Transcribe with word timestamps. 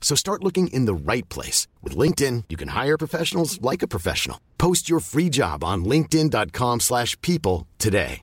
So 0.00 0.16
start 0.16 0.42
looking 0.42 0.66
in 0.72 0.86
the 0.86 0.94
right 0.94 1.28
place. 1.28 1.68
With 1.84 1.96
LinkedIn, 1.96 2.44
you 2.48 2.56
can 2.56 2.68
hire 2.70 2.98
professionals 2.98 3.62
like 3.62 3.82
a 3.84 3.88
professional. 3.88 4.38
Post 4.58 4.90
your 4.90 4.98
free 5.00 5.28
job 5.28 5.62
on 5.62 5.84
linkedin.com 5.84 6.80
slash 6.80 7.16
people 7.20 7.68
today. 7.78 8.22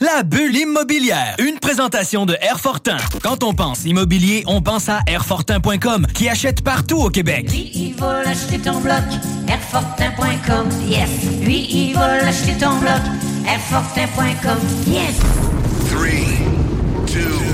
La 0.00 0.24
bulle 0.24 0.56
immobilière, 0.56 1.36
une 1.38 1.60
présentation 1.60 2.26
de 2.26 2.36
Airfortin. 2.40 2.96
Quand 3.22 3.44
on 3.44 3.54
pense 3.54 3.84
immobilier, 3.84 4.42
on 4.48 4.60
pense 4.60 4.88
à 4.88 5.02
Airfortin.com 5.06 6.08
qui 6.08 6.28
achète 6.28 6.62
partout 6.62 6.96
au 7.00 7.10
Québec. 7.10 7.48
Lui, 7.48 7.70
il 7.72 7.94
va 7.94 8.24
l'acheter 8.24 8.58
ton 8.58 8.80
bloc, 8.80 9.04
Airfortin.com, 9.46 10.68
yes. 10.88 11.08
Lui, 11.42 11.68
il 11.70 11.94
va 11.94 12.22
l'acheter 12.22 12.58
ton 12.58 12.76
bloc, 12.80 13.00
Airfortin.com, 13.46 14.58
yes. 14.88 15.16
3, 15.92 16.08
2, 17.06 17.53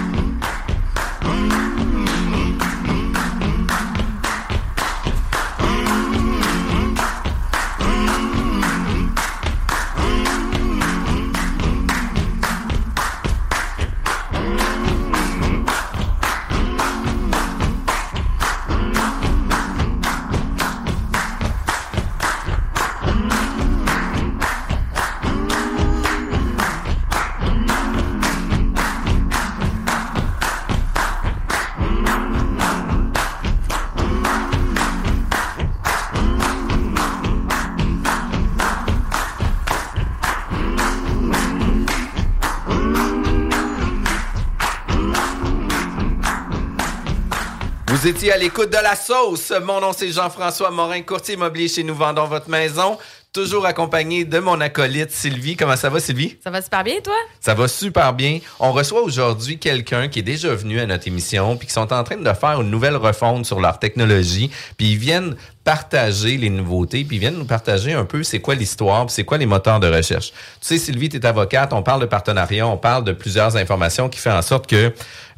Étiez 48.11 48.33
à 48.33 48.37
l'écoute 48.37 48.69
de 48.69 48.77
la 48.83 48.97
sauce. 48.97 49.53
Mon 49.63 49.79
nom, 49.79 49.93
c'est 49.93 50.11
Jean-François 50.11 50.69
Morin, 50.69 51.01
courtier 51.01 51.35
immobilier 51.35 51.69
chez 51.69 51.81
Nous 51.81 51.95
Vendons 51.95 52.25
Votre 52.25 52.49
Maison. 52.49 52.97
Toujours 53.31 53.65
accompagné 53.65 54.25
de 54.25 54.37
mon 54.39 54.59
acolyte 54.59 55.11
Sylvie. 55.11 55.55
Comment 55.55 55.77
ça 55.77 55.89
va, 55.89 56.01
Sylvie? 56.01 56.37
Ça 56.43 56.49
va 56.49 56.61
super 56.61 56.83
bien, 56.83 56.95
toi? 57.01 57.13
Ça 57.39 57.53
va 57.53 57.69
super 57.69 58.11
bien. 58.11 58.39
On 58.59 58.73
reçoit 58.73 59.01
aujourd'hui 59.01 59.59
quelqu'un 59.59 60.09
qui 60.09 60.19
est 60.19 60.23
déjà 60.23 60.53
venu 60.53 60.81
à 60.81 60.85
notre 60.85 61.07
émission 61.07 61.55
puis 61.55 61.67
qui 61.67 61.73
sont 61.73 61.93
en 61.93 62.03
train 62.03 62.17
de 62.17 62.33
faire 62.33 62.59
une 62.59 62.69
nouvelle 62.69 62.97
refonte 62.97 63.45
sur 63.45 63.61
leur 63.61 63.79
technologie. 63.79 64.51
Puis 64.75 64.91
ils 64.91 64.97
viennent 64.97 65.37
partager 65.63 66.35
les 66.35 66.49
nouveautés 66.49 67.05
puis 67.05 67.15
ils 67.15 67.19
viennent 67.19 67.37
nous 67.37 67.45
partager 67.45 67.93
un 67.93 68.03
peu 68.03 68.23
c'est 68.23 68.41
quoi 68.41 68.55
l'histoire 68.55 69.05
puis 69.05 69.15
c'est 69.15 69.23
quoi 69.23 69.37
les 69.37 69.45
moteurs 69.45 69.79
de 69.79 69.87
recherche. 69.87 70.33
Tu 70.59 70.67
sais, 70.67 70.77
Sylvie, 70.77 71.07
tu 71.07 71.15
es 71.15 71.25
avocate, 71.25 71.71
on 71.71 71.83
parle 71.83 72.01
de 72.01 72.07
partenariat, 72.07 72.67
on 72.67 72.77
parle 72.77 73.05
de 73.05 73.13
plusieurs 73.13 73.55
informations 73.55 74.09
qui 74.09 74.19
fait 74.19 74.31
en 74.31 74.41
sorte 74.41 74.67
que... 74.67 74.93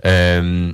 euh, 0.06 0.74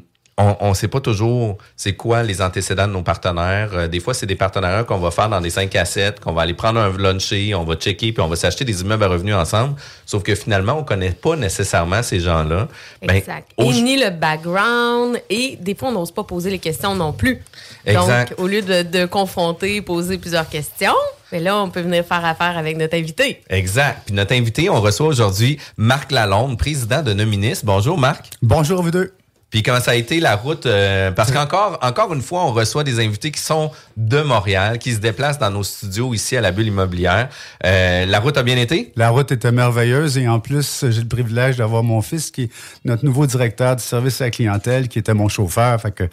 on 0.61 0.69
ne 0.69 0.73
sait 0.73 0.87
pas 0.87 1.01
toujours 1.01 1.57
c'est 1.75 1.93
quoi 1.93 2.23
les 2.23 2.41
antécédents 2.41 2.87
de 2.87 2.93
nos 2.93 3.01
partenaires. 3.01 3.69
Euh, 3.73 3.87
des 3.87 3.99
fois, 3.99 4.13
c'est 4.13 4.25
des 4.25 4.35
partenariats 4.35 4.83
qu'on 4.85 4.97
va 4.99 5.11
faire 5.11 5.27
dans 5.29 5.41
des 5.41 5.49
5 5.49 5.75
à 5.75 5.83
7, 5.85 6.19
qu'on 6.21 6.31
va 6.33 6.43
aller 6.43 6.53
prendre 6.53 6.79
un 6.79 6.95
luncher, 6.97 7.53
on 7.55 7.63
va 7.65 7.75
checker, 7.75 8.13
puis 8.13 8.21
on 8.23 8.27
va 8.27 8.35
s'acheter 8.35 8.63
des 8.63 8.81
immeubles 8.81 9.03
à 9.03 9.07
revenus 9.07 9.35
ensemble. 9.35 9.75
Sauf 10.05 10.23
que 10.23 10.35
finalement, 10.35 10.73
on 10.79 10.83
connaît 10.83 11.11
pas 11.11 11.35
nécessairement 11.35 12.01
ces 12.03 12.19
gens-là. 12.21 12.67
Ben, 13.05 13.15
Exact. 13.17 13.51
au- 13.57 13.71
Et 13.71 13.81
ni 13.81 13.97
le 13.97 14.09
background. 14.11 15.21
Et 15.29 15.57
des 15.59 15.75
fois, 15.75 15.89
on 15.89 15.93
n'ose 15.93 16.11
pas 16.11 16.23
poser 16.23 16.49
les 16.49 16.59
questions 16.59 16.95
non 16.95 17.11
plus. 17.13 17.41
Exact. 17.85 18.29
Donc, 18.31 18.39
au 18.39 18.47
lieu 18.47 18.61
de, 18.61 18.83
de 18.83 19.05
confronter, 19.05 19.81
poser 19.81 20.17
plusieurs 20.17 20.47
questions, 20.47 20.95
mais 21.31 21.39
là, 21.39 21.57
on 21.57 21.69
peut 21.69 21.81
venir 21.81 22.05
faire 22.05 22.23
affaire 22.25 22.57
avec 22.57 22.77
notre 22.77 22.95
invité. 22.95 23.41
Exact. 23.49 24.03
Puis 24.05 24.15
notre 24.15 24.33
invité, 24.33 24.69
on 24.69 24.79
reçoit 24.81 25.07
aujourd'hui 25.07 25.59
Marc 25.77 26.11
Lalonde, 26.11 26.57
président 26.57 27.01
de 27.03 27.13
Nominis. 27.13 27.59
Bonjour, 27.63 27.97
Marc. 27.97 28.29
Bonjour, 28.41 28.81
vous 28.81 28.91
deux. 28.91 29.13
Puis 29.49 29.63
comment 29.63 29.79
ça 29.79 29.91
a 29.91 29.95
été 29.95 30.19
la 30.19 30.35
route? 30.35 30.65
euh, 30.65 31.11
parce 31.11 31.31
qu'encore 31.31 31.79
encore 31.81 32.13
une 32.13 32.21
fois, 32.21 32.43
on 32.45 32.51
reçoit 32.51 32.83
des 32.83 32.99
invités 32.99 33.31
qui 33.31 33.41
sont 33.41 33.71
de 33.97 34.21
Montréal, 34.21 34.77
qui 34.77 34.93
se 34.93 34.99
déplacent 34.99 35.39
dans 35.39 35.49
nos 35.49 35.63
studios 35.63 36.13
ici 36.13 36.37
à 36.37 36.41
la 36.41 36.51
Bulle 36.51 36.67
Immobilière. 36.67 37.29
Euh, 37.65 38.05
la 38.05 38.19
route 38.19 38.37
a 38.37 38.43
bien 38.43 38.57
été? 38.57 38.91
La 38.95 39.09
route 39.09 39.31
était 39.31 39.51
merveilleuse 39.51 40.17
et 40.17 40.27
en 40.27 40.39
plus, 40.39 40.85
j'ai 40.89 41.01
le 41.01 41.07
privilège 41.07 41.57
d'avoir 41.57 41.83
mon 41.83 42.01
fils 42.01 42.31
qui 42.31 42.43
est 42.43 42.51
notre 42.85 43.05
nouveau 43.05 43.25
directeur 43.25 43.75
du 43.75 43.83
service 43.83 44.21
à 44.21 44.25
la 44.25 44.31
clientèle, 44.31 44.87
qui 44.87 44.99
était 44.99 45.13
mon 45.13 45.29
chauffeur. 45.29 45.81
Fait 45.81 45.91
que 45.91 46.03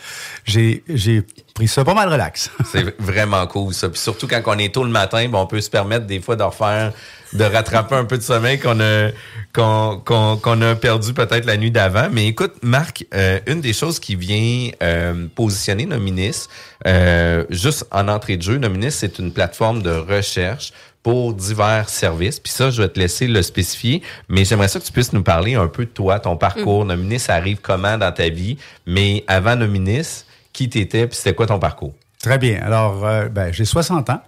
j'ai, 0.44 0.82
j'ai 0.88 1.22
pris 1.54 1.68
ça 1.68 1.84
pas 1.84 1.94
mal 1.94 2.08
relax. 2.08 2.50
C'est 2.70 2.98
vraiment 3.00 3.46
cool, 3.46 3.74
ça. 3.74 3.88
Puis 3.88 4.00
surtout 4.00 4.26
quand 4.26 4.42
on 4.46 4.58
est 4.58 4.72
tôt 4.72 4.84
le 4.84 4.90
matin, 4.90 5.26
ben, 5.28 5.38
on 5.38 5.46
peut 5.46 5.60
se 5.60 5.70
permettre 5.70 6.06
des 6.06 6.20
fois 6.20 6.36
de 6.36 6.42
refaire, 6.42 6.92
de 7.32 7.44
rattraper 7.44 7.94
un 7.94 8.04
peu 8.04 8.18
de 8.18 8.22
sommeil 8.22 8.58
qu'on 8.58 8.80
a, 8.80 9.10
qu'on, 9.52 10.00
qu'on, 10.04 10.36
qu'on 10.36 10.62
a 10.62 10.74
perdu 10.74 11.12
peut-être 11.12 11.44
la 11.44 11.56
nuit 11.56 11.70
d'avant. 11.70 12.08
Mais 12.10 12.28
écoute, 12.28 12.54
Marc, 12.62 13.04
euh, 13.14 13.40
une 13.46 13.60
des 13.60 13.72
choses 13.72 13.98
qui 13.98 14.16
vient 14.16 14.70
euh, 14.82 15.26
positionner 15.34 15.86
Nominis, 15.86 16.48
euh, 16.86 17.44
juste 17.50 17.86
en 17.90 18.08
entrée 18.08 18.36
de 18.36 18.42
jeu, 18.42 18.58
Nominis, 18.58 18.92
c'est 18.92 19.18
une 19.18 19.32
plateforme 19.32 19.82
de 19.82 19.90
recherche 19.90 20.72
pour 21.02 21.34
divers 21.34 21.88
services. 21.88 22.40
Puis 22.40 22.52
ça, 22.52 22.70
je 22.70 22.82
vais 22.82 22.88
te 22.88 22.98
laisser 22.98 23.28
le 23.28 23.40
spécifier, 23.42 24.02
mais 24.28 24.44
j'aimerais 24.44 24.68
ça 24.68 24.80
que 24.80 24.84
tu 24.84 24.92
puisses 24.92 25.12
nous 25.12 25.22
parler 25.22 25.54
un 25.54 25.68
peu 25.68 25.84
de 25.84 25.90
toi, 25.90 26.18
ton 26.18 26.36
parcours. 26.36 26.84
Nominis 26.84 27.22
arrive 27.28 27.58
comment 27.62 27.96
dans 27.96 28.10
ta 28.10 28.28
vie, 28.28 28.56
mais 28.86 29.24
avant 29.28 29.54
Nominis, 29.54 30.24
qui 30.52 30.68
t'étais, 30.68 31.06
puis 31.06 31.16
c'était 31.16 31.34
quoi 31.34 31.46
ton 31.46 31.58
parcours? 31.58 31.94
Très 32.20 32.38
bien. 32.38 32.60
Alors, 32.62 33.06
euh, 33.06 33.28
ben, 33.28 33.52
j'ai 33.52 33.64
60 33.64 34.10
ans. 34.10 34.20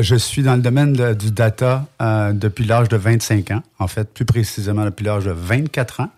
Je 0.00 0.14
suis 0.14 0.42
dans 0.44 0.54
le 0.54 0.62
domaine 0.62 0.92
du 1.14 1.32
data 1.32 1.84
euh, 2.00 2.32
depuis 2.32 2.64
l'âge 2.64 2.88
de 2.88 2.96
25 2.96 3.50
ans. 3.50 3.62
En 3.80 3.88
fait, 3.88 4.08
plus 4.08 4.24
précisément 4.24 4.84
depuis 4.84 5.04
l'âge 5.04 5.24
de 5.24 5.32
24 5.32 6.02
ans. 6.02 6.10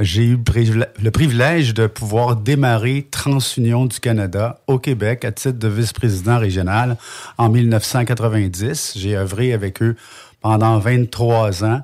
J'ai 0.00 0.24
eu 0.24 0.36
le 0.36 1.10
privilège 1.12 1.72
de 1.72 1.86
pouvoir 1.86 2.34
démarrer 2.34 3.06
TransUnion 3.08 3.86
du 3.86 4.00
Canada 4.00 4.58
au 4.66 4.80
Québec 4.80 5.24
à 5.24 5.30
titre 5.30 5.56
de 5.56 5.68
vice-président 5.68 6.40
régional 6.40 6.96
en 7.38 7.48
1990. 7.48 8.94
J'ai 8.96 9.16
œuvré 9.16 9.52
avec 9.52 9.80
eux 9.82 9.94
pendant 10.40 10.80
23 10.80 11.64
ans. 11.64 11.82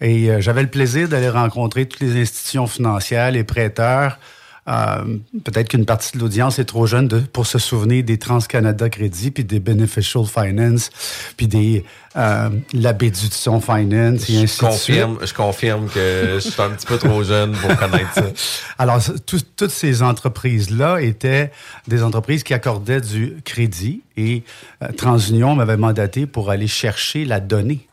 Et 0.00 0.30
euh, 0.30 0.40
j'avais 0.40 0.62
le 0.62 0.70
plaisir 0.70 1.08
d'aller 1.08 1.30
rencontrer 1.30 1.86
toutes 1.86 2.00
les 2.00 2.20
institutions 2.20 2.68
financières, 2.68 3.32
les 3.32 3.42
prêteurs. 3.42 4.20
Euh, 4.68 5.18
Peut-être 5.44 5.68
qu'une 5.68 5.84
partie 5.86 6.16
de 6.16 6.22
l'audience 6.22 6.58
est 6.58 6.64
trop 6.64 6.86
jeune 6.86 7.06
de- 7.08 7.20
pour 7.20 7.46
se 7.46 7.58
souvenir 7.58 8.02
des 8.02 8.18
TransCanada 8.18 8.88
Crédit, 8.90 9.30
puis 9.30 9.44
des 9.44 9.60
Beneficial 9.60 10.24
Finance, 10.26 10.90
puis 11.36 11.46
des 11.46 11.84
euh, 12.16 12.48
la 12.72 12.92
Béduction 12.94 13.60
Finance, 13.60 14.28
et 14.28 14.32
Je 14.32 14.38
ainsi 14.38 14.42
de 14.42 14.46
suite. 14.46 14.60
confirme, 14.60 15.18
je 15.22 15.34
confirme 15.34 15.86
que 15.88 16.40
je 16.42 16.48
suis 16.48 16.62
un 16.62 16.70
petit 16.70 16.86
peu 16.86 16.96
trop 16.98 17.22
jeune 17.22 17.52
pour 17.52 17.76
connaître 17.76 18.12
ça. 18.14 18.24
Alors, 18.78 19.00
tout- 19.26 19.40
toutes 19.56 19.70
ces 19.70 20.02
entreprises-là 20.02 21.00
étaient 21.02 21.52
des 21.88 22.02
entreprises 22.02 22.42
qui 22.42 22.54
accordaient 22.54 23.00
du 23.02 23.36
crédit 23.44 24.00
et 24.16 24.42
euh, 24.82 24.88
TransUnion 24.96 25.54
m'avait 25.54 25.76
mandaté 25.76 26.26
pour 26.26 26.50
aller 26.50 26.66
chercher 26.68 27.24
la 27.24 27.38
donnée. 27.40 27.86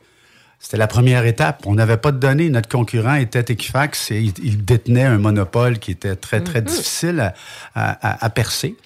C'était 0.63 0.77
la 0.77 0.87
première 0.87 1.25
étape. 1.25 1.63
On 1.65 1.75
n'avait 1.75 1.97
pas 1.97 2.13
de 2.13 2.19
données. 2.19 2.49
Notre 2.49 2.69
concurrent 2.69 3.15
était 3.15 3.43
Equifax 3.51 4.11
et 4.11 4.21
il, 4.21 4.33
il 4.41 4.63
détenait 4.63 5.03
un 5.03 5.17
monopole 5.17 5.77
qui 5.77 5.91
était 5.91 6.15
très, 6.15 6.41
très 6.41 6.61
difficile 6.61 7.19
à, 7.19 7.33
à- 7.75 8.25
à- 8.25 8.29
percer. 8.29 8.77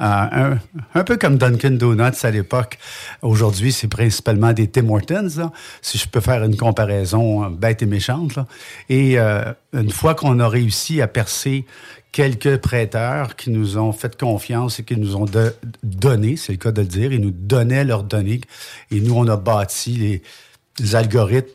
Euh, 0.00 0.04
un, 0.04 0.58
un 0.94 1.04
peu 1.04 1.18
comme 1.18 1.36
Dunkin' 1.36 1.76
Donuts 1.76 2.24
à 2.24 2.30
l'époque. 2.30 2.78
Aujourd'hui, 3.20 3.70
c'est 3.70 3.86
principalement 3.86 4.54
des 4.54 4.66
Tim 4.66 4.88
Hortons, 4.88 5.28
là, 5.36 5.52
si 5.82 5.98
je 5.98 6.08
peux 6.08 6.20
faire 6.20 6.42
une 6.42 6.56
comparaison 6.56 7.44
euh, 7.44 7.48
bête 7.50 7.82
et 7.82 7.86
méchante. 7.86 8.34
là. 8.34 8.46
Et 8.88 9.18
euh, 9.18 9.44
une 9.74 9.90
fois 9.90 10.14
qu'on 10.14 10.40
a 10.40 10.48
réussi 10.48 11.02
à 11.02 11.06
percer 11.06 11.66
quelques 12.12 12.56
prêteurs 12.56 13.36
qui 13.36 13.50
nous 13.50 13.76
ont 13.76 13.92
fait 13.92 14.18
confiance 14.18 14.80
et 14.80 14.84
qui 14.84 14.96
nous 14.96 15.16
ont 15.16 15.26
de- 15.26 15.54
donné, 15.82 16.36
c'est 16.36 16.52
le 16.52 16.58
cas 16.58 16.72
de 16.72 16.80
le 16.80 16.86
dire, 16.88 17.12
ils 17.12 17.20
nous 17.20 17.30
donnaient 17.30 17.84
leurs 17.84 18.04
données 18.04 18.40
et 18.90 19.00
nous, 19.00 19.14
on 19.14 19.28
a 19.28 19.36
bâti 19.36 19.90
les, 19.92 20.22
les 20.80 20.94
algorithmes 20.94 21.48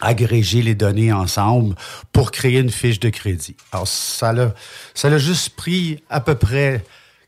agréger 0.00 0.60
les 0.60 0.74
données 0.74 1.12
ensemble 1.12 1.74
pour 2.12 2.30
créer 2.30 2.58
une 2.60 2.70
fiche 2.70 3.00
de 3.00 3.08
crédit. 3.08 3.56
Alors, 3.72 3.88
ça 3.88 4.32
l'a, 4.32 4.52
ça 4.94 5.08
l'a 5.08 5.16
juste 5.18 5.56
pris 5.56 6.02
à 6.10 6.20
peu 6.20 6.34
près 6.34 6.84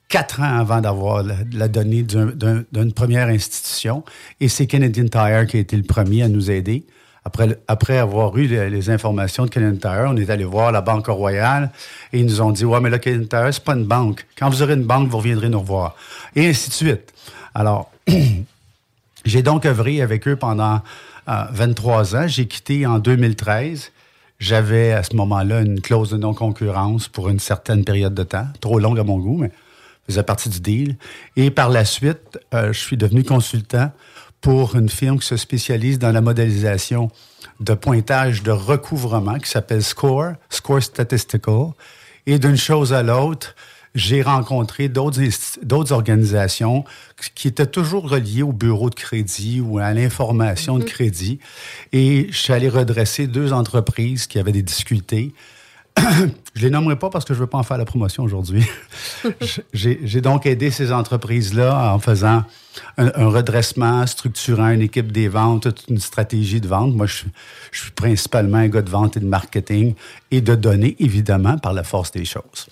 quatre 0.08 0.40
ans 0.40 0.58
avant 0.58 0.80
d'avoir 0.82 1.22
la, 1.22 1.68
donnée 1.68 2.02
d'un- 2.02 2.26
d'un- 2.26 2.64
d'une 2.70 2.92
première 2.92 3.28
institution. 3.28 4.04
Et 4.40 4.48
c'est 4.48 4.66
Canadian 4.66 5.06
Tire 5.08 5.46
qui 5.46 5.56
a 5.56 5.60
été 5.60 5.76
le 5.78 5.82
premier 5.82 6.22
à 6.24 6.28
nous 6.28 6.50
aider. 6.50 6.84
Après, 7.24 7.58
après 7.68 7.96
avoir 7.98 8.36
eu 8.36 8.46
les, 8.46 8.68
les 8.70 8.90
informations 8.90 9.44
de 9.46 9.50
Canadian 9.50 9.78
Tire, 9.78 10.06
on 10.10 10.16
est 10.18 10.28
allé 10.28 10.44
voir 10.44 10.70
la 10.70 10.82
Banque 10.82 11.06
Royale 11.06 11.70
et 12.12 12.20
ils 12.20 12.26
nous 12.26 12.40
ont 12.42 12.50
dit, 12.52 12.66
ouais, 12.66 12.80
mais 12.80 12.90
là, 12.90 12.98
Canadian 12.98 13.28
Tire, 13.28 13.48
c'est 13.54 13.64
pas 13.64 13.74
une 13.74 13.84
banque. 13.86 14.26
Quand 14.38 14.50
vous 14.50 14.62
aurez 14.62 14.74
une 14.74 14.84
banque, 14.84 15.08
vous 15.08 15.18
reviendrez 15.18 15.48
nous 15.48 15.60
revoir. 15.60 15.96
Et 16.36 16.46
ainsi 16.46 16.68
de 16.68 16.74
suite. 16.74 17.14
Alors, 17.54 17.90
j'ai 19.28 19.42
donc 19.42 19.66
œuvré 19.66 20.00
avec 20.00 20.26
eux 20.26 20.36
pendant 20.36 20.80
euh, 21.28 21.44
23 21.52 22.16
ans. 22.16 22.26
J'ai 22.26 22.46
quitté 22.46 22.86
en 22.86 22.98
2013. 22.98 23.92
J'avais 24.38 24.92
à 24.92 25.02
ce 25.02 25.14
moment-là 25.16 25.60
une 25.60 25.80
clause 25.80 26.10
de 26.10 26.16
non-concurrence 26.16 27.08
pour 27.08 27.28
une 27.28 27.40
certaine 27.40 27.84
période 27.84 28.14
de 28.14 28.22
temps, 28.22 28.46
trop 28.60 28.78
longue 28.78 28.98
à 28.98 29.04
mon 29.04 29.18
goût, 29.18 29.38
mais 29.38 29.50
faisait 30.06 30.22
partie 30.22 30.48
du 30.48 30.60
deal. 30.60 30.96
Et 31.36 31.50
par 31.50 31.68
la 31.68 31.84
suite, 31.84 32.38
euh, 32.54 32.72
je 32.72 32.78
suis 32.78 32.96
devenu 32.96 33.24
consultant 33.24 33.90
pour 34.40 34.76
une 34.76 34.88
firme 34.88 35.18
qui 35.18 35.26
se 35.26 35.36
spécialise 35.36 35.98
dans 35.98 36.12
la 36.12 36.20
modélisation 36.20 37.10
de 37.60 37.74
pointage 37.74 38.42
de 38.42 38.52
recouvrement 38.52 39.38
qui 39.38 39.50
s'appelle 39.50 39.82
SCORE, 39.82 40.34
SCORE 40.48 40.82
Statistical. 40.82 41.72
Et 42.26 42.38
d'une 42.38 42.56
chose 42.56 42.92
à 42.92 43.02
l'autre, 43.02 43.54
j'ai 43.98 44.22
rencontré 44.22 44.88
d'autres 44.88 45.92
organisations 45.92 46.84
qui 47.34 47.48
étaient 47.48 47.66
toujours 47.66 48.08
reliées 48.08 48.42
au 48.42 48.52
bureau 48.52 48.90
de 48.90 48.94
crédit 48.94 49.60
ou 49.60 49.78
à 49.78 49.92
l'information 49.92 50.78
de 50.78 50.84
crédit. 50.84 51.40
Et 51.92 52.28
je 52.30 52.38
suis 52.38 52.52
allé 52.52 52.68
redresser 52.68 53.26
deux 53.26 53.52
entreprises 53.52 54.28
qui 54.28 54.38
avaient 54.38 54.52
des 54.52 54.62
difficultés. 54.62 55.34
je 56.54 56.62
les 56.62 56.70
nommerai 56.70 56.96
pas 56.96 57.10
parce 57.10 57.24
que 57.24 57.34
je 57.34 57.40
veux 57.40 57.48
pas 57.48 57.58
en 57.58 57.64
faire 57.64 57.76
la 57.76 57.84
promotion 57.84 58.22
aujourd'hui. 58.22 58.64
J'ai 59.72 60.20
donc 60.20 60.46
aidé 60.46 60.70
ces 60.70 60.92
entreprises-là 60.92 61.92
en 61.92 61.98
faisant 61.98 62.44
un, 62.98 63.10
un 63.16 63.28
redressement, 63.28 64.06
structurant 64.06 64.68
une 64.68 64.82
équipe 64.82 65.10
des 65.10 65.26
ventes, 65.26 65.64
toute 65.64 65.88
une 65.88 65.98
stratégie 65.98 66.60
de 66.60 66.68
vente. 66.68 66.94
Moi, 66.94 67.06
je, 67.06 67.24
je 67.72 67.80
suis 67.80 67.90
principalement 67.90 68.58
un 68.58 68.68
gars 68.68 68.82
de 68.82 68.90
vente 68.90 69.16
et 69.16 69.20
de 69.20 69.26
marketing 69.26 69.94
et 70.30 70.40
de 70.40 70.54
données, 70.54 70.94
évidemment, 71.00 71.58
par 71.58 71.72
la 71.72 71.82
force 71.82 72.12
des 72.12 72.24
choses. 72.24 72.68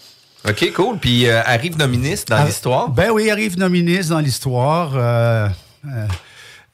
OK, 0.49 0.73
cool. 0.75 0.99
Puis 0.99 1.27
euh, 1.27 1.43
arrive 1.45 1.77
Nominis 1.79 2.25
dans 2.29 2.37
Ah, 2.37 2.45
l'histoire. 2.45 2.89
Ben 2.91 3.11
oui, 3.11 3.31
arrive 3.31 3.59
Nominis 3.59 4.09
dans 4.09 4.21
l'histoire. 4.21 4.93
Euh, 4.95 5.49
euh, 5.87 6.07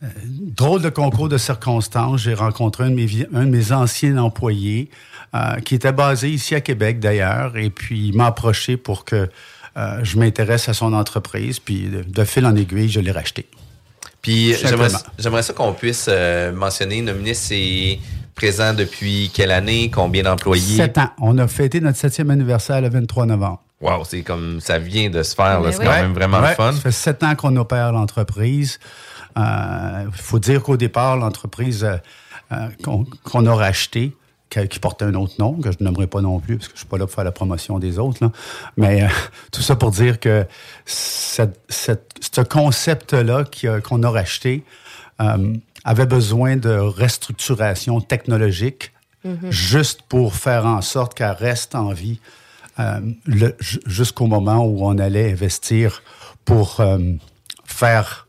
euh, 0.03 0.07
drôle 0.27 0.83
de 0.83 0.89
concours 0.91 1.29
de 1.29 1.39
circonstances. 1.39 2.23
J'ai 2.23 2.35
rencontré 2.35 2.85
un 2.85 2.91
de 2.91 2.95
mes, 2.95 3.07
vi- 3.07 3.27
un 3.33 3.45
de 3.45 3.51
mes 3.51 3.73
anciens 3.73 4.17
employés 4.19 4.91
qui 5.65 5.75
était 5.75 5.93
basé 5.93 6.29
ici 6.29 6.55
à 6.55 6.61
Québec 6.61 7.01
d'ailleurs. 7.01 7.57
Et 7.57 7.71
puis, 7.71 8.09
il 8.09 8.15
m'a 8.17 8.27
approché 8.27 8.77
pour 8.77 9.07
que 9.07 9.31
je 10.03 10.19
m'intéresse 10.19 10.69
à 10.69 10.75
son 10.75 10.93
entreprise. 10.93 11.59
Puis, 11.59 11.85
de, 11.89 12.03
de 12.03 12.25
fil 12.25 12.45
en 12.45 12.55
aiguille, 12.55 12.91
je 12.91 13.01
l'ai 13.01 13.13
racheté. 13.13 13.47
Puis 14.21 14.55
j'aimerais 15.19 15.43
ça 15.43 15.53
qu'on 15.55 15.73
puisse 15.73 16.11
mentionner, 16.55 17.01
Nominis 17.01 17.39
est 17.51 17.99
présent 18.35 18.75
depuis 18.75 19.31
quelle 19.35 19.51
année, 19.51 19.91
combien 19.91 20.23
d'employés? 20.23 20.77
Sept 20.77 20.99
ans. 20.99 21.11
On 21.21 21.39
a 21.39 21.47
fêté 21.49 21.81
notre 21.81 21.99
septième 21.99 22.31
anniversaire 22.31 22.81
le 22.81 22.89
23 22.89 23.27
novembre. 23.27 23.63
Wow, 23.81 24.05
c'est 24.05 24.23
comme 24.23 24.61
ça 24.61 24.79
vient 24.79 25.11
de 25.11 25.23
se 25.25 25.35
faire, 25.35 25.61
c'est 25.73 25.79
oui. 25.79 25.85
quand 25.85 25.91
même 25.93 26.13
vraiment 26.15 26.41
Ouais, 26.41 26.55
fun. 26.55 26.73
Ça 26.73 26.81
fait 26.81 26.93
sept 26.93 27.23
ans 27.25 27.35
qu'on 27.35 27.57
opère 27.57 27.91
l'entreprise. 27.93 28.79
Il 29.37 30.09
faut 30.13 30.39
dire 30.39 30.63
qu'au 30.63 30.77
départ, 30.77 31.17
l'entreprise 31.17 31.83
euh, 31.85 31.97
euh, 32.53 32.69
qu'on 32.85 33.05
qu'on 33.25 33.47
a 33.47 33.55
rachetée, 33.55 34.15
qui, 34.51 34.79
portait 34.79 35.07
un 35.07 35.15
autre 35.15 35.35
nom, 35.39 35.55
que 35.55 35.73
je 35.73 35.79
ne 35.81 35.85
nommerai 35.87 36.07
pas 36.07 36.21
non 36.21 36.39
plus, 36.39 36.59
parce 36.59 36.69
que 36.69 36.75
je 36.75 36.81
suis 36.81 36.87
pas 36.87 36.99
là 36.99 37.07
pour 37.07 37.15
faire 37.15 37.25
la 37.25 37.33
promotion 37.33 37.79
des 37.79 37.99
autres. 37.99 38.19
là. 38.23 38.31
Mais 38.77 39.03
euh, 39.03 39.07
tout 39.53 39.63
ça 39.63 39.75
pour 39.75 39.91
dire 39.91 40.21
que 40.21 40.47
cette- 40.85 41.59
cette- 41.69 42.13
ce 42.35 42.41
concept-là 42.43 43.45
qu'on 43.83 44.03
a 44.03 44.11
racheté 44.11 44.63
euh, 45.21 45.55
avait 45.85 46.07
besoin 46.07 46.57
de 46.57 46.71
restructuration 46.71 48.01
technologique 48.01 48.93
juste 49.51 50.03
pour 50.03 50.35
faire 50.35 50.67
en 50.67 50.83
sorte 50.83 51.15
qu'elle 51.15 51.31
reste 51.31 51.75
en 51.75 51.93
vie 51.93 52.19
euh, 52.79 53.01
jusqu'au 53.87 54.27
moment 54.27 54.65
où 54.65 54.85
on 54.85 54.99
allait 54.99 55.31
investir 55.31 56.03
pour 56.45 56.81
euh, 56.81 56.99
faire 57.65 58.22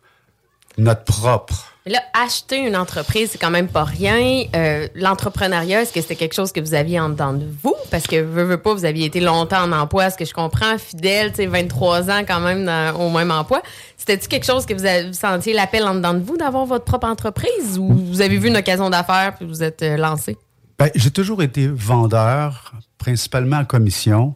notre 0.77 1.03
propre. 1.03 1.69
Là, 1.85 1.99
acheter 2.13 2.59
une 2.65 2.77
entreprise, 2.77 3.31
c'est 3.31 3.37
quand 3.37 3.49
même 3.51 3.67
pas 3.67 3.83
rien. 3.83 4.43
Euh, 4.55 4.87
L'entrepreneuriat, 4.95 5.81
est-ce 5.81 5.91
que 5.91 5.99
c'était 5.99 6.15
quelque 6.15 6.33
chose 6.33 6.53
que 6.53 6.61
vous 6.61 6.73
aviez 6.73 6.97
en 6.97 7.09
dedans 7.09 7.33
de 7.33 7.45
vous? 7.61 7.75
Parce 7.91 8.05
que, 8.07 8.21
veux, 8.21 8.43
veux 8.43 8.57
pas, 8.57 8.73
vous 8.73 8.85
aviez 8.85 9.05
été 9.05 9.19
longtemps 9.19 9.61
en 9.63 9.71
emploi, 9.73 10.09
ce 10.09 10.15
que 10.15 10.23
je 10.23 10.33
comprends, 10.33 10.77
fidèle, 10.77 11.31
tu 11.31 11.37
sais, 11.37 11.45
23 11.45 12.09
ans 12.09 12.21
quand 12.25 12.39
même 12.39 12.63
dans- 12.65 12.95
au 13.01 13.09
même 13.09 13.31
emploi. 13.31 13.61
C'était-tu 13.97 14.29
quelque 14.29 14.45
chose 14.45 14.65
que 14.65 14.73
vous, 14.73 14.85
avez, 14.85 15.07
vous 15.07 15.13
sentiez 15.13 15.53
l'appel 15.53 15.83
en 15.83 15.95
dedans 15.95 16.13
de 16.13 16.19
vous 16.23 16.37
d'avoir 16.37 16.65
votre 16.65 16.85
propre 16.85 17.07
entreprise? 17.07 17.77
Ou 17.77 17.89
vous 17.93 18.21
avez 18.21 18.37
vu 18.37 18.47
une 18.47 18.55
occasion 18.57 18.89
d'affaires 18.89 19.35
puis 19.35 19.45
vous 19.45 19.61
êtes 19.61 19.83
euh, 19.83 19.97
lancé? 19.97 20.37
Ben, 20.79 20.89
j'ai 20.95 21.11
toujours 21.11 21.43
été 21.43 21.67
vendeur, 21.67 22.71
principalement 22.97 23.57
en 23.57 23.65
commission. 23.65 24.35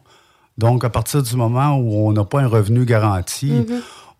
Donc, 0.58 0.84
à 0.84 0.90
partir 0.90 1.22
du 1.22 1.34
moment 1.34 1.76
où 1.78 2.08
on 2.08 2.12
n'a 2.12 2.24
pas 2.24 2.40
un 2.40 2.46
revenu 2.46 2.84
garanti, 2.84 3.52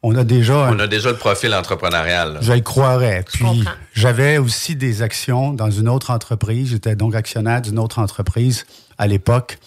on 0.02 0.14
a 0.16 0.24
déjà 0.24 0.66
un, 0.68 0.76
On 0.76 0.78
a 0.78 0.86
déjà 0.86 1.10
le 1.10 1.16
profil 1.16 1.54
entrepreneurial. 1.54 2.38
Je 2.40 2.52
le 2.52 2.60
croirais. 2.60 3.24
Puis 3.32 3.44
j'avais 3.92 4.38
aussi 4.38 4.76
des 4.76 5.02
actions 5.02 5.52
dans 5.52 5.70
une 5.70 5.88
autre 5.88 6.10
entreprise. 6.10 6.70
J'étais 6.70 6.94
donc 6.96 7.14
actionnaire 7.14 7.60
d'une 7.62 7.78
autre 7.78 7.98
entreprise 7.98 8.64
à 8.96 9.06
l'époque. 9.06 9.58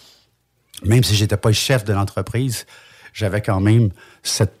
Même 0.84 1.04
si 1.04 1.14
j'étais 1.14 1.36
pas 1.36 1.50
le 1.50 1.54
chef 1.54 1.84
de 1.84 1.92
l'entreprise, 1.92 2.66
j'avais 3.12 3.40
quand 3.42 3.60
même 3.60 3.90
cette 4.22 4.54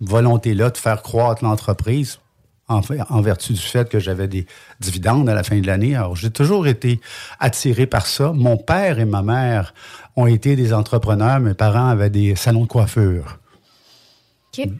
volonté-là 0.00 0.70
de 0.70 0.76
faire 0.76 1.02
croître 1.02 1.44
l'entreprise 1.44 2.20
en, 2.68 2.82
fait- 2.82 3.00
en 3.10 3.20
vertu 3.20 3.52
du 3.54 3.60
fait 3.60 3.88
que 3.88 3.98
j'avais 3.98 4.28
des 4.28 4.46
dividendes 4.80 5.28
à 5.28 5.34
la 5.34 5.42
fin 5.42 5.58
de 5.58 5.66
l'année. 5.66 5.96
Alors, 5.96 6.16
j'ai 6.16 6.30
toujours 6.30 6.66
été 6.66 7.00
attiré 7.40 7.86
par 7.86 8.06
ça. 8.06 8.32
Mon 8.32 8.56
père 8.56 8.98
et 8.98 9.04
ma 9.04 9.22
mère 9.22 9.74
ont 10.16 10.26
été 10.26 10.54
des 10.54 10.72
entrepreneurs. 10.72 11.40
Mes 11.40 11.54
parents 11.54 11.88
avaient 11.88 12.10
des 12.10 12.36
salons 12.36 12.62
de 12.62 12.68
coiffure. 12.68 13.37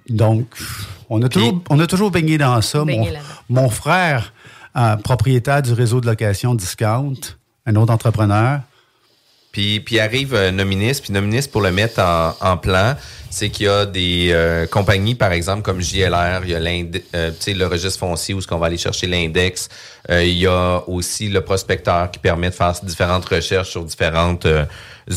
Donc, 0.09 0.47
on 1.11 1.23
a, 1.23 1.29
toujours, 1.29 1.63
on 1.71 1.79
a 1.81 1.87
toujours 1.87 2.11
baigné 2.11 2.39
dans 2.39 2.61
ça. 2.63 2.85
Baigné 2.85 3.13
Mon, 3.49 3.69
frère, 3.71 4.33
euh, 4.77 4.97
propriétaire 4.97 5.63
du 5.63 5.73
réseau 5.73 6.01
de 6.01 6.07
location 6.07 6.55
Discount, 6.55 7.15
un 7.67 7.77
autre 7.77 7.93
entrepreneur, 7.93 8.61
Puis, 9.53 9.81
puis 9.81 9.99
arrive 9.99 10.35
euh, 10.35 10.51
Nominis, 10.51 11.01
puis 11.03 11.13
Nominis, 11.13 11.49
pour 11.51 11.63
le 11.63 11.71
mettre 11.73 12.01
en, 12.01 12.35
en 12.41 12.57
plan, 12.59 12.95
c'est 13.31 13.49
qu'il 13.51 13.67
y 13.67 13.69
a 13.69 13.87
des 13.87 14.29
euh, 14.33 14.67
compagnies, 14.67 15.15
par 15.15 15.33
exemple, 15.33 15.63
comme 15.63 15.81
JLR, 15.81 16.41
il 16.45 16.51
y 16.51 16.55
a 16.55 16.59
l'inde- 16.61 17.03
euh, 17.15 17.31
tu 17.31 17.37
sais, 17.41 17.55
le 17.55 17.67
registre 17.67 17.99
foncier 17.99 18.35
où 18.35 18.41
ce 18.41 18.47
qu'on 18.47 18.59
va 18.59 18.67
aller 18.67 18.79
chercher 18.79 19.07
l'index. 19.07 19.69
Euh, 20.11 20.23
il 20.25 20.39
y 20.39 20.47
a 20.47 20.83
aussi 20.87 21.29
le 21.29 21.41
prospecteur 21.43 22.11
qui 22.11 22.19
permet 22.19 22.51
de 22.51 22.55
faire 22.55 22.73
différentes 22.83 23.25
recherches 23.27 23.71
sur 23.71 23.85
différents 23.85 24.39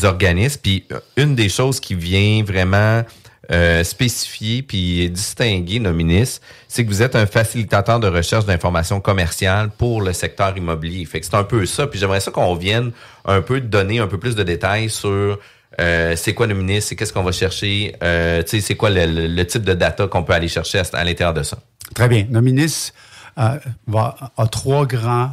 organismes. 0.02 0.60
Puis 0.62 0.84
une 1.16 1.34
des 1.34 1.48
choses 1.48 1.80
qui 1.80 1.94
vient 1.94 2.42
vraiment 2.44 3.02
euh, 3.50 3.82
spécifié 3.82 4.62
puis 4.62 5.10
distingué, 5.10 5.80
Nominis, 5.80 6.38
c'est 6.68 6.84
que 6.84 6.88
vous 6.88 7.02
êtes 7.02 7.16
un 7.16 7.26
facilitateur 7.26 7.98
de 7.98 8.06
recherche 8.06 8.46
d'informations 8.46 9.00
commerciales 9.00 9.70
pour 9.70 10.00
le 10.00 10.12
secteur 10.12 10.56
immobilier. 10.56 11.04
Fait 11.04 11.20
que 11.20 11.26
c'est 11.26 11.34
un 11.34 11.44
peu 11.44 11.66
ça. 11.66 11.86
Puis 11.86 11.98
j'aimerais 11.98 12.20
ça 12.20 12.30
qu'on 12.30 12.54
vienne 12.54 12.92
un 13.24 13.42
peu 13.42 13.60
donner 13.60 13.98
un 13.98 14.06
peu 14.06 14.18
plus 14.18 14.36
de 14.36 14.42
détails 14.42 14.90
sur 14.90 15.38
euh, 15.80 16.14
c'est 16.16 16.34
quoi 16.34 16.46
Nominis, 16.46 16.82
c'est 16.82 16.96
qu'est-ce 16.96 17.12
qu'on 17.12 17.22
va 17.22 17.32
chercher, 17.32 17.96
euh, 18.02 18.42
c'est 18.46 18.74
quoi 18.74 18.90
le, 18.90 19.26
le, 19.26 19.46
type 19.46 19.62
de 19.62 19.72
data 19.72 20.06
qu'on 20.06 20.22
peut 20.22 20.34
aller 20.34 20.48
chercher 20.48 20.82
à, 20.92 21.04
l'intérieur 21.04 21.34
de 21.34 21.42
ça. 21.42 21.58
Très 21.94 22.08
bien. 22.08 22.26
Nominis 22.28 22.92
euh, 23.38 23.58
va, 23.86 24.16
a 24.36 24.46
trois 24.46 24.86
grands 24.86 25.32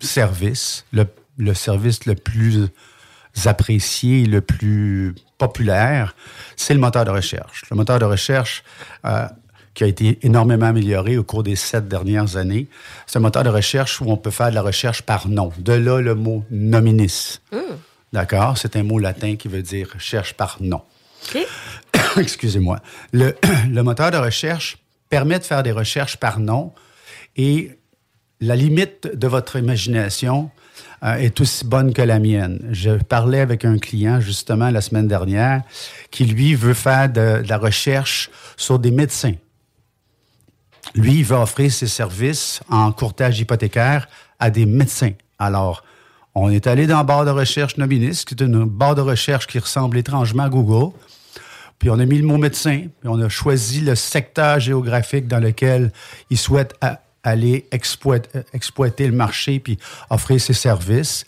services. 0.00 0.84
Le, 0.92 1.06
le 1.38 1.54
service 1.54 2.04
le 2.06 2.16
plus 2.16 2.66
apprécié, 3.48 4.24
le 4.24 4.40
plus 4.40 5.14
populaire, 5.38 6.14
c'est 6.56 6.74
le 6.74 6.80
moteur 6.80 7.04
de 7.04 7.10
recherche. 7.10 7.64
Le 7.70 7.76
moteur 7.76 7.98
de 7.98 8.04
recherche 8.04 8.62
euh, 9.06 9.26
qui 9.74 9.84
a 9.84 9.86
été 9.86 10.18
énormément 10.22 10.66
amélioré 10.66 11.16
au 11.16 11.24
cours 11.24 11.42
des 11.42 11.56
sept 11.56 11.88
dernières 11.88 12.36
années, 12.36 12.68
c'est 13.06 13.18
un 13.18 13.22
moteur 13.22 13.42
de 13.42 13.48
recherche 13.48 14.00
où 14.00 14.04
on 14.08 14.16
peut 14.16 14.30
faire 14.30 14.50
de 14.50 14.54
la 14.54 14.62
recherche 14.62 15.02
par 15.02 15.28
nom. 15.28 15.52
De 15.58 15.72
là 15.72 16.00
le 16.00 16.14
mot 16.14 16.44
nominis. 16.50 17.40
Mm. 17.52 17.58
D'accord? 18.12 18.58
C'est 18.58 18.76
un 18.76 18.82
mot 18.82 18.98
latin 18.98 19.36
qui 19.36 19.48
veut 19.48 19.62
dire 19.62 19.90
recherche 19.94 20.34
par 20.34 20.56
nom. 20.60 20.82
Excusez-moi. 22.16 22.80
Le, 23.12 23.36
le 23.70 23.82
moteur 23.82 24.10
de 24.10 24.16
recherche 24.16 24.78
permet 25.08 25.38
de 25.38 25.44
faire 25.44 25.62
des 25.62 25.72
recherches 25.72 26.16
par 26.16 26.40
nom 26.40 26.72
et 27.36 27.78
la 28.40 28.56
limite 28.56 29.08
de 29.14 29.28
votre 29.28 29.56
imagination 29.56 30.50
euh, 31.02 31.14
est 31.14 31.40
aussi 31.40 31.64
bonne 31.64 31.92
que 31.92 32.02
la 32.02 32.18
mienne. 32.18 32.60
Je 32.70 32.90
parlais 32.90 33.40
avec 33.40 33.64
un 33.64 33.78
client 33.78 34.20
justement 34.20 34.70
la 34.70 34.80
semaine 34.80 35.08
dernière 35.08 35.62
qui, 36.10 36.24
lui, 36.24 36.54
veut 36.54 36.74
faire 36.74 37.08
de, 37.10 37.42
la 37.48 37.58
recherche 37.58 38.30
sur 38.56 38.78
des 38.78 38.90
médecins. 38.90 39.34
Lui, 40.94 41.18
il 41.18 41.24
veut 41.24 41.36
offrir 41.36 41.72
ses 41.72 41.86
services 41.86 42.60
en 42.68 42.92
courtage 42.92 43.38
hypothécaire 43.40 44.08
à 44.38 44.50
des 44.50 44.66
médecins. 44.66 45.12
Alors, 45.38 45.84
on 46.34 46.50
est 46.50 46.66
allé 46.66 46.86
dans 46.86 46.98
la 46.98 47.02
barre 47.02 47.24
de 47.24 47.30
recherche 47.30 47.76
Nominis, 47.76 48.24
qui 48.26 48.34
est 48.34 48.42
une 48.42 48.64
barre 48.64 48.94
de 48.94 49.00
recherche 49.00 49.46
qui 49.46 49.58
ressemble 49.58 49.98
étrangement 49.98 50.44
à 50.44 50.48
Google. 50.48 50.94
Puis 51.78 51.88
on 51.90 51.98
a 51.98 52.04
mis 52.04 52.18
le 52.18 52.26
mot 52.26 52.36
médecin, 52.36 52.88
puis 53.00 53.08
on 53.08 53.20
a 53.20 53.28
choisi 53.28 53.80
le 53.80 53.94
secteur 53.94 54.60
géographique 54.60 55.26
dans 55.26 55.40
lequel 55.40 55.92
il 56.28 56.36
souhaite 56.36 56.74
a- 56.82 57.00
aller 57.22 57.66
exploiter, 57.70 58.28
euh, 58.36 58.42
exploiter 58.52 59.06
le 59.06 59.12
marché 59.12 59.58
puis 59.60 59.78
offrir 60.10 60.40
ses 60.40 60.54
services. 60.54 61.24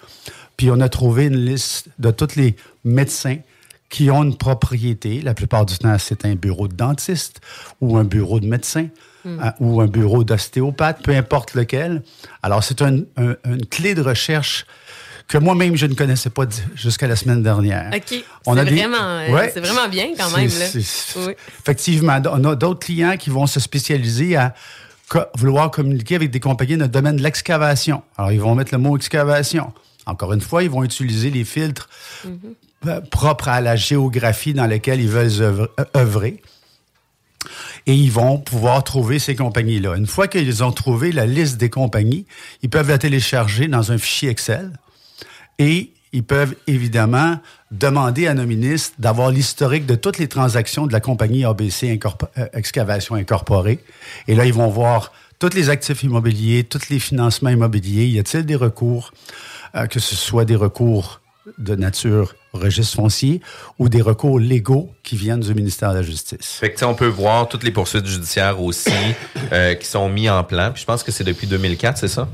Puis 0.56 0.70
on 0.70 0.80
a 0.80 0.88
trouvé 0.88 1.26
une 1.26 1.36
liste 1.44 1.88
de 1.98 2.10
tous 2.10 2.36
les 2.36 2.56
médecins 2.84 3.38
qui 3.88 4.10
ont 4.10 4.22
une 4.22 4.36
propriété. 4.36 5.20
La 5.20 5.34
plupart 5.34 5.66
du 5.66 5.76
temps, 5.76 5.96
c'est 5.98 6.24
un 6.24 6.34
bureau 6.34 6.66
de 6.68 6.74
dentiste 6.74 7.40
ou 7.80 7.96
un 7.98 8.04
bureau 8.04 8.40
de 8.40 8.46
médecin 8.46 8.88
euh, 9.26 9.50
ou 9.60 9.80
un 9.80 9.86
bureau 9.86 10.24
d'ostéopathe, 10.24 11.02
peu 11.02 11.14
importe 11.14 11.54
lequel. 11.54 12.02
Alors, 12.42 12.64
c'est 12.64 12.82
un- 12.82 13.00
un- 13.16 13.36
une 13.44 13.64
clé 13.66 13.94
de 13.94 14.00
recherche 14.02 14.66
que 15.28 15.38
moi-même, 15.38 15.76
je 15.76 15.86
ne 15.86 15.94
connaissais 15.94 16.28
pas 16.30 16.44
jusqu'à 16.74 17.06
la 17.06 17.14
semaine 17.16 17.42
dernière. 17.42 17.90
OK. 17.94 18.02
C'est 18.08 18.24
On 18.46 18.56
a 18.56 18.64
vraiment, 18.64 18.96
euh, 19.00 19.30
Ouais. 19.30 19.50
c'est 19.54 19.60
vraiment 19.60 19.88
bien 19.88 20.08
quand 20.18 20.30
même. 20.36 20.48
Là. 20.48 20.66
c'est- 20.66 21.18
Oui. 21.18 21.34
Effectivement, 21.60 22.18
on 22.32 22.44
a 22.44 22.56
d'autres 22.56 22.80
clients 22.84 23.16
qui 23.16 23.30
vont 23.30 23.46
se 23.46 23.60
spécialiser 23.60 24.34
à 24.36 24.54
vouloir 25.36 25.70
communiquer 25.70 26.16
avec 26.16 26.30
des 26.30 26.40
compagnies 26.40 26.76
dans 26.76 26.84
le 26.84 26.90
domaine 26.90 27.16
de 27.16 27.22
l'excavation. 27.22 28.02
Alors, 28.16 28.32
ils 28.32 28.40
vont 28.40 28.54
mettre 28.54 28.72
le 28.72 28.78
mot 28.78 28.96
excavation. 28.96 29.72
Encore 30.06 30.32
une 30.32 30.40
fois, 30.40 30.62
ils 30.62 30.70
vont 30.70 30.82
utiliser 30.82 31.30
les 31.30 31.44
filtres 31.44 31.88
euh, 32.86 33.00
propres 33.00 33.48
à 33.48 33.60
la 33.60 33.76
géographie 33.76 34.54
dans 34.54 34.66
laquelle 34.66 35.00
ils 35.00 35.08
veulent 35.08 35.40
euh, 35.40 35.66
œuvrer. 35.96 36.42
Et 37.86 37.94
ils 37.94 38.10
vont 38.10 38.38
pouvoir 38.38 38.84
trouver 38.84 39.18
ces 39.18 39.34
compagnies-là. 39.34 39.96
Une 39.96 40.06
fois 40.06 40.28
qu'ils 40.28 40.62
ont 40.62 40.72
trouvé 40.72 41.10
la 41.10 41.26
liste 41.26 41.56
des 41.56 41.70
compagnies, 41.70 42.26
ils 42.62 42.70
peuvent 42.70 42.88
la 42.88 42.98
télécharger 42.98 43.66
dans 43.66 43.90
un 43.90 43.98
fichier 43.98 44.30
Excel 44.30 44.72
et 45.58 45.92
ils 46.12 46.24
peuvent 46.24 46.54
évidemment 46.66 47.40
demander 47.72 48.26
à 48.26 48.34
Nominis 48.34 48.92
d'avoir 48.98 49.30
l'historique 49.30 49.86
de 49.86 49.94
toutes 49.94 50.18
les 50.18 50.28
transactions 50.28 50.86
de 50.86 50.92
la 50.92 51.00
compagnie 51.00 51.44
ABC 51.44 51.98
euh, 52.38 52.46
Excavation 52.52 53.14
Incorporée. 53.16 53.80
Et 54.28 54.34
là, 54.34 54.44
ils 54.44 54.52
vont 54.52 54.68
voir 54.68 55.12
tous 55.38 55.54
les 55.54 55.70
actifs 55.70 56.04
immobiliers, 56.04 56.64
tous 56.64 56.90
les 56.90 57.00
financements 57.00 57.50
immobiliers. 57.50 58.06
Y 58.06 58.18
a-t-il 58.18 58.44
des 58.44 58.56
recours, 58.56 59.12
euh, 59.74 59.86
que 59.86 59.98
ce 59.98 60.14
soit 60.14 60.44
des 60.44 60.54
recours 60.54 61.20
de 61.58 61.74
nature 61.74 62.34
registre 62.52 62.96
foncier 62.96 63.40
ou 63.78 63.88
des 63.88 64.02
recours 64.02 64.38
légaux 64.38 64.90
qui 65.02 65.16
viennent 65.16 65.40
du 65.40 65.54
ministère 65.54 65.90
de 65.90 65.96
la 65.96 66.02
Justice? 66.02 66.56
Fait 66.60 66.68
que, 66.68 66.74
tu 66.74 66.80
sais, 66.80 66.84
on 66.84 66.94
peut 66.94 67.06
voir 67.06 67.48
toutes 67.48 67.64
les 67.64 67.70
poursuites 67.70 68.06
judiciaires 68.06 68.60
aussi 68.60 68.90
euh, 69.52 69.74
qui 69.74 69.86
sont 69.86 70.08
mis 70.08 70.28
en 70.28 70.44
plan. 70.44 70.70
Puis 70.72 70.82
je 70.82 70.86
pense 70.86 71.02
que 71.02 71.12
c'est 71.12 71.24
depuis 71.24 71.46
2004, 71.46 71.98
c'est 71.98 72.08
ça? 72.08 72.28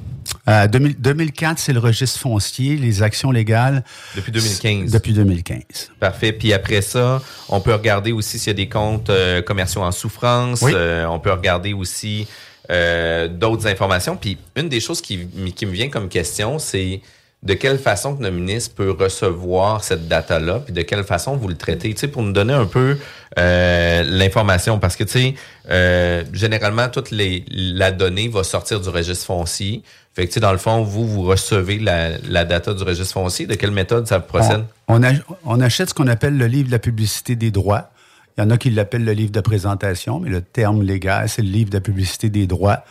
Euh, 0.49 0.67
2000 0.67 0.97
2004, 1.01 1.59
c'est 1.59 1.73
le 1.73 1.79
registre 1.79 2.19
foncier, 2.19 2.77
les 2.77 3.03
actions 3.03 3.31
légales. 3.31 3.85
Depuis 4.17 4.33
2015. 4.33 4.91
Depuis 4.91 5.13
2015. 5.13 5.63
Parfait. 6.01 6.33
Puis 6.33 6.53
après 6.53 6.83
ça, 6.83 7.23
on 7.49 7.61
peut 7.61 7.73
regarder 7.73 8.13
aussi 8.13 8.39
s'il 8.39 8.49
y 8.49 8.51
a 8.51 8.55
des 8.55 8.69
comptes 8.69 9.11
euh, 9.11 9.43
commerciaux 9.43 9.83
en 9.83 9.93
souffrance. 9.93 10.63
Oui. 10.63 10.73
Euh, 10.75 11.07
on 11.07 11.19
peut 11.19 11.33
regarder 11.33 11.73
aussi 11.73 12.27
euh, 12.71 13.29
d'autres 13.29 13.67
informations. 13.67 14.17
Puis 14.17 14.39
une 14.57 14.69
des 14.69 14.81
choses 14.81 15.01
qui 15.01 15.19
me 15.19 15.73
vient 15.73 15.89
comme 15.89 16.09
question, 16.09 16.59
c'est 16.59 17.01
de 17.42 17.54
quelle 17.54 17.78
façon 17.78 18.16
que 18.16 18.23
le 18.25 18.30
ministre 18.30 18.75
peut 18.75 18.90
recevoir 18.90 19.85
cette 19.85 20.09
data-là, 20.09 20.59
puis 20.59 20.73
de 20.73 20.83
quelle 20.83 21.04
façon 21.04 21.37
vous 21.37 21.47
le 21.49 21.57
traitez, 21.57 21.95
tu 21.95 22.00
sais, 22.00 22.09
pour 22.09 22.23
nous 22.23 22.33
donner 22.33 22.52
un 22.52 22.66
peu 22.66 22.99
euh, 23.38 24.02
l'information. 24.04 24.80
Parce 24.80 24.97
que, 24.97 25.04
tu 25.04 25.12
sais, 25.12 25.35
euh, 25.71 26.25
généralement, 26.33 26.88
toute 26.88 27.12
les, 27.12 27.45
la 27.49 27.92
donnée 27.92 28.28
va 28.28 28.42
sortir 28.42 28.80
du 28.80 28.88
registre 28.88 29.25
foncier. 29.26 29.83
Fait 30.14 30.23
que, 30.25 30.28
tu 30.28 30.35
sais, 30.35 30.40
dans 30.40 30.50
le 30.50 30.59
fond, 30.59 30.83
vous, 30.83 31.07
vous 31.07 31.23
recevez 31.23 31.78
la, 31.78 32.18
la 32.28 32.45
data 32.45 32.75
du 32.75 32.83
registre 32.83 33.12
foncier. 33.14 33.47
De 33.47 33.54
quelle 33.54 33.71
méthode 33.71 34.09
ça 34.09 34.18
procède? 34.18 34.64
On, 34.88 34.97
on 34.97 35.02
ach- 35.04 35.23
on 35.45 35.61
achète 35.61 35.90
ce 35.90 35.95
qu'on 35.95 36.09
appelle 36.09 36.37
le 36.37 36.47
livre 36.49 36.66
de 36.66 36.73
la 36.73 36.80
publicité 36.80 37.37
des 37.37 37.52
droits. 37.52 37.90
Il 38.38 38.42
y 38.42 38.45
en 38.45 38.50
a 38.50 38.57
qui 38.57 38.71
l'appellent 38.71 39.04
le 39.04 39.14
livre 39.14 39.33
de 39.33 39.40
présentation, 39.40 40.21
mais 40.21 40.30
le 40.30 40.40
terme 40.40 40.85
légal, 40.85 41.28
c'est 41.28 41.42
le 41.42 41.49
livre 41.49 41.71
de 41.71 41.80
publicité 41.80 42.30
des 42.30 42.47
droits 42.47 42.85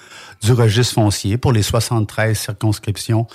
du 0.44 0.52
registre 0.52 0.96
foncier 0.96 1.38
pour 1.38 1.54
les 1.54 1.62
73 1.62 2.38
circonscriptions 2.38 3.28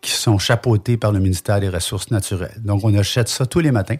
qui 0.00 0.12
sont 0.12 0.38
chapeautées 0.38 0.96
par 0.96 1.12
le 1.12 1.20
ministère 1.20 1.60
des 1.60 1.68
Ressources 1.68 2.10
naturelles. 2.10 2.56
Donc, 2.64 2.82
on 2.82 2.94
achète 2.94 3.28
ça 3.28 3.44
tous 3.44 3.60
les 3.60 3.72
matins. 3.72 3.98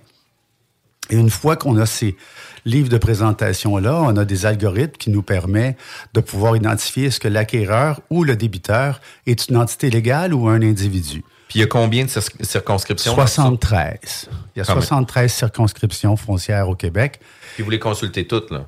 Et 1.10 1.16
une 1.16 1.28
fois 1.28 1.56
qu'on 1.56 1.76
a 1.76 1.84
ces 1.84 2.16
livres 2.64 2.88
de 2.88 2.96
présentation-là, 2.96 4.00
on 4.04 4.16
a 4.16 4.24
des 4.24 4.46
algorithmes 4.46 4.96
qui 4.96 5.10
nous 5.10 5.22
permettent 5.22 5.76
de 6.14 6.20
pouvoir 6.20 6.56
identifier 6.56 7.08
est-ce 7.08 7.20
que 7.20 7.28
l'acquéreur 7.28 8.00
ou 8.08 8.24
le 8.24 8.36
débiteur 8.36 9.02
est 9.26 9.48
une 9.48 9.58
entité 9.58 9.90
légale 9.90 10.32
ou 10.32 10.48
un 10.48 10.62
individu. 10.62 11.22
Puis 11.50 11.58
il 11.58 11.62
y 11.62 11.64
a 11.64 11.66
combien 11.66 12.04
de 12.04 12.08
cir- 12.08 12.30
circonscriptions? 12.44 13.12
73. 13.12 14.28
Il 14.54 14.60
y 14.60 14.62
a 14.62 14.64
Quand 14.64 14.74
même. 14.74 14.82
73 14.82 15.32
circonscriptions 15.32 16.16
foncières 16.16 16.68
au 16.68 16.76
Québec. 16.76 17.20
Puis 17.54 17.64
vous 17.64 17.70
les 17.70 17.80
consultez 17.80 18.26
toutes, 18.26 18.50
là? 18.52 18.66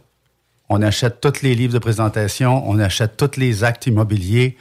On 0.68 0.82
achète 0.82 1.20
tous 1.20 1.42
les 1.42 1.54
livres 1.54 1.72
de 1.74 1.78
présentation, 1.78 2.68
on 2.68 2.78
achète 2.80 3.16
tous 3.16 3.38
les 3.38 3.62
actes 3.62 3.86
immobiliers 3.86 4.56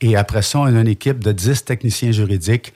et 0.00 0.14
après 0.14 0.42
ça, 0.42 0.60
on 0.60 0.64
a 0.66 0.70
une 0.80 0.86
équipe 0.88 1.18
de 1.24 1.32
10 1.32 1.64
techniciens 1.64 2.12
juridiques 2.12 2.74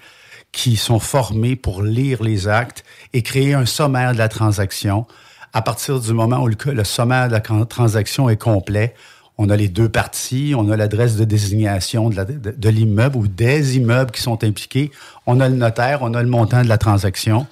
qui 0.50 0.76
sont 0.76 0.98
formés 0.98 1.54
pour 1.54 1.82
lire 1.82 2.22
les 2.22 2.48
actes 2.48 2.84
et 3.12 3.22
créer 3.22 3.54
un 3.54 3.66
sommaire 3.66 4.14
de 4.14 4.18
la 4.18 4.28
transaction. 4.28 5.06
À 5.52 5.62
partir 5.62 6.00
du 6.00 6.12
moment 6.12 6.38
où 6.42 6.48
le, 6.48 6.56
le 6.72 6.84
sommaire 6.84 7.28
de 7.28 7.32
la 7.34 7.40
transaction 7.66 8.28
est 8.30 8.36
complet, 8.40 8.94
on 9.38 9.48
a 9.50 9.56
les 9.56 9.68
deux 9.68 9.88
parties, 9.88 10.52
on 10.56 10.68
a 10.70 10.76
l'adresse 10.76 11.16
de 11.16 11.24
désignation 11.24 12.10
de, 12.10 12.16
la- 12.16 12.24
de- 12.24 12.50
de 12.50 12.68
l'immeuble 12.68 13.16
ou 13.16 13.28
des 13.28 13.76
immeubles 13.76 14.10
qui 14.10 14.20
sont 14.20 14.42
impliqués, 14.44 14.90
on 15.26 15.38
a 15.40 15.48
le 15.48 15.54
notaire, 15.54 16.00
on 16.02 16.12
a 16.14 16.22
le 16.22 16.28
montant 16.28 16.62
de 16.62 16.68
la 16.68 16.78
transaction. 16.78 17.46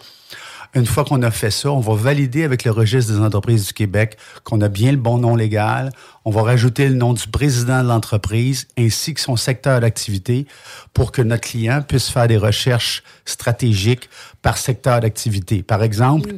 Une 0.75 0.85
fois 0.85 1.05
qu'on 1.05 1.23
a 1.23 1.31
fait 1.31 1.50
ça, 1.52 1.71
on 1.71 1.81
va 1.81 1.95
valider 1.95 2.43
avec 2.45 2.64
le 2.64 2.71
registre 2.71 3.11
des 3.12 3.21
entreprises 3.21 3.69
du 3.69 3.73
Québec 3.73 4.19
qu'on 4.45 4.61
a 4.61 4.69
bien 4.69 4.90
le 4.90 4.99
bon 4.99 5.16
nom 5.16 5.35
légal. 5.35 5.90
On 6.26 6.31
va 6.31 6.43
rajouter 6.43 6.88
le 6.88 6.95
nom 6.97 7.14
du 7.14 7.26
président 7.28 7.83
de 7.83 7.88
l'entreprise 7.88 8.66
ainsi 8.76 9.14
que 9.14 9.21
son 9.23 9.37
secteur 9.37 9.81
d'activité 9.81 10.47
pour 10.93 11.12
que 11.12 11.23
notre 11.23 11.49
client 11.49 11.81
puisse 11.87 12.11
faire 12.11 12.28
des 12.28 12.37
recherches 12.37 13.02
stratégiques 13.25 14.11
par 14.43 14.59
secteur 14.59 15.00
d'activité. 15.00 15.62
Par 15.62 15.83
exemple, 15.83 16.35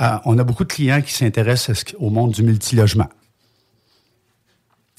euh, 0.00 0.16
on 0.24 0.38
a 0.38 0.44
beaucoup 0.44 0.64
de 0.64 0.72
clients 0.72 1.02
qui 1.02 1.12
s'intéressent 1.12 1.84
au 1.98 2.10
monde 2.10 2.32
du 2.32 2.44
multilogement. 2.44 3.08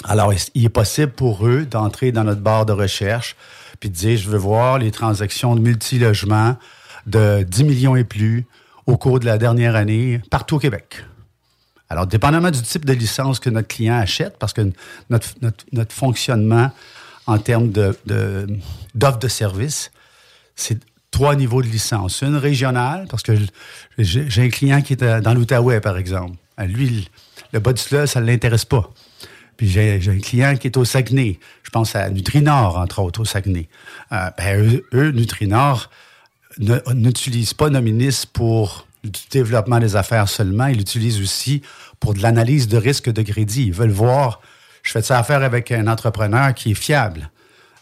Alors, 0.06 0.34
il 0.56 0.66
est 0.66 0.70
possible 0.70 1.12
pour 1.12 1.46
eux 1.46 1.66
d'entrer 1.66 2.12
dans 2.12 2.24
notre 2.24 2.42
barre 2.42 2.66
de 2.66 2.74
recherche 2.74 3.36
puis 3.80 3.90
de 3.90 3.96
dire, 3.96 4.18
je 4.18 4.30
veux 4.30 4.38
voir 4.38 4.78
les 4.78 4.92
transactions 4.92 5.56
de 5.56 5.62
multilogement 5.62 6.58
de 7.06 7.44
10 7.44 7.64
millions 7.64 7.96
et 7.96 8.04
plus 8.04 8.46
au 8.88 8.98
cours 8.98 9.20
de 9.20 9.26
la 9.26 9.38
dernière 9.38 9.76
année 9.76 10.22
partout 10.30 10.56
au 10.56 10.60
Québec? 10.60 11.04
Alors, 11.90 12.06
dépendamment 12.06 12.52
du 12.52 12.62
type 12.62 12.86
de 12.86 12.94
licence 12.94 13.40
que 13.40 13.50
notre 13.50 13.68
client 13.68 13.96
achète, 13.98 14.38
parce 14.38 14.54
que 14.54 14.62
notre, 15.10 15.28
fonctionnement 15.94 16.72
en 17.26 17.38
termes 17.40 17.72
de, 17.72 17.98
de- 18.06 18.48
de 19.20 19.28
service, 19.28 19.92
c'est 20.56 20.80
trois 21.10 21.36
niveaux 21.36 21.62
de 21.64 21.68
licence. 21.68 22.22
Une 22.22 22.36
régionale, 22.36 23.08
parce 23.10 23.24
que 23.24 23.34
j'ai 23.98 24.42
un 24.44 24.50
client 24.50 24.82
qui 24.82 24.94
est 24.94 25.22
dans 25.22 25.34
l'Outaouais, 25.34 25.82
par 25.82 25.98
exemple. 25.98 26.36
Lui, 26.60 27.10
le- 27.54 27.60
bas 27.60 27.74
du 27.74 27.82
ça 27.82 28.22
ne 28.22 28.26
l'intéresse 28.28 28.66
pas. 28.66 28.92
Puis 29.60 29.68
j'ai 29.68 30.00
un 30.08 30.20
client 30.20 30.56
qui 30.56 30.68
est 30.68 30.78
au 30.78 30.86
Saguenay. 30.86 31.38
Je 31.64 31.70
pense 31.70 31.94
à 31.94 32.10
Nutrinor, 32.10 32.78
entre 32.78 33.02
autres, 33.02 33.20
au 33.20 33.26
Saguenay. 33.26 33.68
Euh, 34.14 34.30
ben, 34.38 34.82
eux, 34.94 35.12
Nutrinor, 35.12 35.90
n'utilisent 36.94 37.54
pas 37.54 37.70
Nominis 37.70 38.24
pour 38.32 38.88
du 39.04 39.20
développement 39.30 39.80
des 39.80 39.98
affaires 39.98 40.30
seulement. 40.30 40.68
Ils 40.68 40.78
l'utilisent 40.78 41.20
aussi 41.20 41.62
pour 42.00 42.14
de 42.14 42.22
l'analyse 42.22 42.70
de 42.70 42.78
risque 42.78 43.10
de 43.10 43.22
crédit. 43.22 43.66
Ils 43.66 43.74
veulent 43.74 43.90
voir, 43.90 44.40
je 44.82 44.92
fais 44.92 45.02
ça 45.02 45.20
affaire 45.20 45.44
avec 45.44 45.74
un 45.74 45.88
entrepreneur 45.88 46.54
qui 46.54 46.72
est 46.72 46.76
fiable. 46.76 47.30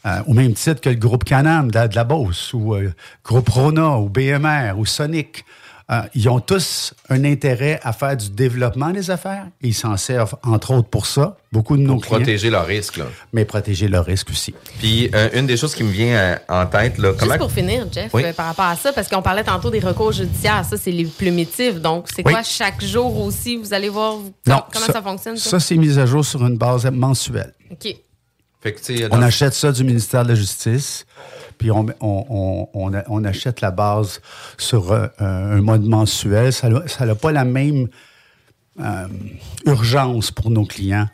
Euh, 0.07 0.23
au 0.25 0.33
même 0.33 0.55
titre 0.55 0.81
que 0.81 0.89
le 0.89 0.95
groupe 0.95 1.25
Canam 1.25 1.69
de 1.69 1.75
la, 1.75 1.87
de 1.87 2.03
Beauce, 2.03 2.53
ou 2.55 2.73
euh, 2.73 2.91
groupe 3.23 3.49
Rona, 3.49 3.99
ou 3.99 4.09
BMR, 4.09 4.73
ou 4.77 4.87
Sonic. 4.87 5.45
Euh, 5.89 6.01
ils 6.15 6.27
ont 6.27 6.41
tous 6.41 6.93
un 7.09 7.23
intérêt 7.23 7.79
à 7.81 7.93
faire 7.93 8.17
du 8.17 8.29
développement 8.29 8.89
des 8.89 9.09
affaires 9.09 9.45
et 9.61 9.69
ils 9.69 9.73
s'en 9.73 9.95
servent, 9.95 10.35
entre 10.43 10.71
autres, 10.71 10.89
pour 10.89 11.05
ça. 11.05 11.37
Beaucoup 11.53 11.77
de 11.77 11.81
nos 11.83 11.93
Pour 11.93 12.01
clients. 12.03 12.17
protéger 12.17 12.49
leurs 12.49 12.65
risques. 12.65 12.97
Là. 12.97 13.05
Mais 13.31 13.45
protéger 13.45 13.87
leurs 13.87 14.03
risques 14.03 14.29
aussi. 14.31 14.53
Puis, 14.79 15.09
euh, 15.15 15.29
une 15.33 15.47
des 15.47 15.55
choses 15.55 15.73
qui 15.73 15.83
me 15.85 15.89
vient 15.89 16.13
euh, 16.17 16.35
en 16.49 16.65
tête, 16.65 16.97
là, 16.97 17.13
comment... 17.17 17.31
Juste 17.31 17.39
pour 17.39 17.51
finir, 17.53 17.87
Jeff, 17.89 18.13
Oui? 18.13 18.23
par 18.35 18.47
rapport 18.47 18.65
à 18.65 18.75
ça, 18.75 18.91
parce 18.91 19.07
qu'on 19.07 19.21
parlait 19.21 19.45
tantôt 19.45 19.69
des 19.69 19.79
recours 19.79 20.11
judiciaires, 20.11 20.65
ça, 20.65 20.75
c'est 20.75 20.91
les 20.91 21.05
plumitifs. 21.05 21.75
Donc, 21.79 22.07
c'est 22.13 22.25
Oui. 22.25 22.33
quoi 22.33 22.43
chaque 22.43 22.83
jour 22.83 23.21
aussi? 23.21 23.55
Vous 23.55 23.73
allez 23.73 23.87
voir 23.87 24.15
comment 24.45 24.85
ça, 24.91 25.01
fonctionne? 25.01 25.37
Ça? 25.37 25.51
Ça, 25.51 25.59
c'est 25.61 25.77
mis 25.77 25.97
à 25.97 26.05
jour 26.05 26.25
sur 26.25 26.45
une 26.45 26.57
base 26.57 26.85
mensuelle. 26.91 27.53
OK. 27.71 27.95
Fait 28.59 28.73
que, 28.73 29.13
On 29.15 29.21
achète 29.21 29.53
ça 29.53 29.71
du 29.71 29.85
ministère 29.85 30.23
de 30.23 30.29
la 30.29 30.35
Justice, 30.35 31.05
puis 31.57 31.71
on, 31.71 31.85
on, 32.01 32.25
on, 32.29 32.69
on 32.73 32.93
a- 32.93 33.03
on 33.07 33.23
achète 33.23 33.61
la 33.61 33.71
base 33.71 34.21
sur 34.57 34.91
euh, 34.91 35.07
un 35.19 35.61
mode 35.61 35.83
mensuel. 35.83 36.53
Ça 36.53 36.69
n'a 36.69 37.15
pas 37.15 37.31
la 37.31 37.45
même 37.45 37.87
euh, 38.79 39.07
urgence 39.65 40.31
pour 40.31 40.49
nos 40.51 40.65
clients. 40.65 41.07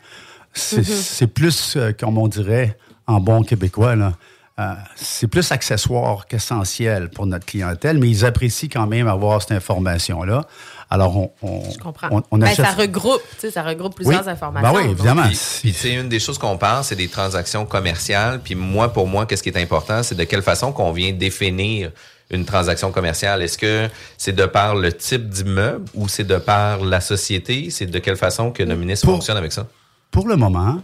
C'est 0.52 0.78
Mhm. 0.78 0.84
c'est 0.84 1.26
plus, 1.26 1.76
euh, 1.76 1.92
comme 1.98 2.18
on 2.18 2.28
dirait 2.28 2.76
en 3.06 3.20
bon 3.20 3.42
québécois, 3.42 3.96
là, 3.96 4.12
euh, 4.60 4.72
c'est 4.94 5.26
plus 5.26 5.50
accessoire 5.50 6.26
qu'essentiel 6.26 7.08
pour 7.10 7.26
notre 7.26 7.44
clientèle, 7.46 7.98
mais 7.98 8.08
ils 8.08 8.24
apprécient 8.24 8.68
quand 8.72 8.86
même 8.86 9.08
avoir 9.08 9.42
cette 9.42 9.52
information-là. 9.52 10.46
Alors, 10.94 11.16
on, 11.16 11.30
on, 11.42 11.70
Je 11.72 11.78
comprends. 11.78 12.08
on, 12.10 12.22
on 12.30 12.38
Ben, 12.38 12.46
achète... 12.46 12.64
ça 12.64 12.72
regroupe, 12.72 13.20
tu 13.32 13.40
sais, 13.40 13.50
ça 13.50 13.62
regroupe 13.62 13.94
plusieurs 13.96 14.22
Oui. 14.24 14.30
informations. 14.30 14.72
Ben 14.72 14.78
oui, 14.84 14.90
évidemment. 14.90 15.24
Sais, 15.32 15.92
une 15.94 16.08
des 16.08 16.20
choses 16.20 16.38
qu'on 16.38 16.56
parle, 16.56 16.84
c'est 16.84 16.94
des 16.96 17.08
transactions 17.08 17.66
commerciales. 17.66 18.40
Puis 18.42 18.54
moi, 18.54 18.92
pour 18.92 19.06
moi, 19.08 19.26
qu'est-ce 19.26 19.42
qui 19.42 19.48
est 19.48 19.60
important, 19.60 20.02
c'est 20.02 20.14
de 20.14 20.24
quelle 20.24 20.42
façon 20.42 20.72
qu'on 20.72 20.92
vient 20.92 21.12
définir 21.12 21.90
une 22.30 22.44
transaction 22.44 22.92
commerciale. 22.92 23.42
Est-ce 23.42 23.58
que 23.58 23.88
c'est 24.16 24.32
de 24.32 24.46
par 24.46 24.76
le 24.76 24.92
type 24.92 25.28
d'immeuble 25.28 25.84
ou 25.94 26.08
c'est 26.08 26.24
de 26.24 26.36
par 26.38 26.80
la 26.84 27.00
société? 27.00 27.70
C'est 27.70 27.86
de 27.86 27.98
quelle 27.98 28.16
façon 28.16 28.50
que 28.52 28.62
le 28.62 28.76
ministre 28.76 29.06
Pour- 29.06 29.16
fonctionne 29.16 29.36
avec 29.36 29.52
ça? 29.52 29.66
Pour 30.12 30.28
le 30.28 30.36
moment, 30.36 30.80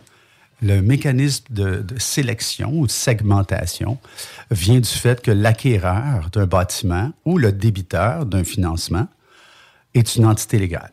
le 0.61 0.83
mécanisme 0.83 1.45
de, 1.51 1.77
de 1.83 1.99
sélection 1.99 2.71
ou 2.75 2.87
de 2.87 2.91
segmentation 2.91 3.97
vient 4.51 4.81
du 4.81 4.89
fait 4.91 5.23
que 5.23 5.31
l'acquéreur 5.31 6.29
d'un 6.33 6.47
bâtiment 6.47 7.13
ou 7.25 7.39
le 7.39 7.53
débiteur 7.53 8.27
d'un 8.27 8.45
financement 8.45 9.07
est 9.95 10.17
une 10.17 10.27
entité 10.27 10.59
légale. 10.59 10.93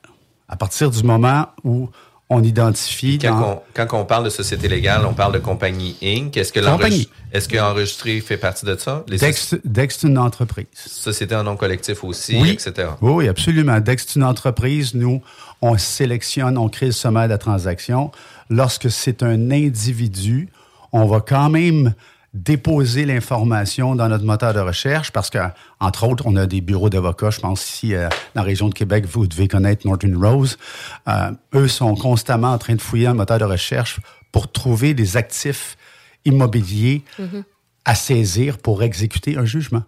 À 0.50 0.56
partir 0.56 0.90
du 0.92 1.04
moment 1.04 1.48
où 1.64 1.90
on 2.30 2.44
identifie 2.44 3.20
Quand, 3.20 3.40
dans- 3.40 3.48
on, 3.52 3.62
quand 3.74 4.02
on 4.02 4.06
parle 4.06 4.26
de 4.26 4.30
société 4.30 4.68
légale, 4.68 5.06
on 5.06 5.14
parle 5.14 5.32
de 5.34 5.40
compagnie 5.40 5.96
Inc. 6.04 6.36
Est-ce 6.36 6.52
que 6.52 6.60
Compagnie. 6.60 6.80
l'enregistre- 6.82 7.14
est-ce 7.32 7.48
que 7.48 7.58
enregistré 7.58 8.20
fait 8.20 8.36
partie 8.38 8.66
de 8.66 8.76
ça? 8.76 9.04
Les 9.08 9.18
dès 9.18 9.32
que 9.32 9.38
c'est- 9.40 9.62
dès 9.66 9.88
que 9.88 9.94
c'est 9.94 10.08
une 10.08 10.18
entreprise. 10.18 10.66
sociétés 10.74 11.36
en 11.36 11.44
nom 11.44 11.56
collectif 11.56 12.04
aussi, 12.04 12.38
Oui. 12.42 12.50
etc. 12.52 12.90
Oui, 13.02 13.12
oui, 13.14 13.28
absolument. 13.30 13.80
Dès 13.80 13.96
que 13.96 14.02
c'est 14.02 14.16
une 14.16 14.26
entreprise, 14.26 14.94
nous, 14.94 15.22
on 15.62 15.78
sélectionne, 15.78 16.58
on 16.58 16.68
crée 16.68 16.88
le 16.88 16.92
sommaire 16.92 17.24
de 17.26 17.30
la 17.30 17.38
transaction. 17.38 18.12
Lorsque 18.50 18.92
c'est 18.92 19.24
un 19.24 19.50
individu, 19.52 20.50
on 20.92 21.06
va 21.06 21.22
quand 21.22 21.50
même 21.50 21.94
déposer 22.34 23.06
l'information 23.06 23.96
dans 23.96 24.10
notre 24.10 24.26
moteur 24.26 24.54
de 24.54 24.60
recherche 24.60 25.12
parce 25.12 25.30
que, 25.30 25.40
entre 25.80 26.08
autres, 26.08 26.24
on 26.28 26.36
a 26.36 26.46
des 26.46 26.62
bureaux 26.62 26.90
d'avocats. 26.90 27.32
Je 27.32 27.40
pense 27.40 27.68
ici, 27.68 27.96
euh, 27.96 28.10
dans 28.36 28.42
la 28.42 28.44
région 28.44 28.70
de 28.70 28.74
Québec, 28.74 29.06
vous 29.06 29.28
devez 29.28 29.48
connaître 29.48 29.88
Norton 29.88 30.14
Rose. 30.20 30.58
Euh, 31.08 31.32
eux 31.56 31.68
sont 31.68 31.96
constamment 31.96 32.52
en 32.52 32.58
train 32.58 32.76
de 32.76 32.82
fouiller 32.82 33.08
un 33.08 33.14
moteur 33.14 33.40
de 33.40 33.46
recherche 33.46 34.00
pour 34.32 34.52
trouver 34.52 34.94
des 34.94 35.18
actifs 35.18 35.78
immobiliers 36.26 37.04
à 37.86 37.96
saisir 37.96 38.58
pour 38.58 38.84
exécuter 38.84 39.38
un 39.38 39.46
jugement. 39.46 39.84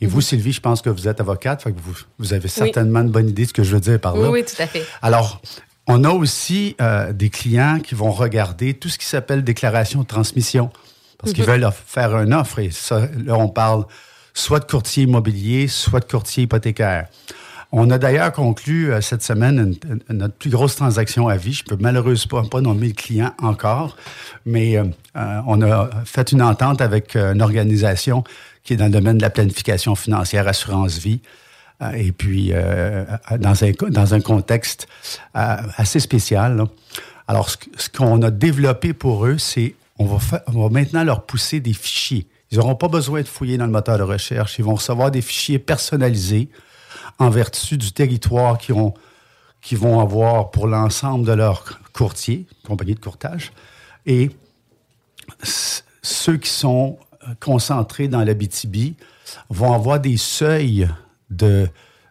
Et 0.00 0.06
vous, 0.06 0.20
Sylvie, 0.20 0.52
je 0.52 0.60
pense 0.60 0.82
que 0.82 0.90
vous 0.90 1.08
êtes 1.08 1.20
avocate, 1.20 1.62
fait 1.62 1.72
que 1.72 1.80
vous, 1.80 1.94
vous 2.18 2.32
avez 2.32 2.48
certainement 2.48 3.00
une 3.00 3.10
bonne 3.10 3.28
idée 3.28 3.44
de 3.44 3.48
ce 3.48 3.54
que 3.54 3.62
je 3.62 3.74
veux 3.74 3.80
dire 3.80 4.00
par 4.00 4.16
là. 4.16 4.30
Oui, 4.30 4.40
oui, 4.40 4.44
tout 4.44 4.60
à 4.60 4.66
fait. 4.66 4.84
Alors, 5.02 5.40
on 5.86 6.04
a 6.04 6.10
aussi 6.10 6.76
euh, 6.80 7.12
des 7.12 7.30
clients 7.30 7.78
qui 7.80 7.94
vont 7.94 8.10
regarder 8.10 8.74
tout 8.74 8.88
ce 8.88 8.98
qui 8.98 9.06
s'appelle 9.06 9.44
déclaration 9.44 10.02
de 10.02 10.06
transmission 10.06 10.70
parce 11.26 11.34
qu'ils 11.34 11.44
veulent 11.44 11.68
faire 11.86 12.16
une 12.18 12.34
offre. 12.34 12.60
Et 12.60 12.70
là, 13.24 13.36
on 13.36 13.48
parle 13.48 13.84
soit 14.34 14.60
de 14.60 14.64
courtier 14.64 15.04
immobilier, 15.04 15.66
soit 15.66 16.00
de 16.00 16.04
courtier 16.04 16.44
hypothécaire. 16.44 17.08
On 17.72 17.90
a 17.90 17.98
d'ailleurs 17.98 18.32
conclu 18.32 18.92
euh, 18.92 19.00
cette 19.00 19.22
semaine 19.22 19.74
notre 20.08 20.34
plus 20.34 20.50
grosse 20.50 20.76
transaction 20.76 21.28
à 21.28 21.36
vie. 21.36 21.52
Je 21.52 21.64
peux 21.64 21.76
malheureusement 21.80 22.44
pas 22.44 22.60
nommer 22.60 22.88
le 22.88 22.92
client 22.94 23.32
encore, 23.42 23.96
mais 24.44 24.76
euh, 24.76 24.84
euh, 25.16 25.40
on 25.46 25.60
a 25.62 25.90
fait 26.04 26.30
une 26.30 26.42
entente 26.42 26.80
avec 26.80 27.16
une 27.16 27.42
organisation 27.42 28.22
qui 28.62 28.74
est 28.74 28.76
dans 28.76 28.84
le 28.84 28.92
domaine 28.92 29.16
de 29.16 29.22
la 29.22 29.30
planification 29.30 29.94
financière, 29.94 30.46
assurance 30.46 30.98
vie. 30.98 31.20
Et 31.94 32.10
puis, 32.10 32.52
dans, 33.38 33.64
un, 33.64 33.72
dans 33.90 34.14
un 34.14 34.20
contexte 34.20 34.88
assez 35.34 36.00
spécial. 36.00 36.64
Alors, 37.28 37.50
ce 37.50 37.90
qu'on 37.90 38.22
a 38.22 38.30
développé 38.30 38.94
pour 38.94 39.26
eux, 39.26 39.36
c'est 39.36 39.74
on 39.98 40.04
va, 40.04 40.42
va 40.46 40.68
maintenant 40.68 41.04
leur 41.04 41.24
pousser 41.26 41.60
des 41.60 41.72
fichiers. 41.72 42.26
Ils 42.50 42.58
n'auront 42.58 42.74
pas 42.76 42.88
besoin 42.88 43.22
de 43.22 43.28
fouiller 43.28 43.56
dans 43.58 43.66
le 43.66 43.72
moteur 43.72 43.98
de 43.98 44.02
recherche. 44.02 44.58
Ils 44.58 44.64
vont 44.64 44.74
recevoir 44.74 45.10
des 45.10 45.22
fichiers 45.22 45.58
personnalisés 45.58 46.48
en 47.18 47.30
vertu 47.30 47.76
du 47.78 47.92
territoire 47.92 48.58
qu'ils 48.58 48.74
ont- 48.74 48.94
qu'ils 49.62 49.78
vont 49.78 49.98
avoir 50.00 50.50
pour 50.50 50.66
l'ensemble 50.68 51.26
de 51.26 51.32
leurs 51.32 51.80
courtiers, 51.92 52.46
compagnie 52.64 52.94
de 52.94 53.00
courtage. 53.00 53.52
Et 54.04 54.30
ceux 56.02 56.36
qui 56.36 56.50
sont 56.50 56.98
euh, 57.26 57.34
concentrés 57.40 58.08
dans 58.08 58.22
l'Abitibi 58.22 58.94
vont 59.50 59.72
avoir 59.72 59.98
des 59.98 60.16
seuils 60.16 60.88
de, 61.30 61.68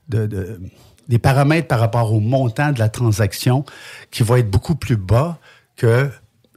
de- 0.09 0.27
de- 0.27 0.59
des 1.07 1.19
paramètres 1.19 1.67
par 1.67 1.79
rapport 1.79 2.11
au 2.13 2.19
montant 2.19 2.71
de 2.71 2.79
la 2.79 2.89
transaction 2.89 3.63
qui 4.11 4.23
vont 4.23 4.35
être 4.35 4.49
beaucoup 4.49 4.75
plus 4.75 4.97
bas 4.97 5.37
que 5.77 6.09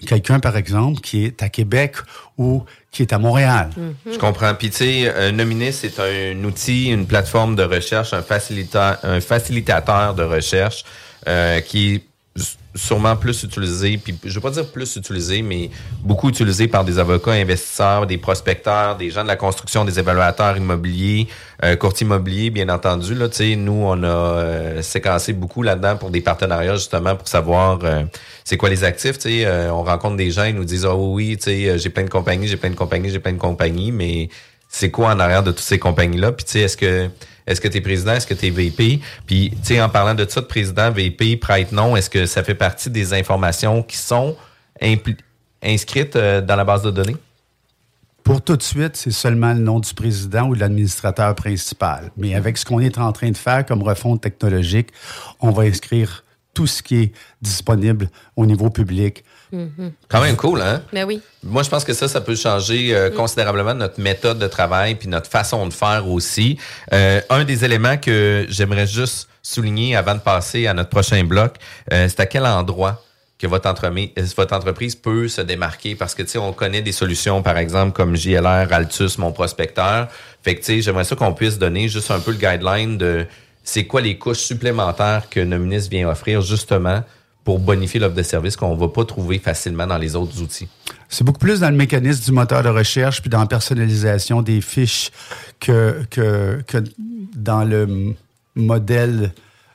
quelqu'un, 0.06 0.40
par 0.40 0.56
exemple, 0.56 1.00
qui 1.00 1.24
est 1.24 1.42
à 1.42 1.48
Québec 1.48 1.96
ou 2.36 2.64
qui 2.90 3.02
est 3.02 3.12
à 3.12 3.18
Montréal. 3.18 3.70
Je 4.10 4.18
comprends. 4.18 4.54
Puis, 4.54 4.70
tu 4.70 4.76
sais, 4.76 5.12
euh, 5.14 5.70
c'est 5.72 6.00
un 6.00 6.44
outil, 6.44 6.90
une 6.90 7.06
plateforme 7.06 7.56
de 7.56 7.62
recherche, 7.62 8.12
un, 8.12 8.22
facilita 8.22 9.00
un 9.02 9.20
facilitateur 9.20 10.14
de 10.14 10.22
recherche 10.22 10.84
euh, 11.26 11.60
qui 11.60 12.02
sûrement 12.78 13.16
plus 13.16 13.42
utilisé, 13.42 13.98
puis 13.98 14.16
je 14.24 14.34
veux 14.34 14.40
pas 14.40 14.50
dire 14.50 14.66
plus 14.70 14.96
utilisé, 14.96 15.42
mais 15.42 15.70
beaucoup 16.00 16.28
utilisé 16.28 16.68
par 16.68 16.84
des 16.84 16.98
avocats, 16.98 17.32
investisseurs, 17.32 18.06
des 18.06 18.18
prospecteurs, 18.18 18.96
des 18.96 19.10
gens 19.10 19.22
de 19.22 19.28
la 19.28 19.36
construction, 19.36 19.84
des 19.84 19.98
évaluateurs 19.98 20.56
immobiliers, 20.56 21.26
euh, 21.64 21.76
courtiers 21.76 22.06
immobiliers, 22.06 22.50
bien 22.50 22.68
entendu. 22.68 23.14
Là, 23.14 23.28
nous, 23.56 23.72
on 23.84 24.02
a 24.02 24.06
euh, 24.06 24.82
séquencé 24.82 25.32
beaucoup 25.32 25.62
là-dedans 25.62 25.96
pour 25.96 26.10
des 26.10 26.20
partenariats, 26.20 26.76
justement, 26.76 27.16
pour 27.16 27.28
savoir 27.28 27.80
euh, 27.82 28.04
c'est 28.44 28.56
quoi 28.56 28.70
les 28.70 28.84
actifs. 28.84 29.18
Euh, 29.26 29.68
on 29.70 29.82
rencontre 29.82 30.16
des 30.16 30.30
gens, 30.30 30.44
ils 30.44 30.54
nous 30.54 30.64
disent, 30.64 30.86
oh 30.86 31.14
oui, 31.14 31.36
euh, 31.48 31.76
j'ai 31.76 31.90
plein 31.90 32.04
de 32.04 32.10
compagnies, 32.10 32.48
j'ai 32.48 32.56
plein 32.56 32.70
de 32.70 32.76
compagnies, 32.76 33.10
j'ai 33.10 33.18
plein 33.18 33.32
de 33.32 33.38
compagnies, 33.38 33.92
mais 33.92 34.28
c'est 34.68 34.90
quoi 34.90 35.12
en 35.12 35.18
arrière 35.18 35.42
de 35.42 35.50
toutes 35.50 35.60
ces 35.60 35.78
compagnies-là? 35.78 36.32
Puis, 36.32 36.44
tu 36.44 36.52
sais, 36.52 36.60
est-ce 36.60 36.76
que 37.60 37.68
tu 37.68 37.76
es 37.76 37.80
président, 37.80 38.12
est-ce 38.12 38.26
que 38.26 38.34
tu 38.34 38.46
es 38.46 38.50
VP? 38.50 39.00
Puis, 39.26 39.50
tu 39.50 39.56
sais, 39.62 39.80
en 39.80 39.88
parlant 39.88 40.14
de 40.14 40.26
ça, 40.28 40.40
de 40.40 40.46
président, 40.46 40.90
VP, 40.90 41.36
prête 41.38 41.72
non, 41.72 41.96
est-ce 41.96 42.10
que 42.10 42.26
ça 42.26 42.44
fait 42.44 42.54
partie 42.54 42.90
des 42.90 43.14
informations 43.14 43.82
qui 43.82 43.96
sont 43.96 44.36
inscrites 45.62 46.16
euh, 46.16 46.40
dans 46.40 46.56
la 46.56 46.64
base 46.64 46.82
de 46.82 46.90
données? 46.90 47.16
Pour 48.22 48.42
tout 48.42 48.58
de 48.58 48.62
suite, 48.62 48.94
c'est 48.94 49.10
seulement 49.10 49.54
le 49.54 49.60
nom 49.60 49.80
du 49.80 49.94
président 49.94 50.48
ou 50.48 50.54
de 50.54 50.60
l'administrateur 50.60 51.34
principal. 51.34 52.10
Mais 52.18 52.34
avec 52.34 52.58
ce 52.58 52.66
qu'on 52.66 52.78
est 52.78 52.98
en 52.98 53.10
train 53.10 53.30
de 53.30 53.36
faire 53.36 53.64
comme 53.64 53.82
refonte 53.82 54.20
technologique, 54.20 54.90
on 55.40 55.50
va 55.50 55.62
inscrire 55.62 56.24
tout 56.52 56.66
ce 56.66 56.82
qui 56.82 56.96
est 56.96 57.12
disponible 57.40 58.10
au 58.36 58.44
niveau 58.44 58.68
public. 58.68 59.24
Quand 60.08 60.20
même 60.20 60.36
cool, 60.36 60.60
hein? 60.60 60.82
Ben 60.92 61.04
oui. 61.04 61.20
Moi, 61.42 61.62
je 61.62 61.70
pense 61.70 61.84
que 61.84 61.92
ça, 61.92 62.08
ça 62.08 62.20
peut 62.20 62.36
changer 62.36 62.94
euh, 62.94 63.10
considérablement 63.10 63.74
notre 63.74 64.00
méthode 64.00 64.38
de 64.38 64.46
travail 64.46 64.94
puis 64.94 65.08
notre 65.08 65.30
façon 65.30 65.66
de 65.66 65.72
faire 65.72 66.08
aussi. 66.08 66.58
Euh, 66.92 67.20
un 67.30 67.44
des 67.44 67.64
éléments 67.64 67.96
que 67.96 68.46
j'aimerais 68.48 68.86
juste 68.86 69.28
souligner 69.42 69.96
avant 69.96 70.14
de 70.14 70.20
passer 70.20 70.66
à 70.66 70.74
notre 70.74 70.90
prochain 70.90 71.24
bloc, 71.24 71.54
euh, 71.92 72.06
c'est 72.08 72.20
à 72.20 72.26
quel 72.26 72.44
endroit 72.44 73.02
que 73.38 73.46
votre 73.46 73.68
entreprise, 73.68 74.10
votre 74.36 74.54
entreprise 74.54 74.96
peut 74.96 75.28
se 75.28 75.40
démarquer? 75.40 75.94
Parce 75.94 76.14
que 76.14 76.22
tu 76.22 76.30
sais 76.30 76.38
on 76.38 76.52
connaît 76.52 76.82
des 76.82 76.92
solutions 76.92 77.42
par 77.42 77.56
exemple 77.56 77.92
comme 77.92 78.16
JLR, 78.16 78.72
Altus, 78.72 79.16
mon 79.18 79.32
prospecteur. 79.32 80.08
Fait 80.42 80.54
que 80.54 80.60
tu 80.60 80.66
sais 80.66 80.82
j'aimerais 80.82 81.04
ça 81.04 81.14
qu'on 81.14 81.32
puisse 81.32 81.58
donner 81.58 81.88
juste 81.88 82.10
un 82.10 82.18
peu 82.18 82.32
le 82.32 82.36
guideline 82.36 82.98
de 82.98 83.26
c'est 83.62 83.84
quoi 83.84 84.00
les 84.00 84.18
couches 84.18 84.38
supplémentaires 84.38 85.28
que 85.30 85.40
Nominis 85.40 85.88
vient 85.88 86.08
offrir 86.08 86.40
justement 86.40 87.02
pour 87.48 87.60
bonifier 87.60 87.98
l'offre 87.98 88.14
de 88.14 88.22
service 88.22 88.56
qu'on 88.56 88.74
va 88.74 88.88
pas 88.88 89.06
trouver 89.06 89.38
facilement 89.38 89.86
dans 89.86 89.96
les 89.96 90.14
autres 90.14 90.42
outils? 90.42 90.68
C'est 91.08 91.24
beaucoup 91.24 91.38
plus 91.38 91.60
dans 91.60 91.70
le 91.70 91.76
mécanisme 91.76 92.22
du 92.22 92.30
moteur 92.30 92.62
de 92.62 92.68
recherche 92.68 93.22
puis 93.22 93.30
dans 93.30 93.40
la 93.40 93.46
personnalisation 93.46 94.42
des 94.42 94.60
fiches 94.60 95.10
que, 95.58 96.04
que, 96.10 96.62
que 96.66 96.84
dans 97.34 97.64
le 97.64 98.14
modèle 98.54 99.32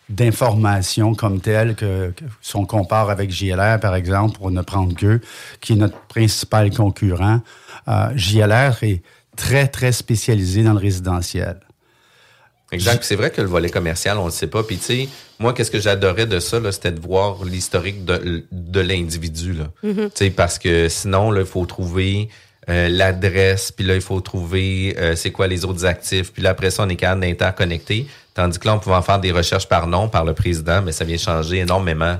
d'information 0.08 1.16
comme 1.16 1.42
tel 1.42 1.74
que, 1.74 2.12
que 2.12 2.26
si 2.44 2.56
on 2.56 2.66
compare 2.66 3.10
avec 3.10 3.32
JLR, 3.32 3.80
par 3.80 3.96
exemple, 3.96 4.38
pour 4.38 4.52
ne 4.52 4.62
prendre 4.62 4.96
qu'eux, 4.96 5.20
qui 5.60 5.74
est 5.74 5.76
notre 5.76 5.98
principal 6.02 6.70
concurrent. 6.70 7.42
Euh, 7.88 8.12
JLR 8.16 8.84
est 8.84 9.02
très, 9.36 9.68
très 9.68 9.94
spécialisé 9.94 10.62
dans 10.62 10.74
le 10.74 10.80
résidentiel. 10.80 11.60
Exact. 12.74 13.04
C'est 13.04 13.16
vrai 13.16 13.30
que 13.32 13.42
le 13.42 13.48
volet 13.48 13.70
commercial, 13.70 14.18
on 14.18 14.26
le 14.26 14.32
sait 14.32 14.48
pas. 14.48 14.64
Puis 14.64 14.78
tu 14.78 14.84
sais, 14.84 15.10
moi, 15.40 15.54
qu'est-ce 15.54 15.72
que 15.72 15.80
j'adorais 15.80 16.26
de 16.26 16.40
ça, 16.40 16.60
là, 16.60 16.72
c'était 16.72 16.92
de 16.92 17.00
voir 17.00 17.44
l'historique 17.46 18.06
de, 18.06 18.44
de 18.52 18.80
l'individu. 18.80 19.54
là. 19.54 19.66
Mhm. 19.84 20.10
Tu 20.10 20.10
sais, 20.16 20.30
parce 20.30 20.60
que 20.60 20.90
sinon, 20.90 21.32
là, 21.32 21.42
il 21.42 21.48
faut 21.48 21.66
trouver 21.66 22.30
euh, 22.70 22.88
l'adresse, 22.90 23.72
puis 23.72 23.86
là, 23.86 23.96
il 23.96 24.02
faut 24.02 24.22
trouver 24.22 24.96
euh, 24.98 25.16
c'est 25.16 25.32
quoi 25.32 25.48
les 25.48 25.66
autres 25.66 25.86
actifs. 25.86 26.32
Puis 26.32 26.42
là, 26.42 26.52
après 26.52 26.72
ça, 26.72 26.84
on 26.84 26.90
est 26.90 26.96
capable 26.96 27.22
d'interconnecter. 27.22 28.08
Tandis 28.34 28.58
que 28.58 28.66
là, 28.68 28.76
on 28.76 28.80
pouvait 28.80 28.96
en 28.96 29.02
faire 29.02 29.20
des 29.20 29.32
recherches 29.32 29.68
par 29.68 29.86
nom, 29.88 30.08
par 30.08 30.24
le 30.26 30.34
président, 30.34 30.82
mais 30.82 30.92
ça 30.92 31.04
vient 31.06 31.18
changer 31.18 31.58
énormément. 31.58 32.18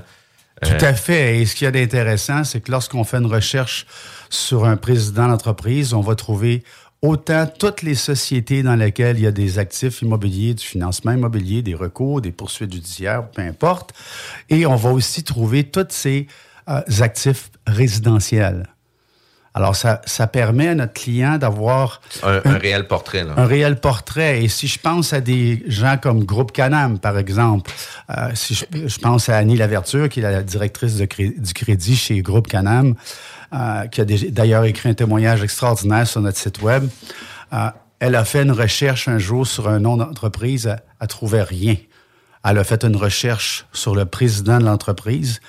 Tout 0.62 0.70
Euh, 0.70 0.88
à 0.90 0.94
fait. 0.94 1.38
Et 1.38 1.46
ce 1.46 1.56
qu'il 1.56 1.64
y 1.64 1.68
a 1.68 1.70
d'intéressant, 1.72 2.44
c'est 2.44 2.60
que 2.60 2.70
lorsqu'on 2.70 3.02
fait 3.04 3.16
une 3.16 3.26
recherche 3.26 3.86
sur 4.30 4.64
un 4.66 4.76
président 4.76 5.26
d'entreprise, 5.28 5.92
on 5.94 6.00
va 6.00 6.14
trouver 6.14 6.62
autant 7.04 7.46
toutes 7.46 7.82
les 7.82 7.94
sociétés 7.94 8.62
dans 8.62 8.76
lesquelles 8.76 9.18
il 9.18 9.24
y 9.24 9.26
a 9.26 9.32
des 9.32 9.58
actifs 9.58 10.00
immobiliers, 10.00 10.54
du 10.54 10.64
financement 10.64 11.12
immobilier, 11.12 11.60
des 11.60 11.74
recours, 11.74 12.22
des 12.22 12.32
poursuites 12.32 12.72
judiciaires, 12.72 13.28
peu 13.28 13.42
importe. 13.42 13.92
Et 14.48 14.64
on 14.64 14.74
va 14.74 14.90
aussi 14.90 15.22
trouver 15.22 15.64
tous 15.64 15.86
ces 15.90 16.26
euh, 16.70 16.80
actifs 17.00 17.50
résidentiels. 17.66 18.68
Alors, 19.56 19.76
ça, 19.76 20.00
ça 20.04 20.26
permet 20.26 20.68
à 20.68 20.74
notre 20.74 20.94
client 20.94 21.36
d'avoir 21.36 22.00
un, 22.24 22.40
un 22.44 22.58
réel 22.58 22.88
portrait. 22.88 23.22
Là. 23.22 23.34
un 23.36 23.46
réel 23.46 23.78
portrait. 23.78 24.42
Et 24.42 24.48
si 24.48 24.66
je 24.66 24.80
pense 24.80 25.12
à 25.12 25.20
des 25.20 25.62
gens 25.68 25.96
comme 25.96 26.24
Groupe 26.24 26.50
Canam, 26.50 26.98
par 26.98 27.18
exemple, 27.18 27.70
euh, 28.10 28.30
si 28.34 28.54
je, 28.54 28.64
je 28.88 28.98
pense 28.98 29.28
à 29.28 29.36
Annie 29.36 29.56
Laverture, 29.56 30.08
qui 30.08 30.20
est 30.20 30.22
la 30.24 30.42
directrice 30.42 30.96
de 30.96 31.06
du 31.06 31.52
crédit 31.54 31.94
chez 31.94 32.20
Groupe 32.20 32.48
Canam, 32.48 32.96
euh, 33.54 33.86
qui 33.86 34.00
a 34.00 34.04
d'ailleurs 34.04 34.64
écrit 34.64 34.88
un 34.88 34.94
témoignage 34.94 35.42
extraordinaire 35.42 36.06
sur 36.06 36.20
notre 36.20 36.38
site 36.38 36.60
web, 36.60 36.88
euh, 37.52 37.70
elle 38.00 38.16
a 38.16 38.24
fait 38.24 38.42
une 38.42 38.52
recherche 38.52 39.06
un 39.08 39.18
jour 39.18 39.46
sur 39.46 39.68
un 39.68 39.78
nom 39.78 39.96
d'entreprise, 39.96 40.66
elle, 40.66 40.82
elle 41.00 41.06
trouvait 41.06 41.42
rien. 41.42 41.76
Elle 42.44 42.58
a 42.58 42.64
fait 42.64 42.84
une 42.84 42.96
recherche 42.96 43.66
sur 43.72 43.94
le 43.94 44.04
président 44.04 44.58
de 44.58 44.64
l'entreprise, 44.64 45.40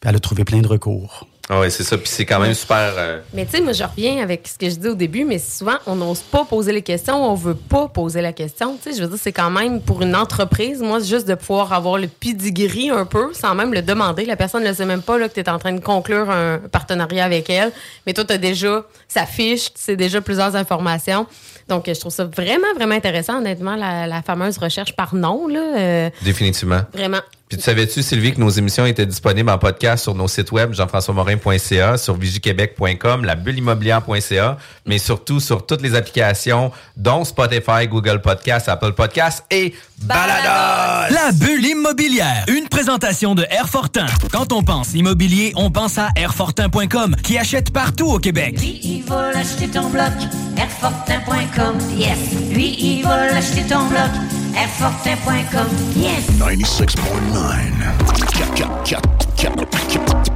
puis 0.00 0.08
elle 0.08 0.16
a 0.16 0.20
trouvé 0.20 0.44
plein 0.44 0.62
de 0.62 0.66
recours. 0.66 1.28
Ah 1.50 1.60
ouais, 1.60 1.68
c'est 1.68 1.82
ça. 1.84 1.98
Puis 1.98 2.08
c'est 2.08 2.24
quand 2.24 2.40
même 2.40 2.54
super. 2.54 2.92
euh, 2.96 3.20
Mais 3.34 3.44
tu 3.44 3.52
sais, 3.52 3.60
moi, 3.60 3.72
je 3.74 3.84
reviens 3.84 4.22
avec 4.22 4.48
ce 4.48 4.56
que 4.58 4.70
je 4.70 4.76
dis 4.76 4.88
au 4.88 4.94
début, 4.94 5.24
mais 5.26 5.38
souvent, 5.38 5.76
on 5.86 5.94
n'ose 5.94 6.20
pas 6.20 6.44
poser 6.46 6.72
les 6.72 6.80
questions, 6.80 7.22
on 7.30 7.34
veut 7.34 7.54
pas 7.54 7.88
poser 7.88 8.22
la 8.22 8.32
question. 8.32 8.78
Tu 8.82 8.90
sais, 8.90 8.96
je 8.96 9.02
veux 9.02 9.08
dire, 9.10 9.18
c'est 9.20 9.32
quand 9.32 9.50
même 9.50 9.82
pour 9.82 10.00
une 10.00 10.16
entreprise, 10.16 10.80
moi, 10.80 11.00
juste 11.00 11.28
de 11.28 11.34
pouvoir 11.34 11.72
avoir 11.74 11.98
le 11.98 12.08
pedigree 12.08 12.88
un 12.88 13.04
peu, 13.04 13.34
sans 13.34 13.54
même 13.54 13.74
le 13.74 13.82
demander. 13.82 14.24
La 14.24 14.36
personne 14.36 14.64
ne 14.64 14.72
sait 14.72 14.86
même 14.86 15.02
pas 15.02 15.18
là, 15.18 15.28
que 15.28 15.34
tu 15.34 15.40
es 15.40 15.48
en 15.50 15.58
train 15.58 15.72
de 15.72 15.80
conclure 15.80 16.30
un 16.30 16.60
partenariat 16.72 17.24
avec 17.26 17.50
elle, 17.50 17.72
mais 18.06 18.14
toi, 18.14 18.24
tu 18.24 18.32
as 18.32 18.38
déjà 18.38 18.82
sa 19.06 19.26
fiche, 19.26 19.66
tu 19.74 19.80
sais 19.82 19.96
déjà 19.96 20.22
plusieurs 20.22 20.56
informations. 20.56 21.26
Donc, 21.68 21.84
je 21.86 21.98
trouve 21.98 22.12
ça 22.12 22.24
vraiment, 22.24 22.66
vraiment 22.74 22.94
intéressant, 22.94 23.38
honnêtement, 23.38 23.76
la, 23.76 24.06
la 24.06 24.22
fameuse 24.22 24.56
recherche 24.58 24.94
par 24.96 25.14
nom, 25.14 25.46
là. 25.48 25.60
euh, 25.78 26.10
définitivement. 26.22 26.80
vraiment. 26.92 27.20
Puis 27.54 27.60
tu 27.60 27.66
savais-tu, 27.66 28.02
Sylvie, 28.02 28.32
que 28.32 28.40
nos 28.40 28.50
émissions 28.50 28.84
étaient 28.84 29.06
disponibles 29.06 29.48
en 29.48 29.58
podcast 29.58 30.02
sur 30.02 30.16
nos 30.16 30.26
sites 30.26 30.50
web, 30.50 30.74
jean-françois-morin.ca, 30.74 31.96
sur 31.96 32.16
vigiquebec.com, 32.16 33.24
la 33.24 33.36
bulleimmobilière.ca, 33.36 34.58
mais 34.86 34.98
surtout 34.98 35.38
sur 35.38 35.64
toutes 35.64 35.80
les 35.80 35.94
applications, 35.94 36.72
dont 36.96 37.22
Spotify, 37.24 37.86
Google 37.88 38.20
Podcast, 38.20 38.68
Apple 38.68 38.94
Podcast 38.94 39.44
et 39.52 39.72
Balados. 40.02 41.14
La 41.14 41.30
bulle 41.32 41.64
immobilière. 41.64 42.44
Une 42.48 42.68
présentation 42.68 43.36
de 43.36 43.46
Airfortin. 43.48 44.06
Quand 44.32 44.52
on 44.52 44.64
pense 44.64 44.92
immobilier, 44.94 45.52
on 45.54 45.70
pense 45.70 45.96
à 45.96 46.08
Airfortin.com 46.16 47.14
qui 47.22 47.38
achète 47.38 47.72
partout 47.72 48.10
au 48.10 48.18
Québec. 48.18 48.58
Lui, 48.58 48.80
il 48.82 49.04
va 49.04 49.30
l'acheter 49.30 49.68
ton 49.68 49.90
bloc, 49.90 50.10
airfortin.com, 50.56 51.78
yes. 51.96 52.18
Lui, 52.50 52.74
il 52.80 53.04
va 53.04 53.28
l'acheter 53.28 53.62
ton 53.62 53.86
bloc, 53.86 54.10
airfortin.com, 54.56 55.68
yes. 55.96 56.24
96.9. 56.38 56.94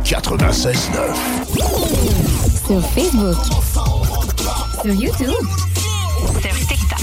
96.9. 0.04 1.14
Sur 2.66 2.82
Facebook. 2.90 3.36
Sur 4.82 4.94
YouTube. 4.94 5.46
Sur 6.40 6.54
TikTok. 6.66 6.98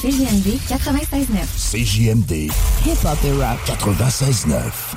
CGMD 0.00 0.48
96.9. 0.68 1.46
CJMD. 1.56 2.32
Hip-hop 2.86 3.18
et 3.24 3.32
rock. 3.32 3.58
96.9. 3.66 4.94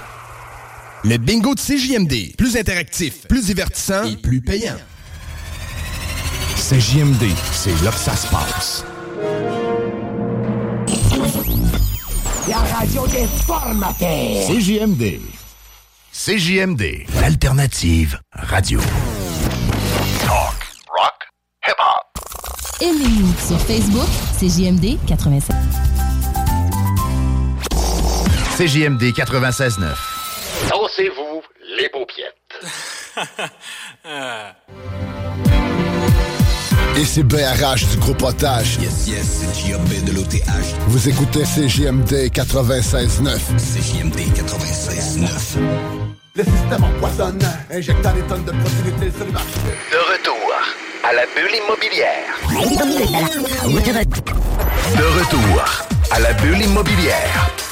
Le 1.03 1.17
bingo 1.17 1.53
de 1.53 1.59
CJMD. 1.59 2.35
Plus 2.37 2.57
interactif, 2.57 3.27
plus 3.27 3.45
divertissant 3.45 4.03
et 4.03 4.17
plus 4.17 4.41
payant. 4.41 4.77
CJMD, 6.55 7.23
c'est 7.53 7.83
là 7.83 7.91
que 7.91 7.97
ça 7.97 8.15
se 8.15 8.27
passe. 8.27 8.83
La 12.49 12.59
radio 12.59 13.05
des 13.07 13.27
formateurs. 13.45 14.47
CJMD. 14.47 15.19
CJMD, 16.13 17.05
l'alternative 17.19 18.17
radio. 18.31 18.79
Talk, 20.25 20.55
rock, 20.87 21.27
hip-hop. 21.65 22.81
Aimez-nous 22.81 23.33
sur 23.45 23.59
Facebook. 23.59 24.07
CGMD 24.39 24.97
96. 25.07 25.55
CJMD 28.57 29.03
96.9. 29.13 29.95
Dansez-vous 30.69 31.41
les 31.77 31.89
paupiètes. 31.89 32.65
Et 36.97 37.05
c'est 37.05 37.21
BRH 37.21 37.85
du 37.91 37.97
gros 37.97 38.15
potage. 38.15 38.79
Yes, 38.81 39.07
yes, 39.07 39.23
c'est 39.23 39.67
J.A.B. 39.67 40.03
de 40.05 40.13
l'OTH. 40.13 40.41
Vous 40.87 41.07
écoutez 41.07 41.43
CJMD 41.43 42.31
96.9. 42.33 43.37
CJMD 43.55 44.17
96.9. 44.33 45.29
Le 46.33 46.43
système 46.43 46.83
empoisonne, 46.83 47.39
injectant 47.71 48.13
des 48.13 48.21
tonnes 48.21 48.45
de 48.45 48.51
protéines 48.51 49.13
sur 49.15 49.25
le 49.25 49.31
marché. 49.31 49.59
De 49.91 49.97
retour 50.11 50.51
à 51.07 51.13
la 51.13 51.21
bulle 51.35 51.55
immobilière. 51.55 52.33
De 54.95 55.03
retour 55.19 55.63
à 56.09 56.19
la 56.19 56.33
bulle 56.33 56.63
immobilière. 56.63 57.66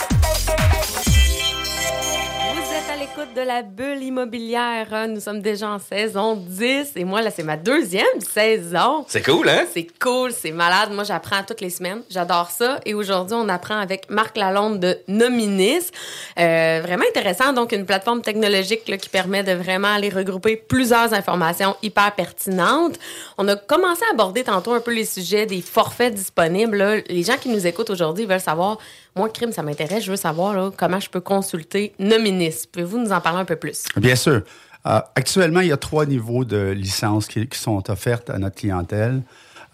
De 3.35 3.41
la 3.41 3.61
bulle 3.63 4.01
immobilière. 4.01 4.87
hein. 4.93 5.07
Nous 5.07 5.19
sommes 5.19 5.41
déjà 5.41 5.67
en 5.69 5.77
saison 5.79 6.35
10 6.37 6.93
et 6.95 7.03
moi, 7.03 7.21
là, 7.21 7.29
c'est 7.31 7.43
ma 7.43 7.57
deuxième 7.57 8.21
saison. 8.21 9.03
C'est 9.09 9.21
cool, 9.21 9.49
hein? 9.49 9.65
C'est 9.73 9.87
cool, 10.01 10.31
c'est 10.31 10.51
malade. 10.51 10.91
Moi, 10.93 11.03
j'apprends 11.03 11.43
toutes 11.45 11.59
les 11.59 11.69
semaines. 11.69 12.01
J'adore 12.09 12.49
ça. 12.49 12.79
Et 12.85 12.93
aujourd'hui, 12.93 13.35
on 13.37 13.49
apprend 13.49 13.77
avec 13.77 14.09
Marc 14.09 14.37
Lalonde 14.37 14.79
de 14.79 14.97
Nominis. 15.09 15.91
Euh, 16.39 16.79
vraiment 16.81 17.03
intéressant. 17.09 17.51
Donc, 17.51 17.73
une 17.73 17.85
plateforme 17.85 18.21
technologique 18.21 18.87
là, 18.87 18.97
qui 18.97 19.09
permet 19.09 19.43
de 19.43 19.51
vraiment 19.51 19.93
aller 19.93 20.09
regrouper 20.09 20.55
plusieurs 20.55 21.13
informations 21.13 21.75
hyper 21.83 22.13
pertinentes. 22.15 22.97
On 23.37 23.47
a 23.49 23.57
commencé 23.57 24.01
à 24.09 24.13
aborder 24.13 24.43
tantôt 24.45 24.73
un 24.73 24.79
peu 24.79 24.93
les 24.93 25.05
sujets 25.05 25.45
des 25.45 25.61
forfaits 25.61 26.13
disponibles. 26.13 26.77
là. 26.77 26.95
Les 27.09 27.23
gens 27.23 27.37
qui 27.37 27.49
nous 27.49 27.67
écoutent 27.67 27.89
aujourd'hui 27.89 28.25
veulent 28.25 28.39
savoir, 28.39 28.77
moi, 29.15 29.29
crime, 29.29 29.51
ça 29.51 29.63
m'intéresse. 29.63 30.03
Je 30.03 30.11
veux 30.11 30.17
savoir 30.17 30.71
comment 30.75 30.99
je 30.99 31.09
peux 31.09 31.21
consulter 31.21 31.93
Nominis. 31.99 32.65
Pouvez-vous 32.71 32.97
nous 32.97 33.11
en 33.11 33.21
parler 33.21 33.39
un 33.39 33.45
peu 33.45 33.55
plus? 33.55 33.85
Bien 33.95 34.15
sûr. 34.15 34.41
Euh, 34.85 34.99
actuellement, 35.15 35.61
il 35.61 35.67
y 35.67 35.71
a 35.71 35.77
trois 35.77 36.05
niveaux 36.05 36.45
de 36.45 36.71
licences 36.71 37.27
qui 37.27 37.47
sont 37.53 37.89
offertes 37.89 38.29
à 38.29 38.37
notre 38.37 38.55
clientèle. 38.55 39.21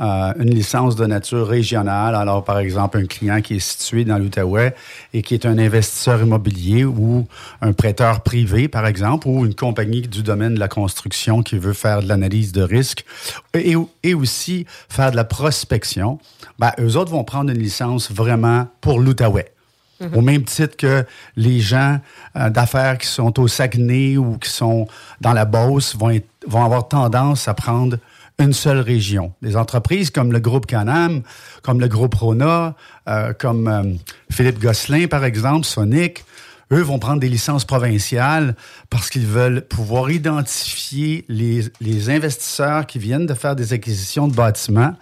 Euh, 0.02 0.34
une 0.40 0.50
licence 0.50 0.96
de 0.96 1.06
nature 1.06 1.48
régionale. 1.48 2.16
Alors, 2.16 2.44
par 2.44 2.58
exemple, 2.58 2.98
un 2.98 3.06
client 3.06 3.40
qui 3.40 3.58
est 3.58 3.60
situé 3.60 4.04
dans 4.04 4.18
l'Outaouais 4.18 4.74
et 5.14 5.22
qui 5.22 5.36
est 5.36 5.46
un 5.46 5.60
investisseur 5.60 6.20
immobilier 6.24 6.86
ou 6.86 7.28
un 7.62 7.72
prêteur 7.72 8.22
privé, 8.22 8.68
par 8.68 8.88
exemple, 8.88 9.28
ou 9.28 9.46
une 9.46 9.54
compagnie 9.54 10.02
du 10.02 10.24
domaine 10.24 10.56
de 10.56 10.60
la 10.60 10.68
construction 10.68 11.44
qui 11.44 11.60
veut 11.60 11.74
faire 11.74 12.02
de 12.02 12.08
l'analyse 12.08 12.52
de 12.52 12.64
risque 12.64 13.06
et, 13.54 13.76
et 14.02 14.14
aussi 14.16 14.66
faire 14.90 15.12
de 15.12 15.18
la 15.18 15.24
prospection, 15.24 16.18
ben, 16.58 16.72
eux 16.80 16.98
autres 16.98 17.12
vont 17.12 17.24
prendre 17.24 17.52
une 17.52 17.60
licence 17.60 18.12
vraiment 18.12 18.68
pour 18.82 19.00
l'Outaouais. 19.00 19.52
Mhm. 20.00 20.16
Au 20.16 20.22
même 20.22 20.44
titre 20.46 20.78
que 20.78 21.06
les 21.36 21.60
gens 21.60 22.00
euh, 22.36 22.50
d'affaires 22.50 22.98
qui 22.98 23.06
sont 23.06 23.40
au 23.40 23.48
Saguenay 23.48 24.18
ou 24.18 24.40
qui 24.40 24.50
sont 24.50 24.88
dans 25.20 25.34
la 25.34 25.46
Beauce 25.46 25.96
vont, 25.96 26.10
être- 26.10 26.26
vont 26.48 26.66
avoir 26.66 26.88
tendance 26.88 27.48
à 27.48 27.54
prendre 27.54 27.98
une 28.42 28.54
seule 28.54 28.80
région. 28.80 29.34
Des 29.42 29.56
entreprises 29.56 30.10
comme 30.10 30.32
le 30.32 30.40
groupe 30.40 30.66
Canam, 30.66 31.22
comme 31.62 31.80
le 31.80 31.88
groupe 31.88 32.16
Rona, 32.16 32.76
euh, 33.08 33.34
comme 33.34 33.68
euh, 33.68 33.84
Philippe 34.32 34.60
Gosselin, 34.60 35.08
par 35.08 35.24
exemple, 35.24 35.66
Sonic, 35.66 36.24
eux 36.72 36.82
vont 36.82 37.00
prendre 37.00 37.20
des 37.20 37.30
licences 37.30 37.66
provinciales 37.66 38.56
parce 38.90 39.10
qu'ils 39.10 39.26
veulent 39.26 39.62
pouvoir 39.62 40.10
identifier 40.10 41.26
les, 41.28 41.66
les, 41.82 42.10
investisseurs 42.10 42.86
qui 42.88 42.98
viennent 42.98 43.26
de 43.26 43.34
faire 43.34 43.56
des 43.56 43.74
acquisitions 43.74 44.28
de 44.28 44.34
bâtiments. 44.34 44.96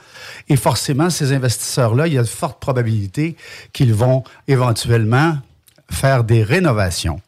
Et 0.48 0.56
forcément, 0.56 1.10
ces 1.10 1.32
investisseurs-là, 1.32 2.08
il 2.08 2.14
y 2.14 2.18
a 2.18 2.24
de 2.24 2.28
fortes 2.28 2.60
probabilités 2.60 3.38
qu'ils 3.72 3.94
vont 3.94 4.24
éventuellement 4.48 5.38
faire 5.92 6.24
des 6.24 6.44
rénovations. 6.44 7.22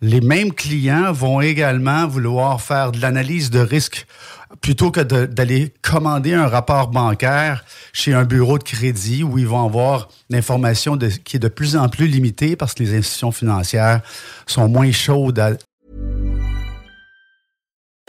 Les 0.00 0.20
mêmes 0.20 0.52
clients 0.52 1.10
vont 1.10 1.40
également 1.40 2.06
vouloir 2.06 2.60
faire 2.60 2.92
de 2.92 3.00
l'analyse 3.00 3.50
de 3.50 3.58
risque 3.58 4.06
plutôt 4.60 4.90
que 4.90 5.00
d'aller 5.00 5.74
commander 5.82 6.34
un 6.34 6.46
rapport 6.46 6.88
bancaire 6.88 7.64
chez 7.92 8.14
un 8.14 8.24
bureau 8.24 8.58
de 8.58 8.64
crédit 8.64 9.22
où 9.22 9.38
ils 9.38 9.46
vont 9.46 9.64
avoir 9.64 10.08
l'information 10.30 10.98
qui 10.98 11.36
est 11.36 11.40
de 11.40 11.48
plus 11.48 11.76
en 11.76 11.88
plus 11.88 12.06
limitée 12.06 12.56
parce 12.56 12.74
que 12.74 12.82
les 12.82 12.96
institutions 12.96 13.32
financières 13.32 14.02
sont 14.46 14.68
moins 14.68 14.92
chaudes 14.92 15.38
à... 15.38 15.52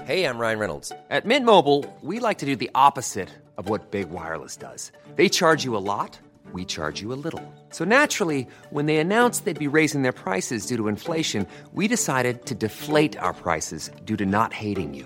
Hey, 0.08 0.24
I'm 0.24 0.40
Ryan 0.40 0.60
Reynolds. 0.60 0.92
At 1.12 1.26
Mint 1.26 1.46
Mobile, 1.46 1.86
we 2.02 2.20
like 2.20 2.40
to 2.40 2.46
do 2.46 2.56
the 2.56 2.72
opposite 2.74 3.30
of 3.58 3.70
what 3.70 3.92
Big 3.92 4.10
Wireless 4.10 4.58
does. 4.58 4.92
They 5.18 5.30
charge 5.30 5.64
you 5.64 5.76
a 5.76 5.84
lot, 5.84 6.18
we 6.52 6.66
charge 6.66 7.00
you 7.00 7.14
a 7.14 7.20
little. 7.22 7.44
So 7.70 7.86
naturally, 7.86 8.48
when 8.72 8.88
they 8.88 8.98
announced 8.98 9.46
they'd 9.46 9.60
be 9.60 9.68
raising 9.68 10.02
their 10.02 10.14
prices 10.14 10.66
due 10.66 10.78
to 10.78 10.88
inflation, 10.88 11.46
we 11.74 11.88
decided 11.88 12.48
to 12.48 12.56
deflate 12.56 13.20
our 13.20 13.34
prices 13.34 13.92
due 14.06 14.18
to 14.18 14.26
not 14.26 14.52
hating 14.52 14.96
you. 14.96 15.06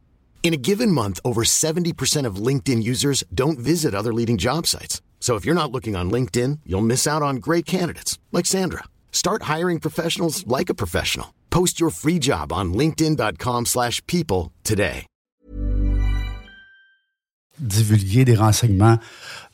In 0.43 0.55
a 0.55 0.57
given 0.57 0.91
month, 0.91 1.19
over 1.23 1.43
70% 1.43 2.25
of 2.25 2.47
LinkedIn 2.47 2.81
users 2.83 3.23
don't 3.33 3.59
visit 3.59 3.93
other 3.93 4.11
leading 4.11 4.37
job 4.37 4.65
sites. 4.65 5.01
So 5.19 5.35
if 5.35 5.45
you're 5.45 5.55
not 5.55 5.71
looking 5.71 5.95
on 5.95 6.09
LinkedIn, 6.11 6.59
you'll 6.65 6.81
miss 6.81 7.07
out 7.07 7.21
on 7.21 7.35
great 7.35 7.65
candidates 7.65 8.17
like 8.31 8.47
Sandra. 8.47 8.83
Start 9.11 9.43
hiring 9.43 9.79
professionals 9.79 10.45
like 10.47 10.69
a 10.69 10.73
professional. 10.73 11.27
Post 11.51 11.79
your 11.79 11.91
free 11.91 12.17
job 12.19 12.51
on 12.51 12.73
linkedin.com/people 12.73 14.51
today. 14.63 15.05
Divulguer 17.59 18.25
des 18.25 18.35
renseignements 18.35 18.99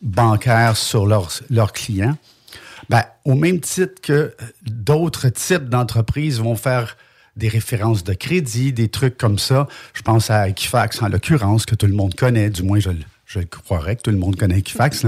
bancaires 0.01 0.77
sur 0.77 1.05
leurs, 1.05 1.41
leurs 1.49 1.73
clients. 1.73 2.17
Ben, 2.87 3.03
au 3.25 3.35
même 3.35 3.59
titre 3.59 4.01
que 4.01 4.33
d'autres 4.65 5.27
types 5.27 5.67
d'entreprises 5.67 6.39
vont 6.39 6.55
faire 6.55 6.95
des 7.37 7.47
références 7.47 8.03
de 8.03 8.13
crédit, 8.13 8.73
des 8.73 8.89
trucs 8.89 9.17
comme 9.17 9.39
ça. 9.39 9.67
Je 9.93 10.01
pense 10.01 10.29
à 10.29 10.49
Equifax 10.49 11.01
en 11.01 11.07
l'occurrence, 11.07 11.65
que 11.65 11.75
tout 11.75 11.87
le 11.87 11.93
monde 11.93 12.15
connaît, 12.15 12.49
du 12.49 12.63
moins 12.63 12.79
je, 12.79 12.89
je 13.25 13.39
croirais 13.39 13.95
que 13.95 14.01
tout 14.01 14.11
le 14.11 14.17
monde 14.17 14.35
connaît 14.35 14.59
Equifax. 14.59 15.05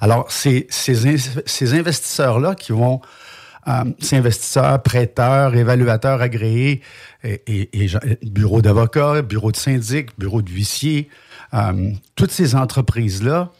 Alors, 0.00 0.30
c'est 0.30 0.66
ces, 0.70 1.16
ces 1.44 1.74
investisseurs-là 1.74 2.54
qui 2.54 2.72
vont, 2.72 3.00
euh, 3.68 3.84
ces 4.00 4.16
investisseurs, 4.16 4.82
prêteurs, 4.82 5.54
évaluateurs 5.54 6.22
agréés, 6.22 6.80
bureaux 8.22 8.62
d'avocats, 8.62 9.22
bureaux 9.22 9.52
de 9.52 9.56
syndic, 9.56 10.18
bureaux 10.18 10.42
de 10.42 10.50
huissiers, 10.50 11.08
euh, 11.54 11.92
toutes 12.14 12.32
ces 12.32 12.54
entreprises-là 12.54 13.50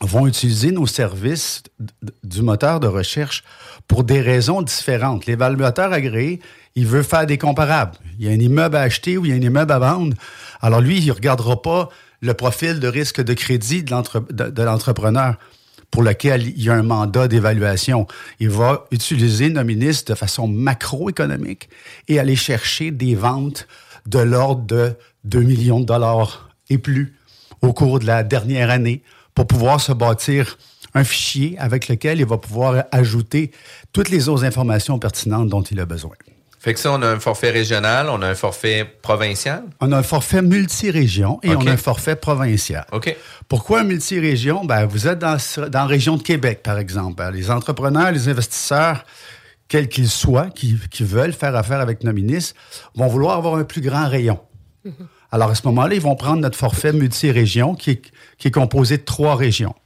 vont 0.00 0.26
utiliser 0.26 0.72
nos 0.72 0.86
services 0.86 1.62
du 2.22 2.42
moteur 2.42 2.80
de 2.80 2.86
recherche 2.86 3.44
pour 3.88 4.04
des 4.04 4.20
raisons 4.20 4.60
différentes. 4.60 5.24
L'évaluateur 5.26 5.92
agréé, 5.92 6.40
il 6.76 6.86
veut 6.86 7.02
faire 7.02 7.26
des 7.26 7.38
comparables. 7.38 7.96
Il 8.18 8.26
y 8.26 8.28
a 8.28 8.32
un 8.32 8.38
immeuble 8.38 8.76
à 8.76 8.82
acheter 8.82 9.18
ou 9.18 9.24
il 9.24 9.30
y 9.30 9.32
a 9.32 9.36
un 9.36 9.40
immeuble 9.40 9.72
à 9.72 9.78
vendre. 9.78 10.14
Alors 10.60 10.80
lui, 10.80 10.98
il 10.98 11.06
ne 11.06 11.12
regardera 11.12 11.60
pas 11.60 11.88
le 12.20 12.34
profil 12.34 12.78
de 12.78 12.86
risque 12.86 13.22
de 13.22 13.34
crédit 13.34 13.82
de 13.82 14.62
l'entrepreneur 14.62 15.36
pour 15.90 16.02
lequel 16.02 16.46
il 16.48 16.62
y 16.62 16.68
a 16.68 16.74
un 16.74 16.82
mandat 16.82 17.28
d'évaluation. 17.28 18.06
Il 18.40 18.50
va 18.50 18.84
utiliser 18.90 19.48
Nominis 19.48 20.04
de 20.06 20.14
façon 20.14 20.48
macroéconomique 20.48 21.70
et 22.08 22.18
aller 22.18 22.36
chercher 22.36 22.90
des 22.90 23.14
ventes 23.14 23.66
de 24.06 24.18
l'ordre 24.18 24.66
de 24.66 24.94
2 25.24 25.40
millions 25.40 25.80
de 25.80 25.86
dollars 25.86 26.50
et 26.68 26.78
plus 26.78 27.14
au 27.62 27.72
cours 27.72 27.98
de 27.98 28.06
la 28.06 28.22
dernière 28.22 28.70
année 28.70 29.02
pour 29.34 29.46
pouvoir 29.46 29.80
se 29.80 29.92
bâtir 29.92 30.58
un 30.94 31.04
fichier 31.04 31.56
avec 31.58 31.88
lequel 31.88 32.20
il 32.20 32.26
va 32.26 32.38
pouvoir 32.38 32.84
ajouter 32.92 33.50
toutes 33.92 34.08
les 34.08 34.28
autres 34.28 34.44
informations 34.44 34.98
pertinentes 34.98 35.48
dont 35.48 35.62
il 35.62 35.80
a 35.80 35.86
besoin. 35.86 36.14
Fait 36.66 36.74
que 36.74 36.80
ça, 36.80 36.90
on 36.90 37.00
a 37.00 37.06
un 37.06 37.20
forfait 37.20 37.52
régional, 37.52 38.08
on 38.10 38.20
a 38.22 38.26
un 38.26 38.34
forfait 38.34 38.84
provincial? 39.00 39.62
On 39.80 39.92
a 39.92 39.98
un 39.98 40.02
forfait 40.02 40.42
multirégion 40.42 41.38
et 41.44 41.50
okay. 41.50 41.58
on 41.62 41.66
a 41.68 41.70
un 41.70 41.76
forfait 41.76 42.16
provincial. 42.16 42.84
OK. 42.90 43.16
Pourquoi 43.46 43.82
un 43.82 43.84
multirégion? 43.84 44.64
Ben, 44.64 44.84
vous 44.84 45.06
êtes 45.06 45.20
dans, 45.20 45.36
dans 45.68 45.78
la 45.78 45.86
région 45.86 46.16
de 46.16 46.24
Québec, 46.24 46.64
par 46.64 46.78
exemple. 46.78 47.22
Les 47.32 47.52
entrepreneurs, 47.52 48.10
les 48.10 48.28
investisseurs, 48.28 49.04
quels 49.68 49.88
qu'ils 49.88 50.08
soient, 50.08 50.50
qui, 50.50 50.76
qui, 50.90 51.04
veulent 51.04 51.32
faire 51.32 51.54
affaire 51.54 51.80
avec 51.80 52.02
Nominis, 52.02 52.54
vont 52.96 53.06
vouloir 53.06 53.36
avoir 53.36 53.54
un 53.54 53.62
plus 53.62 53.80
grand 53.80 54.08
rayon. 54.08 54.40
Mm 54.84 54.90
-hmm. 54.90 55.06
Alors, 55.30 55.50
à 55.50 55.54
ce 55.54 55.64
moment-là, 55.68 55.94
ils 55.94 56.00
vont 56.00 56.16
prendre 56.16 56.40
notre 56.40 56.58
forfait 56.58 56.92
multirégion 56.92 57.76
qui 57.76 57.90
est, 57.90 58.02
qui 58.38 58.48
est 58.48 58.54
composé 58.62 58.96
de 58.98 59.04
trois 59.04 59.36
régions. 59.36 59.76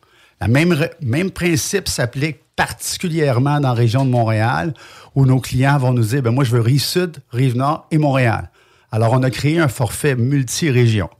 Le 0.40 0.48
même, 0.48 0.88
même 1.02 1.30
principe 1.30 1.88
s'applique 1.88 2.38
particulièrement 2.56 3.60
dans 3.60 3.68
la 3.68 3.74
région 3.74 4.04
de 4.04 4.10
Montréal, 4.10 4.74
où 5.14 5.27
nos 5.27 5.40
clients 5.40 5.79
vont 5.79 5.92
nous 5.92 6.05
dire, 6.05 6.23
ben 6.23 6.31
moi, 6.31 6.44
je 6.44 6.51
veux 6.51 6.61
Rive-Sud, 6.61 7.18
Rive-Nord 7.31 7.87
et 7.90 7.99
Montréal. 7.99 8.51
Alors, 8.92 9.12
on 9.12 9.23
a 9.23 9.31
créé 9.31 9.59
un 9.59 9.68
forfait 9.68 10.16
multi-région. 10.16 11.11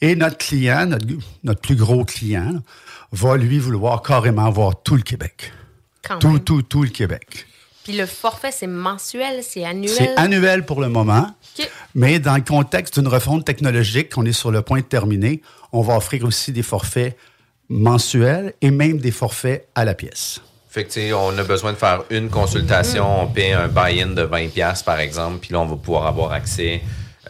Et 0.00 0.16
notre 0.16 0.38
client, 0.38 0.86
notre, 0.86 1.06
notre, 1.44 1.60
plus 1.60 1.76
gros 1.76 2.04
client, 2.04 2.60
va 3.12 3.36
lui 3.36 3.58
vouloir 3.58 4.02
carrément 4.02 4.50
voir 4.50 4.82
tout 4.82 4.96
le 4.96 5.02
Québec. 5.02 5.52
Quand 6.02 6.18
tout, 6.18 6.30
même. 6.30 6.40
tout, 6.40 6.62
tout 6.62 6.82
le 6.82 6.90
Québec. 6.90 7.46
Puis 7.84 7.96
le 7.96 8.06
forfait, 8.06 8.50
c'est 8.50 8.66
mensuel, 8.66 9.42
c'est 9.42 9.64
annuel? 9.64 9.90
C'est 9.90 10.16
annuel 10.16 10.64
pour 10.64 10.80
le 10.80 10.88
moment. 10.88 11.34
Okay. 11.54 11.68
Mais 11.94 12.18
dans 12.18 12.34
le 12.34 12.42
contexte 12.42 12.98
d'une 12.98 13.08
refonte 13.08 13.44
technologique 13.44 14.10
qu'on 14.10 14.24
est 14.24 14.32
sur 14.32 14.50
le 14.50 14.62
point 14.62 14.80
de 14.80 14.84
terminer, 14.84 15.42
on 15.72 15.82
va 15.82 15.96
offrir 15.96 16.24
aussi 16.24 16.50
des 16.50 16.62
forfaits 16.62 17.16
mensuels 17.68 18.54
et 18.60 18.70
même 18.70 18.98
des 18.98 19.10
forfaits 19.10 19.68
à 19.74 19.84
la 19.84 19.94
pièce. 19.94 20.40
Fait 20.74 20.82
que, 20.82 21.14
on 21.14 21.38
a 21.38 21.44
besoin 21.44 21.70
de 21.70 21.76
faire 21.76 22.02
une 22.10 22.28
consultation, 22.30 23.22
on 23.22 23.26
paie 23.28 23.52
un 23.52 23.68
buy-in 23.68 24.08
de 24.08 24.26
20$ 24.26 24.82
par 24.82 24.98
exemple, 24.98 25.38
puis 25.40 25.52
là, 25.52 25.60
on 25.60 25.66
va 25.66 25.76
pouvoir 25.76 26.08
avoir 26.08 26.32
accès 26.32 26.82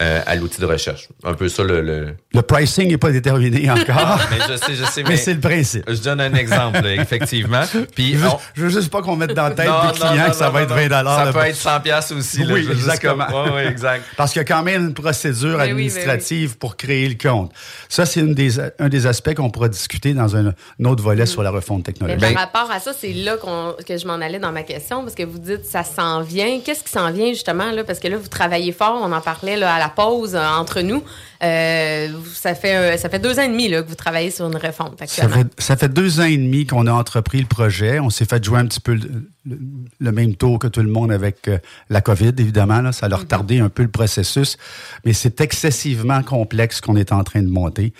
euh, 0.03 0.23
à 0.27 0.35
l'outil 0.35 0.61
de 0.61 0.67
recherche. 0.67 1.09
Un 1.23 1.35
peu 1.35 1.49
ça 1.49 1.63
le. 1.63 1.81
Le, 1.81 2.17
le 2.33 2.43
pricing 2.43 2.89
n'est 2.89 2.99
pas 2.99 3.11
déterminé 3.11 3.71
encore. 3.71 4.19
mais 4.31 4.39
je 4.49 4.57
sais, 4.57 4.75
je 4.75 4.85
sais. 4.85 5.03
mais, 5.03 5.11
mais 5.11 5.17
c'est 5.17 5.35
le 5.35 5.41
principe. 5.41 5.85
Je 5.89 6.03
donne 6.03 6.21
un 6.21 6.35
exemple, 6.35 6.85
effectivement. 6.87 7.63
Puis 7.95 8.17
je, 8.17 8.27
on... 8.27 8.39
je 8.55 8.63
veux 8.63 8.69
juste 8.71 8.91
pas 8.91 9.03
qu'on 9.03 9.17
mette 9.17 9.35
dans 9.35 9.49
la 9.49 9.51
tête 9.51 9.69
non, 9.69 9.91
des 9.91 9.99
clients 9.99 10.15
non, 10.15 10.23
non, 10.23 10.31
que 10.31 10.37
ça 10.37 10.51
va 10.51 10.63
être 10.63 10.75
20 10.75 10.89
Ça 10.89 11.33
peut 11.33 11.47
être 11.47 11.57
100 11.57 11.81
pièces 11.81 12.13
aussi. 12.13 12.45
Oui, 12.45 12.65
là, 12.65 12.73
exactement. 12.73 13.27
Comme... 13.27 13.55
oui, 13.55 13.63
exact. 13.63 14.05
Parce 14.17 14.33
qu'il 14.33 14.41
y 14.41 14.45
a 14.45 14.47
quand 14.47 14.63
même 14.63 14.87
une 14.87 14.95
procédure 14.95 15.59
mais 15.59 15.65
administrative 15.65 16.49
oui, 16.49 16.53
oui. 16.53 16.59
pour 16.59 16.77
créer 16.77 17.09
le 17.09 17.17
compte. 17.17 17.53
Ça, 17.89 18.07
c'est 18.07 18.23
des, 18.23 18.61
un 18.79 18.89
des 18.89 19.07
aspects 19.07 19.35
qu'on 19.35 19.51
pourra 19.51 19.69
discuter 19.69 20.15
dans 20.15 20.37
un, 20.37 20.49
un 20.49 20.85
autre 20.85 21.03
volet 21.03 21.25
mmh. 21.25 21.27
sur 21.27 21.43
la 21.43 21.51
refonte 21.51 21.85
technologique. 21.85 22.21
Mais 22.21 22.35
par 22.35 22.43
rapport 22.43 22.71
à 22.71 22.81
ça, 22.81 22.93
c'est 22.93 23.13
là 23.13 23.37
qu 23.37 23.85
que 23.85 23.97
je 23.97 24.07
m'en 24.07 24.15
allais 24.15 24.39
dans 24.39 24.53
ma 24.53 24.63
question, 24.63 25.03
parce 25.03 25.15
que 25.15 25.23
vous 25.23 25.39
dites 25.39 25.65
ça 25.65 25.85
s'en 25.85 26.23
vient. 26.23 26.61
Qu'est-ce 26.65 26.83
qui 26.83 26.91
s'en 26.91 27.11
vient 27.11 27.29
justement 27.29 27.71
là? 27.71 27.85
Parce 27.85 27.99
que 27.99 28.09
là, 28.09 28.17
vous 28.17 28.29
travaillez 28.29 28.73
fort. 28.73 29.01
On 29.03 29.13
en 29.13 29.21
parlait 29.21 29.57
là, 29.57 29.75
à 29.75 29.79
la 29.79 29.84
pause 29.89 30.37
entre 30.37 30.81
nous. 30.81 31.03
Euh, 31.43 32.09
ça, 32.33 32.55
fait, 32.55 32.97
ça 32.97 33.09
fait 33.09 33.19
deux 33.19 33.39
ans 33.39 33.43
et 33.43 33.49
demi 33.49 33.69
là, 33.69 33.83
que 33.83 33.89
vous 33.89 33.95
travaillez 33.95 34.31
sur 34.31 34.47
une 34.47 34.57
refonte 34.57 34.99
ça 35.07 35.29
fait, 35.29 35.47
ça 35.59 35.77
fait, 35.77 35.89
deux 35.89 36.21
ans 36.21 36.25
et 36.25 36.37
demi 36.37 36.67
qu'on 36.67 36.87
a 36.87 36.93
entrepris 36.93 37.41
le 37.41 37.47
projet. 37.47 38.01
On 38.01 38.11
s'est 38.11 38.25
fait 38.25 38.43
jouer 38.43 38.59
un 38.59 38.67
petit 38.67 38.81
peu 38.81 38.95
le, 38.95 39.29
le, 39.45 39.59
le, 39.99 40.13
même 40.13 40.37
tour 40.37 40.59
que 40.59 40.67
tout 40.67 40.81
le 40.81 40.89
monde 40.89 41.13
avec 41.13 41.49
euh, 41.49 41.59
la 41.91 42.01
COVID, 42.01 42.33
évidemment. 42.39 42.81
Là. 42.81 42.93
Ça 42.93 43.07
a 43.11 43.17
retardé 43.17 43.61
un 43.61 43.69
peu 43.69 43.83
le 43.83 43.91
processus. 43.91 44.57
Mais 45.05 45.13
c'est 45.13 45.41
excessivement 45.41 46.23
complexe 46.23 46.81
qu'on 46.81 46.97
est 46.97 47.13
en 47.13 47.25
train 47.25 47.43
de 47.43 47.51
monter. 47.51 47.93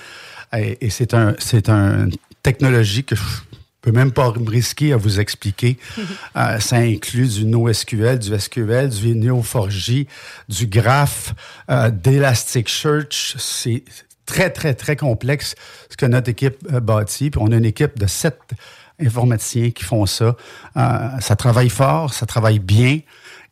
Et, 0.57 0.79
et 0.87 0.91
c'est 0.91 1.15
un, 1.15 1.35
c'est 1.39 1.69
une 1.69 2.13
technologie 2.43 3.05
que 3.05 3.17
peux 3.85 3.93
même 3.93 4.13
pas 4.13 4.33
me 4.33 4.49
risquer 4.49 4.93
à 4.93 4.97
vous 4.97 5.21
expliquer. 5.21 5.77
euh, 6.37 6.59
ça 6.59 6.77
inclut 6.77 7.29
du 7.29 7.45
NoSQL, 7.45 8.19
du 8.19 8.39
SQL, 8.39 8.89
du 8.89 9.15
Neo4j, 9.15 10.07
du 10.49 10.67
Graph, 10.67 11.35
euh, 11.71 11.91
d'Elasticsearch. 11.91 13.37
C'est 13.39 13.85
très, 14.25 14.49
très, 14.51 14.75
très 14.75 14.97
complexe 14.97 15.55
ce 15.91 15.97
que 15.97 16.07
notre 16.07 16.31
équipe 16.31 16.57
euh, 16.73 16.81
bâtit. 16.81 17.31
Puis 17.31 17.41
on 17.43 17.53
a 17.53 17.57
une 17.57 17.67
équipe 17.67 17.99
de 17.99 18.07
sept 18.07 18.39
informaticiens 19.01 19.71
qui 19.71 19.85
font 19.85 20.07
ça. 20.07 20.37
Euh, 20.77 21.09
ça 21.21 21.37
travaille 21.37 21.69
fort, 21.69 22.15
ça 22.15 22.27
travaille 22.27 22.61
bien. 22.61 23.01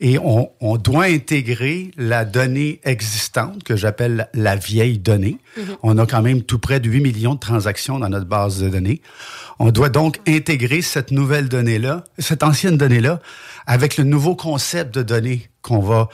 Et 0.00 0.18
on, 0.18 0.50
on 0.60 0.76
doit 0.76 1.04
intégrer 1.04 1.90
la 1.96 2.24
donnée 2.24 2.80
existante, 2.84 3.62
que 3.62 3.76
j'appelle 3.76 4.28
la 4.34 4.56
vieille 4.56 4.98
donnée. 4.98 5.38
Mhm. 5.56 5.64
On 5.82 5.98
a 5.98 6.06
quand 6.06 6.22
même 6.22 6.42
tout 6.42 6.58
près 6.58 6.80
de 6.80 6.88
8 6.88 7.00
millions 7.00 7.34
de 7.34 7.40
transactions 7.40 7.98
dans 7.98 8.08
notre 8.08 8.26
base 8.26 8.60
de 8.60 8.68
données. 8.68 9.00
On 9.58 9.70
doit 9.70 9.90
donc 9.90 10.18
intégrer 10.26 10.82
cette 10.82 11.10
nouvelle 11.12 11.48
donnée-là, 11.48 12.04
cette 12.18 12.42
ancienne 12.42 12.76
donnée-là, 12.76 13.20
avec 13.66 13.96
le 13.96 14.04
nouveau 14.04 14.34
concept 14.34 14.94
de 14.94 15.02
données 15.02 15.48
qu'on 15.60 15.78
va 15.80 16.08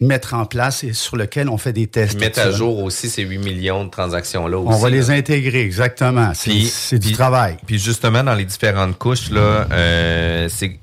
mettre 0.00 0.34
en 0.34 0.44
place 0.46 0.84
et 0.84 0.92
sur 0.92 1.16
lequel 1.16 1.48
on 1.48 1.58
fait 1.58 1.72
des 1.72 1.88
tests. 1.88 2.20
Mettre 2.20 2.38
à 2.38 2.52
jour 2.52 2.84
aussi 2.84 3.10
ces 3.10 3.22
8 3.24 3.38
millions 3.38 3.84
de 3.84 3.90
transactions-là 3.90 4.56
aussi. 4.58 4.72
On 4.72 4.78
va 4.78 4.90
les 4.90 5.10
intégrer, 5.10 5.62
exactement. 5.62 6.30
C'est 6.34 6.50
Puis- 6.50 6.66
c'est 6.66 7.00
du 7.00 7.12
travail. 7.12 7.56
Puis 7.66 7.80
justement, 7.80 8.22
dans 8.22 8.34
les 8.34 8.44
différentes 8.44 8.96
couches, 8.96 9.30
là, 9.30 9.66
euh, 9.72 10.48
c'est 10.48 10.78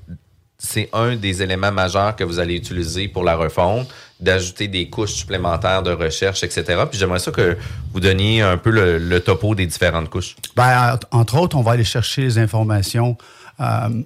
c'est 0.58 0.88
un 0.92 1.16
des 1.16 1.42
éléments 1.42 1.72
majeurs 1.72 2.16
que 2.16 2.24
vous 2.24 2.38
allez 2.38 2.56
utiliser 2.56 3.08
pour 3.08 3.24
la 3.24 3.36
refonte, 3.36 3.88
d'ajouter 4.20 4.68
des 4.68 4.88
couches 4.88 5.12
supplémentaires 5.12 5.82
de 5.82 5.90
recherche, 5.92 6.42
etc. 6.42 6.64
Puis 6.90 6.98
j'aimerais 6.98 7.18
ça 7.18 7.30
que 7.30 7.56
vous 7.92 8.00
donniez 8.00 8.40
un 8.40 8.56
peu 8.56 8.70
le, 8.70 9.20
topo 9.20 9.54
des 9.54 9.66
différentes 9.66 10.08
couches. 10.08 10.34
Ben, 10.56 10.98
en- 11.12 11.18
entre 11.20 11.36
autres, 11.38 11.56
on 11.56 11.62
va 11.62 11.72
aller 11.72 11.84
chercher 11.84 12.22
les 12.22 12.38
informations, 12.38 13.18
euh, 13.60 14.02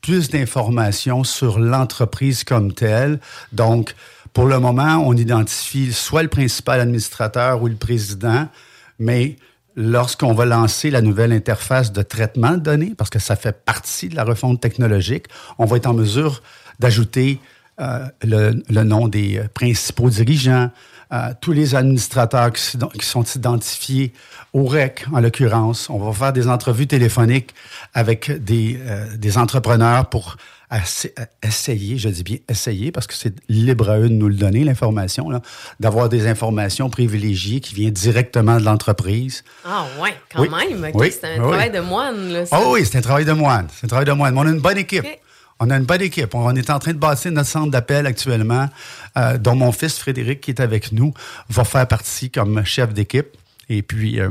plus 0.00 0.30
d'informations 0.30 1.22
sur 1.24 1.58
l'entreprise 1.58 2.42
comme 2.44 2.72
telle. 2.72 3.20
Donc, 3.52 3.94
pour 4.32 4.46
le 4.46 4.58
moment, 4.58 5.02
on 5.06 5.14
identifie 5.14 5.92
soit 5.92 6.22
le 6.22 6.28
principal 6.28 6.80
administrateur 6.80 7.62
ou 7.62 7.68
le 7.68 7.76
président, 7.76 8.48
mais 8.98 9.36
lorsqu'on 9.78 10.34
va 10.34 10.44
lancer 10.44 10.90
la 10.90 11.00
nouvelle 11.00 11.32
interface 11.32 11.92
de 11.92 12.02
traitement 12.02 12.50
de 12.52 12.56
données, 12.56 12.94
parce 12.98 13.10
que 13.10 13.20
ça 13.20 13.36
fait 13.36 13.52
partie 13.64 14.08
de 14.08 14.16
la 14.16 14.24
refonte 14.24 14.60
technologique, 14.60 15.26
on 15.56 15.66
va 15.66 15.76
être 15.76 15.86
en 15.86 15.94
mesure 15.94 16.42
d'ajouter 16.80 17.40
euh, 17.80 18.06
le, 18.24 18.82
nom 18.82 19.06
des 19.06 19.38
euh, 19.38 19.44
principaux 19.54 20.10
dirigeants, 20.10 20.70
euh, 21.12 21.32
tous 21.40 21.52
les 21.52 21.76
administrateurs 21.76 22.52
qui, 22.52 23.06
sont- 23.06 23.22
identifiés 23.22 24.12
au 24.52 24.64
REC, 24.66 25.06
en 25.12 25.20
l'occurrence. 25.20 25.88
On 25.90 25.98
va 25.98 26.12
faire 26.12 26.32
des 26.32 26.48
entrevues 26.48 26.88
téléphoniques 26.88 27.54
avec 27.94 28.32
des 28.42 29.38
entrepreneurs 29.38 30.06
pour 30.06 30.36
essa- 30.70 31.08
essayer, 31.42 31.98
je 31.98 32.08
dis 32.08 32.22
bien 32.22 32.36
essayer, 32.48 32.92
parce 32.92 33.06
que 33.06 33.14
c'est 33.14 33.34
libre 33.48 33.88
à 33.90 33.98
eux 33.98 34.08
de 34.08 34.14
nous 34.14 34.28
le 34.28 34.34
donner, 34.34 34.64
l'information, 34.64 35.30
d'avoir 35.80 36.08
des 36.08 36.26
informations 36.26 36.90
privilégiées 36.90 37.60
qui 37.60 37.74
viennent 37.74 37.92
directement 37.94 38.58
de 38.58 38.64
l'entreprise. 38.64 39.44
Ah 39.64 39.86
ouais, 40.00 40.14
quand 40.32 40.42
Oui. 40.42 40.48
même. 40.48 40.84
ok, 40.84 41.00
Oui. 41.00 41.10
C'est 41.12 41.26
un 41.26 41.42
Oui. 41.42 41.48
travail 41.50 41.70
de 41.70 41.80
moine. 41.80 42.44
Ah 42.50 42.60
oui, 42.68 42.84
c'est 42.84 42.98
un 42.98 43.02
travail 43.02 43.24
de 43.24 43.32
moine. 43.32 43.68
C'est 43.74 43.84
un 43.86 43.88
travail 43.88 44.06
de 44.06 44.12
moine. 44.12 44.34
Mais 44.34 44.40
on 44.40 44.46
a 44.46 44.50
une 44.50 44.60
bonne 44.60 44.78
équipe. 44.78 45.06
On 45.60 45.70
a 45.70 45.76
une 45.76 45.84
bonne 45.86 46.02
équipe. 46.02 46.34
On 46.34 46.54
est 46.54 46.70
en 46.70 46.78
train 46.78 46.92
de 46.92 46.98
bâtir 46.98 47.32
notre 47.32 47.48
centre 47.48 47.70
d'appel 47.72 48.06
actuellement, 48.06 48.68
euh, 49.16 49.38
dont 49.38 49.56
mon 49.56 49.72
fils 49.72 49.98
Frédéric, 49.98 50.40
qui 50.40 50.52
est 50.52 50.60
avec 50.60 50.92
nous, 50.92 51.12
va 51.48 51.64
faire 51.64 51.88
partie 51.88 52.30
comme 52.30 52.64
chef 52.64 52.92
d'équipe. 52.94 53.26
Et 53.68 53.82
puis, 53.82 54.20
euh, 54.20 54.28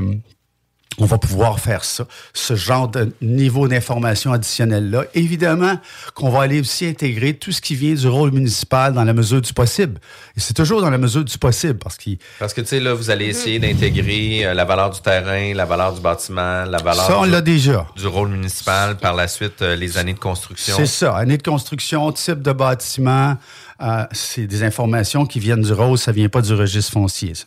on 0.98 1.06
va 1.06 1.18
pouvoir 1.18 1.60
faire 1.60 1.84
ça, 1.84 2.06
ce 2.32 2.56
genre 2.56 2.88
de 2.88 3.12
niveau 3.22 3.68
d'information 3.68 4.32
additionnel-là. 4.32 5.04
Évidemment 5.14 5.78
qu'on 6.14 6.30
va 6.30 6.42
aller 6.42 6.60
aussi 6.60 6.86
intégrer 6.86 7.34
tout 7.34 7.52
ce 7.52 7.60
qui 7.60 7.74
vient 7.74 7.94
du 7.94 8.08
rôle 8.08 8.32
municipal 8.32 8.92
dans 8.92 9.04
la 9.04 9.12
mesure 9.12 9.40
du 9.40 9.52
possible. 9.52 10.00
Et 10.36 10.40
c'est 10.40 10.54
toujours 10.54 10.80
dans 10.80 10.90
la 10.90 10.98
mesure 10.98 11.24
du 11.24 11.38
possible, 11.38 11.78
parce 11.78 11.96
qu'il 11.96 12.18
Parce 12.38 12.52
que, 12.52 12.60
tu 12.60 12.68
sais, 12.68 12.80
là, 12.80 12.94
vous 12.94 13.10
allez 13.10 13.26
essayer 13.26 13.58
d'intégrer 13.58 14.46
euh, 14.46 14.54
la 14.54 14.64
valeur 14.64 14.90
du 14.90 15.00
terrain, 15.00 15.54
la 15.54 15.64
valeur 15.64 15.92
du 15.92 16.00
bâtiment, 16.00 16.64
la 16.64 16.78
valeur 16.78 17.06
Ça, 17.06 17.18
on 17.18 17.24
l'a 17.24 17.40
déjà. 17.40 17.86
du 17.96 18.06
rôle 18.06 18.28
municipal, 18.28 18.96
par 18.96 19.14
la 19.14 19.28
suite, 19.28 19.62
euh, 19.62 19.76
les 19.76 19.98
années 19.98 20.14
de 20.14 20.18
construction. 20.18 20.74
C'est 20.76 20.86
ça. 20.86 21.16
Année 21.16 21.36
de 21.36 21.42
construction, 21.42 22.10
type 22.12 22.42
de 22.42 22.52
bâtiment, 22.52 23.36
euh, 23.80 24.04
c'est 24.12 24.46
des 24.46 24.64
informations 24.64 25.26
qui 25.26 25.38
viennent 25.38 25.62
du 25.62 25.72
rôle, 25.72 25.98
ça 25.98 26.12
vient 26.12 26.28
pas 26.28 26.42
du 26.42 26.52
registre 26.54 26.92
foncier, 26.92 27.34
ça. 27.34 27.46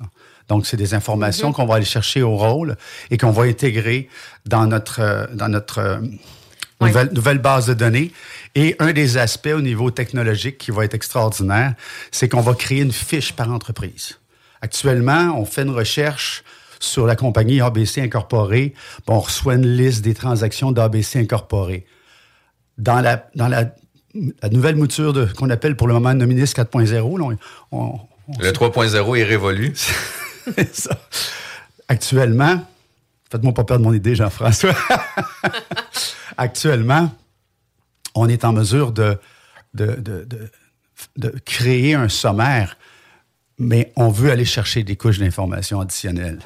Donc, 0.52 0.66
c'est 0.68 0.76
des 0.76 0.94
informations 0.94 1.48
Mhm. 1.48 1.54
qu'on 1.54 1.66
va 1.66 1.76
aller 1.76 1.86
chercher 1.86 2.22
au 2.24 2.36
rôle 2.36 2.76
et 3.10 3.18
qu'on 3.18 3.32
va 3.32 3.44
intégrer 3.44 4.10
dans 4.46 4.68
notre, 4.68 5.00
euh, 5.00 5.26
dans 5.34 5.48
notre 5.48 5.78
euh, 5.80 5.98
nouvelle, 6.82 7.10
nouvelle 7.14 7.38
base 7.38 7.68
de 7.68 7.74
données. 7.74 8.12
Et 8.56 8.76
un 8.80 8.92
des 8.92 9.16
aspects 9.18 9.54
au 9.56 9.62
niveau 9.62 9.92
technologique 9.92 10.58
qui 10.58 10.72
va 10.72 10.84
être 10.84 10.94
extraordinaire, 10.94 11.76
c'est 12.12 12.28
qu'on 12.28 12.42
va 12.42 12.54
créer 12.54 12.82
une 12.82 12.92
fiche 12.92 13.32
par 13.32 13.50
entreprise. 13.50 14.18
Actuellement, 14.62 15.40
on 15.40 15.46
fait 15.46 15.62
une 15.62 15.70
recherche 15.70 16.44
sur 16.82 17.06
la 17.08 17.16
compagnie 17.16 17.62
ABC 17.62 18.02
Incorporée, 18.02 18.74
puis 18.76 19.04
on 19.08 19.22
reçoit 19.22 19.54
une 19.56 19.68
liste 19.78 20.02
des 20.02 20.14
transactions 20.16 20.74
d'ABC 20.74 21.16
Incorporée 21.20 21.86
dans 22.78 23.00
la, 23.00 23.26
dans 23.36 23.48
la, 23.48 23.74
la 24.44 24.50
nouvelle 24.50 24.76
mouture 24.76 25.14
de- 25.14 25.28
qu'on 25.38 25.50
appelle 25.50 25.78
pour 25.78 25.88
le 25.88 25.94
moment 25.94 26.14
Nominis 26.14 26.44
4.0, 26.54 27.18
là, 27.20 27.24
on- 27.24 27.38
on- 27.78 28.00
on- 28.28 28.40
Le 28.42 28.52
3.0 28.52 29.16
est 29.16 29.24
révolu. 29.24 29.74
ça. 30.74 30.98
Actuellement, 31.88 32.66
faites-moi 33.32 33.54
pas 33.54 33.64
perdre 33.64 33.84
mon 33.84 33.94
idée, 33.94 34.16
Jean-François. 34.16 34.76
Actuellement, 36.38 37.14
on 38.16 38.28
est 38.30 38.44
en 38.46 38.54
mesure 38.54 38.92
de, 38.92 39.18
de, 39.74 39.96
de, 39.96 40.28
de- 41.18 41.40
créer 41.46 41.94
un 41.96 42.10
sommaire, 42.10 42.78
mais 43.58 43.92
on 43.96 44.10
veut 44.10 44.32
aller 44.32 44.46
chercher 44.46 44.84
des 44.84 44.96
couches 44.96 45.20
d'informations 45.20 45.82
additionnelles. 45.82 46.40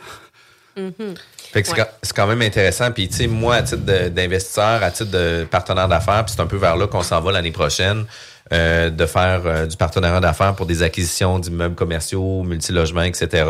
Fait 1.55 1.61
que 1.61 1.69
c'est 1.69 1.75
quand- 1.75 1.87
c'est 2.03 2.13
quand 2.13 2.27
même 2.27 2.41
intéressant. 2.41 2.91
Puis, 2.91 3.07
tu 3.07 3.15
sais, 3.15 3.27
moi, 3.27 3.55
à 3.55 3.61
titre 3.63 3.83
d'investisseur, 4.09 4.83
à 4.83 4.91
titre 4.91 5.09
de 5.11 5.47
partenaire 5.49 5.87
d'affaires, 5.87 6.25
puis 6.25 6.33
c'est 6.35 6.41
un 6.41 6.47
peu 6.47 6.57
vers 6.57 6.75
là 6.75 6.85
qu'on 6.87 7.01
s'en 7.01 7.21
va 7.21 7.31
l'année 7.31 7.51
prochaine, 7.53 8.03
euh, 8.51 8.89
de 8.89 9.05
faire 9.05 9.41
euh, 9.45 9.65
du 9.65 9.77
partenariat 9.77 10.19
d'affaires 10.19 10.53
pour 10.53 10.65
des 10.65 10.83
acquisitions 10.83 11.39
d'immeubles 11.39 11.75
commerciaux, 11.75 12.43
multilogements, 12.43 13.03
etc. 13.03 13.45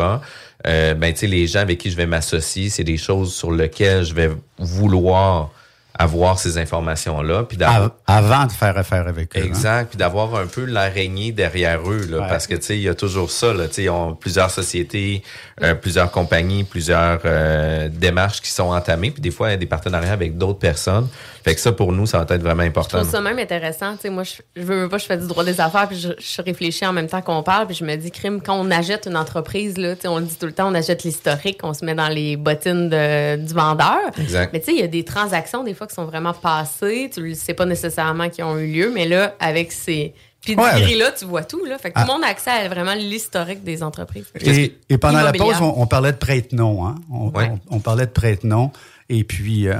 Euh, 0.68 0.94
ben, 0.94 1.12
tu 1.12 1.18
sais, 1.18 1.26
les 1.26 1.48
gens 1.48 1.58
avec 1.62 1.78
qui 1.78 1.90
je 1.90 1.96
vais 1.96 2.06
m'associer, 2.06 2.70
c'est 2.70 2.84
des 2.84 2.96
choses 2.96 3.34
sur 3.34 3.50
lesquelles 3.50 4.04
je 4.04 4.14
vais 4.14 4.30
vouloir 4.56 5.50
avoir 5.98 6.38
ces 6.38 6.58
informations-là. 6.58 7.44
Puis 7.44 7.58
avant 8.06 8.46
de 8.46 8.52
faire 8.52 8.76
affaire 8.76 9.06
avec 9.08 9.36
eux. 9.36 9.40
hein. 9.40 9.44
Exact, 9.46 9.88
puis 9.90 9.98
d'avoir 9.98 10.34
un 10.36 10.46
peu 10.46 10.64
l'araignée 10.64 11.32
derrière 11.32 11.80
eux, 11.90 12.06
là, 12.10 12.18
Ouais. 12.20 12.28
parce 12.28 12.46
que 12.46 12.54
tu 12.54 12.62
sais, 12.62 12.76
il 12.76 12.82
y 12.82 12.88
a 12.88 12.94
toujours 12.94 13.30
ça, 13.30 13.52
là, 13.52 13.66
tu 13.68 13.74
sais, 13.74 13.82
ils 13.84 13.90
ont 13.90 14.14
plusieurs 14.14 14.50
sociétés, 14.50 15.22
euh, 15.62 15.74
plusieurs 15.74 16.10
compagnies, 16.10 16.64
plusieurs 16.64 17.20
euh, 17.24 17.88
démarches 17.88 18.40
qui 18.40 18.50
sont 18.50 18.72
entamées, 18.72 19.10
puis 19.10 19.20
des 19.22 19.30
fois 19.30 19.48
il 19.48 19.52
y 19.52 19.54
a 19.54 19.58
des 19.58 19.66
partenariats 19.66 20.12
avec 20.12 20.36
d'autres 20.36 20.58
personnes. 20.58 21.08
Fait 21.46 21.54
que 21.54 21.60
ça 21.60 21.70
pour 21.70 21.92
nous, 21.92 22.06
ça 22.06 22.18
va 22.24 22.34
être 22.34 22.42
vraiment 22.42 22.64
Je 22.64 22.68
important. 22.70 22.98
trouve 22.98 23.08
ça 23.10 23.20
même 23.20 23.38
intéressant. 23.38 23.92
Tu 23.94 24.02
sais, 24.02 24.10
moi, 24.10 24.24
je, 24.24 24.32
je 24.56 24.62
veux 24.62 24.88
pas, 24.88 24.98
je 24.98 25.04
fais 25.06 25.16
du 25.16 25.28
droit 25.28 25.44
des 25.44 25.60
affaires, 25.60 25.86
puis 25.86 25.96
je, 25.96 26.08
je 26.18 26.42
réfléchis 26.42 26.84
en 26.84 26.92
même 26.92 27.06
temps 27.06 27.22
qu'on 27.22 27.44
parle, 27.44 27.68
puis 27.68 27.76
je 27.76 27.84
me 27.84 27.94
dis, 27.94 28.10
crime, 28.10 28.40
quand 28.44 28.58
on 28.58 28.68
achète 28.72 29.06
une 29.06 29.16
entreprise, 29.16 29.78
là, 29.78 29.94
tu 29.94 30.02
sais, 30.02 30.08
on 30.08 30.18
le 30.18 30.24
dit 30.24 30.36
tout 30.36 30.46
le 30.46 30.52
temps, 30.52 30.68
on 30.68 30.74
achète 30.74 31.04
l'historique, 31.04 31.60
on 31.62 31.72
se 31.72 31.84
met 31.84 31.94
dans 31.94 32.08
les 32.08 32.36
bottines 32.36 32.88
de- 32.88 33.36
du 33.36 33.54
vendeur. 33.54 34.00
Exact. 34.18 34.52
Mais 34.52 34.58
tu 34.58 34.66
sais, 34.66 34.72
il 34.72 34.80
y 34.80 34.82
a 34.82 34.88
des 34.88 35.04
transactions, 35.04 35.62
des 35.62 35.72
fois, 35.74 35.86
qui 35.86 35.94
sont 35.94 36.06
vraiment 36.06 36.32
passées, 36.32 37.10
tu 37.14 37.20
ne 37.20 37.34
sais 37.34 37.54
pas 37.54 37.64
nécessairement 37.64 38.28
qui 38.28 38.42
ont 38.42 38.58
eu 38.58 38.66
lieu, 38.66 38.90
mais 38.92 39.06
là, 39.06 39.36
avec 39.38 39.70
ces 39.70 40.14
pedigree-là, 40.44 41.10
tu 41.18 41.24
vois 41.24 41.42
tout, 41.42 41.64
là. 41.64 41.76
Fait 41.78 41.90
que 41.90 41.94
tout 41.94 42.00
Ah. 42.04 42.06
le 42.06 42.12
monde 42.12 42.24
a 42.24 42.28
accès 42.28 42.50
à 42.50 42.68
vraiment 42.68 42.94
l'historique 42.94 43.64
des 43.64 43.82
entreprises. 43.82 44.26
Et, 44.40 44.76
et 44.88 44.96
pendant 44.98 45.20
la 45.22 45.32
pause, 45.32 45.56
on, 45.60 45.74
on 45.76 45.86
parlait 45.86 46.12
de 46.12 46.16
prête-nom. 46.18 46.86
Hein? 46.86 46.94
On, 47.12 47.32
on- 47.34 47.58
on 47.70 47.80
parlait 47.80 48.06
de 48.06 48.10
prête-nom. 48.12 48.70
Et 49.08 49.24
puis, 49.24 49.68
euh, 49.68 49.76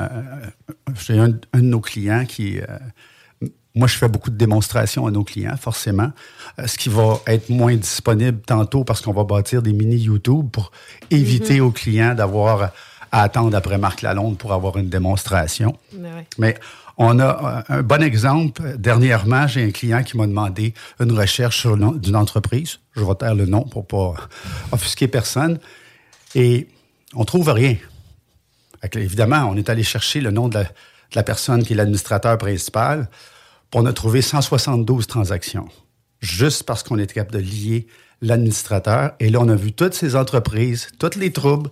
j'ai 1.07 1.19
un, 1.19 1.33
un 1.53 1.59
de 1.59 1.65
nos 1.65 1.81
clients 1.81 2.25
qui... 2.27 2.59
euh, 2.61 2.67
moi, 3.75 3.89
je 3.89 3.97
fais 3.99 4.09
beaucoup 4.09 4.31
de 4.31 4.37
démonstrations 4.37 5.07
à 5.07 5.11
nos 5.11 5.25
clients, 5.25 5.57
forcément. 5.59 6.11
Euh, 6.59 6.67
ce 6.67 6.79
qui 6.79 6.89
va 6.89 7.21
être 7.27 7.51
moins 7.51 7.75
disponible 7.77 8.41
tantôt 8.47 8.85
parce 8.85 9.01
qu'on 9.03 9.13
va 9.13 9.25
bâtir 9.25 9.61
des 9.63 9.73
mini 9.75 9.97
YouTube 9.97 10.49
pour 10.51 10.71
éviter 11.11 11.61
Mhm. 11.61 11.67
aux 11.67 11.71
clients 11.73 12.15
d'avoir 12.15 12.73
à 13.13 13.23
attendre 13.23 13.57
après 13.57 13.79
Marc 13.79 14.03
Lalonde 14.03 14.37
pour 14.39 14.53
avoir 14.53 14.79
une 14.79 14.89
démonstration. 14.89 15.77
Mais 15.93 16.09
ouais. 16.09 16.27
Mais 16.39 16.55
on 16.97 17.19
a 17.21 17.65
euh, 17.69 17.79
un 17.81 17.83
bon 17.83 18.03
exemple. 18.03 18.63
Dernièrement, 18.79 19.47
j'ai 19.47 19.65
un 19.65 19.71
client 19.71 20.03
qui 20.03 20.17
m'a 20.17 20.27
demandé 20.27 20.73
une 20.99 21.13
recherche 21.13 21.59
sur 21.61 21.77
d'une 21.77 22.17
entreprise. 22.17 22.79
Je 22.95 23.03
vais 23.05 23.15
taire 23.15 23.35
le 23.35 23.45
nom 23.47 23.63
pour 23.65 23.87
pas 23.87 24.15
offusquer 24.73 25.07
personne. 25.07 25.59
Et 26.35 26.69
on 27.15 27.25
trouve 27.27 27.49
rien. 27.51 27.77
Fait 28.87 28.91
que, 28.91 28.99
évidemment, 29.01 29.49
on 29.51 29.57
est 29.57 29.69
allé 29.69 29.83
chercher 29.83 30.21
le 30.21 30.31
nom 30.31 30.47
de 30.49 30.55
la, 30.55 30.63
de 30.63 30.69
la 31.17 31.25
personne 31.25 31.65
qui 31.65 31.73
est 31.73 31.77
l'administrateur 31.77 32.39
principal. 32.39 33.09
Puis 33.73 33.81
on 33.81 33.85
a 33.85 33.93
trouvé 33.93 34.23
172 34.23 35.09
transactions. 35.09 35.67
Juste 36.21 36.63
parce 36.63 36.85
qu'on 36.85 36.97
était 37.01 37.15
capable 37.15 37.43
de 37.43 37.45
lier 37.45 37.89
l'administrateur. 38.23 39.15
Et 39.19 39.29
là, 39.29 39.41
on 39.41 39.49
a 39.49 39.57
vu 39.57 39.73
toutes 39.73 39.95
ces 39.95 40.15
entreprises, 40.15 40.87
tous 41.01 41.19
les 41.19 41.33
troubles. 41.33 41.69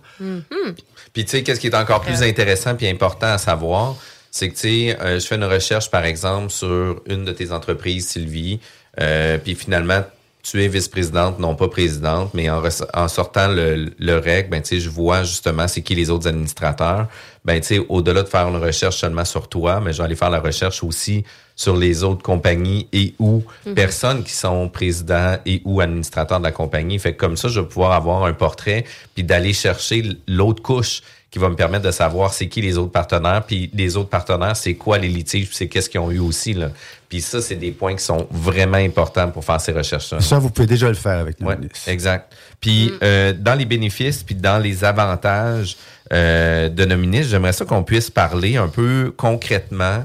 Puis 1.13 1.23
tu 1.23 1.31
sais, 1.31 1.43
qu'est-ce 1.43 1.61
qui 1.61 1.67
est 1.67 1.75
encore 1.75 2.01
plus 2.01 2.21
intéressant 2.21 2.75
puis 2.75 2.89
important 2.89 3.27
à 3.27 3.37
savoir, 3.37 3.95
c'est 4.29 4.49
que 4.49 4.55
tu 4.55 4.59
sais, 4.59 4.99
euh, 4.99 5.17
je 5.17 5.25
fais 5.25 5.35
une 5.35 5.45
recherche 5.45 5.89
par 5.89 6.03
exemple 6.03 6.49
sur 6.49 7.01
une 7.05 7.23
de 7.23 7.31
tes 7.31 7.53
entreprises, 7.53 8.09
Sylvie, 8.09 8.59
euh, 8.99 9.37
puis 9.37 9.55
finalement 9.55 10.03
tu 10.45 10.63
es 10.63 10.67
vice-présidente, 10.67 11.39
non 11.39 11.55
pas 11.55 11.67
présidente, 11.69 12.29
mais 12.35 12.49
en, 12.51 13.07
sortant 13.07 13.47
le, 13.47 13.91
le 13.97 14.19
rec, 14.19 14.49
ben, 14.49 14.61
tu 14.61 14.75
sais, 14.75 14.79
je 14.79 14.89
vois 14.89 15.23
justement 15.23 15.67
c'est 15.67 15.81
qui 15.81 15.95
les 15.95 16.11
autres 16.11 16.27
administrateurs. 16.27 17.07
Ben, 17.43 17.59
tu 17.59 17.67
sais, 17.67 17.85
au-delà 17.89 18.21
de 18.21 18.27
faire 18.27 18.47
une 18.47 18.57
recherche 18.63 18.97
seulement 18.97 19.25
sur 19.25 19.47
toi, 19.49 19.79
mais 19.79 19.91
je 19.91 19.97
vais 19.97 20.03
aller 20.03 20.15
faire 20.15 20.29
la 20.29 20.39
recherche 20.39 20.83
aussi 20.83 21.23
sur 21.55 21.75
les 21.75 22.03
autres 22.03 22.21
compagnies 22.21 22.87
et 22.93 23.15
ou 23.17 23.41
Mhm. 23.65 23.73
personnes 23.73 24.23
qui 24.23 24.33
sont 24.33 24.69
présidents 24.69 25.37
et 25.47 25.61
ou 25.65 25.81
administrateurs 25.81 26.37
de 26.39 26.43
la 26.43 26.51
compagnie. 26.51 26.99
Fait 26.99 27.13
que 27.13 27.17
comme 27.17 27.37
ça, 27.37 27.47
je 27.47 27.59
vais 27.61 27.67
pouvoir 27.67 27.93
avoir 27.93 28.25
un 28.25 28.33
portrait 28.33 28.85
puis 29.15 29.23
d'aller 29.23 29.53
chercher 29.53 30.03
l'autre 30.27 30.61
couche 30.61 31.01
qui 31.31 31.39
va 31.39 31.49
me 31.49 31.55
permettre 31.55 31.83
de 31.85 31.91
savoir 31.91 32.33
c'est 32.33 32.47
qui 32.47 32.61
les 32.61 32.77
autres 32.77 32.91
partenaires, 32.93 33.43
puis 33.45 33.69
les 33.73 33.97
autres 33.97 34.09
partenaires, 34.09 34.55
c'est 34.55 34.75
quoi 34.75 34.97
les 34.99 35.09
litiges, 35.09 35.49
c'est 35.51 35.67
qu'est-ce 35.67 35.89
qu'ils 35.89 35.99
ont 35.99 36.11
eu 36.11 36.19
aussi. 36.19 36.53
Là. 36.53 36.69
Puis 37.15 37.21
ça, 37.21 37.41
c'est 37.41 37.55
des 37.55 37.71
points 37.71 37.95
qui 37.95 38.03
sont 38.03 38.27
vraiment 38.29 38.75
importants 38.75 39.31
pour 39.31 39.45
faire 39.45 39.61
ces 39.61 39.71
recherches-là. 39.71 40.19
Ça, 40.19 40.37
vous 40.37 40.49
pouvez 40.49 40.67
déjà 40.67 40.89
le 40.89 40.95
faire 40.95 41.17
avec 41.17 41.39
nous. 41.39 41.47
Ouais, 41.47 41.55
exact. 41.87 42.33
Puis 42.59 42.91
euh, 43.01 43.31
dans 43.31 43.53
les 43.53 43.63
bénéfices, 43.63 44.21
puis 44.21 44.35
dans 44.35 44.61
les 44.61 44.83
avantages 44.83 45.77
euh, 46.11 46.67
de 46.67 46.83
nos 46.83 46.97
ministres, 46.97 47.31
j'aimerais 47.31 47.53
ça 47.53 47.63
qu'on 47.63 47.83
puisse 47.83 48.09
parler 48.09 48.57
un 48.57 48.67
peu 48.67 49.13
concrètement 49.15 50.03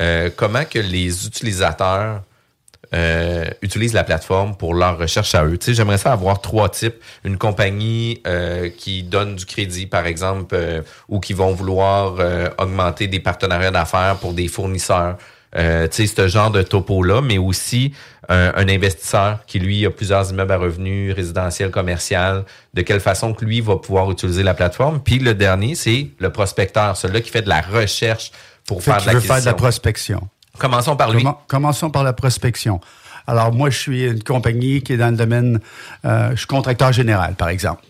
euh, 0.00 0.30
comment 0.34 0.64
que 0.64 0.78
les 0.78 1.26
utilisateurs 1.26 2.22
euh, 2.94 3.44
utilisent 3.60 3.92
la 3.92 4.04
plateforme 4.04 4.56
pour 4.56 4.72
leur 4.72 4.96
recherche 4.96 5.34
à 5.34 5.44
eux. 5.44 5.58
Tu 5.58 5.66
sais, 5.66 5.74
j'aimerais 5.74 5.98
ça 5.98 6.10
avoir 6.10 6.40
trois 6.40 6.70
types. 6.70 6.96
Une 7.22 7.36
compagnie 7.36 8.22
euh, 8.26 8.70
qui 8.70 9.02
donne 9.02 9.36
du 9.36 9.44
crédit, 9.44 9.84
par 9.84 10.06
exemple, 10.06 10.54
euh, 10.54 10.80
ou 11.10 11.20
qui 11.20 11.34
vont 11.34 11.52
vouloir 11.52 12.16
euh, 12.18 12.48
augmenter 12.56 13.08
des 13.08 13.20
partenariats 13.20 13.70
d'affaires 13.70 14.16
pour 14.16 14.32
des 14.32 14.48
fournisseurs. 14.48 15.18
Euh, 15.54 15.86
tu 15.88 16.06
sais, 16.06 16.14
ce 16.14 16.28
genre 16.28 16.50
de 16.50 16.62
topo-là, 16.62 17.22
mais 17.22 17.38
aussi 17.38 17.92
un, 18.28 18.52
un 18.56 18.68
investisseur 18.68 19.38
qui, 19.46 19.58
lui, 19.58 19.86
a 19.86 19.90
plusieurs 19.90 20.28
immeubles 20.30 20.52
à 20.52 20.56
revenus 20.58 21.14
résidentiels, 21.14 21.70
commercial, 21.70 22.44
de 22.74 22.82
quelle 22.82 23.00
façon 23.00 23.32
que 23.32 23.44
lui 23.44 23.60
va 23.60 23.76
pouvoir 23.76 24.10
utiliser 24.10 24.42
la 24.42 24.54
plateforme. 24.54 25.00
Puis 25.00 25.18
le 25.18 25.34
dernier, 25.34 25.74
c'est 25.74 26.08
le 26.18 26.30
prospecteur, 26.30 26.96
celui-là 26.96 27.20
qui 27.20 27.30
fait 27.30 27.42
de 27.42 27.48
la 27.48 27.60
recherche 27.62 28.32
pour 28.66 28.82
Fait 28.82 28.90
faire 28.90 29.00
de 29.06 29.10
veut 29.12 29.20
faire 29.20 29.40
de 29.40 29.44
la 29.46 29.54
prospection. 29.54 30.28
Commençons 30.58 30.96
par 30.96 31.12
lui. 31.12 31.22
Commen- 31.22 31.36
Commençons 31.46 31.90
par 31.90 32.02
la 32.02 32.12
prospection. 32.12 32.80
Alors, 33.28 33.52
moi, 33.52 33.70
je 33.70 33.78
suis 33.78 34.04
une 34.04 34.22
compagnie 34.22 34.82
qui 34.82 34.92
est 34.94 34.96
dans 34.96 35.10
le 35.10 35.16
domaine, 35.16 35.60
euh, 36.04 36.30
je 36.32 36.36
suis 36.36 36.46
contracteur 36.46 36.92
général, 36.92 37.34
par 37.34 37.48
exemple. 37.48 37.82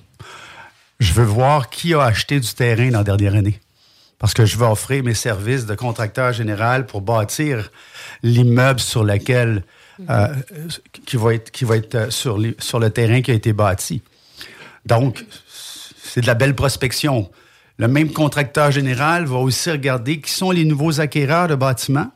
Je 1.01 1.13
veux 1.13 1.25
voir 1.25 1.69
qui 1.69 1.95
a 1.95 2.03
acheté 2.03 2.41
du 2.41 2.53
terrain 2.55 2.89
dans 2.91 2.99
la 2.99 3.05
dernière 3.05 3.35
année. 3.35 3.61
Parce 4.19 4.33
que 4.33 4.47
je 4.47 4.57
veux 4.57 4.67
offrir 4.67 5.05
mes 5.05 5.15
services 5.15 5.67
de 5.67 5.75
contracteur 5.75 6.33
général 6.33 6.87
pour 6.87 7.03
bâtir 7.03 7.71
l'immeuble 8.23 8.81
sur 8.81 9.05
lequel, 9.05 9.63
euh, 10.09 10.29
qui 11.05 11.17
va 11.17 11.35
être, 11.35 11.51
qui 11.51 11.65
va 11.65 11.77
être 11.77 11.95
euh, 11.95 12.11
sur, 12.11 12.39
les- 12.39 12.57
sur 12.59 12.79
le 12.79 12.89
terrain 12.91 13.21
qui 13.21 13.31
a 13.31 13.35
été 13.35 13.53
bâti. 13.53 14.03
Donc, 14.87 15.25
c'est 16.03 16.23
de 16.23 16.27
la 16.27 16.35
belle 16.35 16.55
prospection. 16.55 17.31
Le 17.79 17.89
même 17.89 18.11
contracteur 18.13 18.71
général 18.71 19.27
va 19.27 19.37
aussi 19.37 19.71
regarder 19.71 20.21
qui 20.21 20.31
sont 20.31 20.51
les 20.51 20.65
nouveaux 20.65 20.99
acquéreurs 21.01 21.49
de 21.49 21.55
bâtiments 21.55 22.11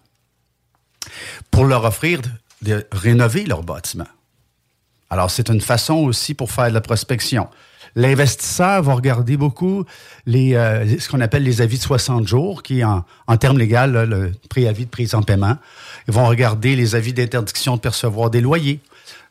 pour 1.50 1.64
leur 1.66 1.84
offrir 1.84 2.20
de, 2.22 2.30
de 2.62 2.86
rénover 2.92 3.44
leur 3.44 3.62
bâtiment. 3.62 4.06
Alors, 5.10 5.30
c'est 5.30 5.50
une 5.50 5.60
façon 5.60 5.96
aussi 5.96 6.32
pour 6.34 6.50
faire 6.50 6.68
de 6.68 6.74
la 6.74 6.80
prospection. 6.80 7.48
L'investisseur 7.96 8.82
va 8.82 8.94
regarder 8.94 9.36
beaucoup 9.36 9.84
euh, 10.28 10.98
ce 10.98 11.08
qu'on 11.08 11.20
appelle 11.20 11.42
les 11.42 11.60
avis 11.60 11.78
de 11.78 11.82
60 11.82 12.26
jours, 12.26 12.62
qui 12.62 12.84
en, 12.84 13.04
en 13.26 13.36
termes 13.36 13.58
légaux 13.58 13.86
le 13.86 14.32
préavis 14.48 14.84
de 14.84 14.90
prise 14.90 15.14
en 15.14 15.22
paiement. 15.22 15.56
Ils 16.08 16.14
vont 16.14 16.26
regarder 16.26 16.76
les 16.76 16.94
avis 16.94 17.12
d'interdiction 17.12 17.76
de 17.76 17.80
percevoir 17.80 18.30
des 18.30 18.40
loyers. 18.40 18.80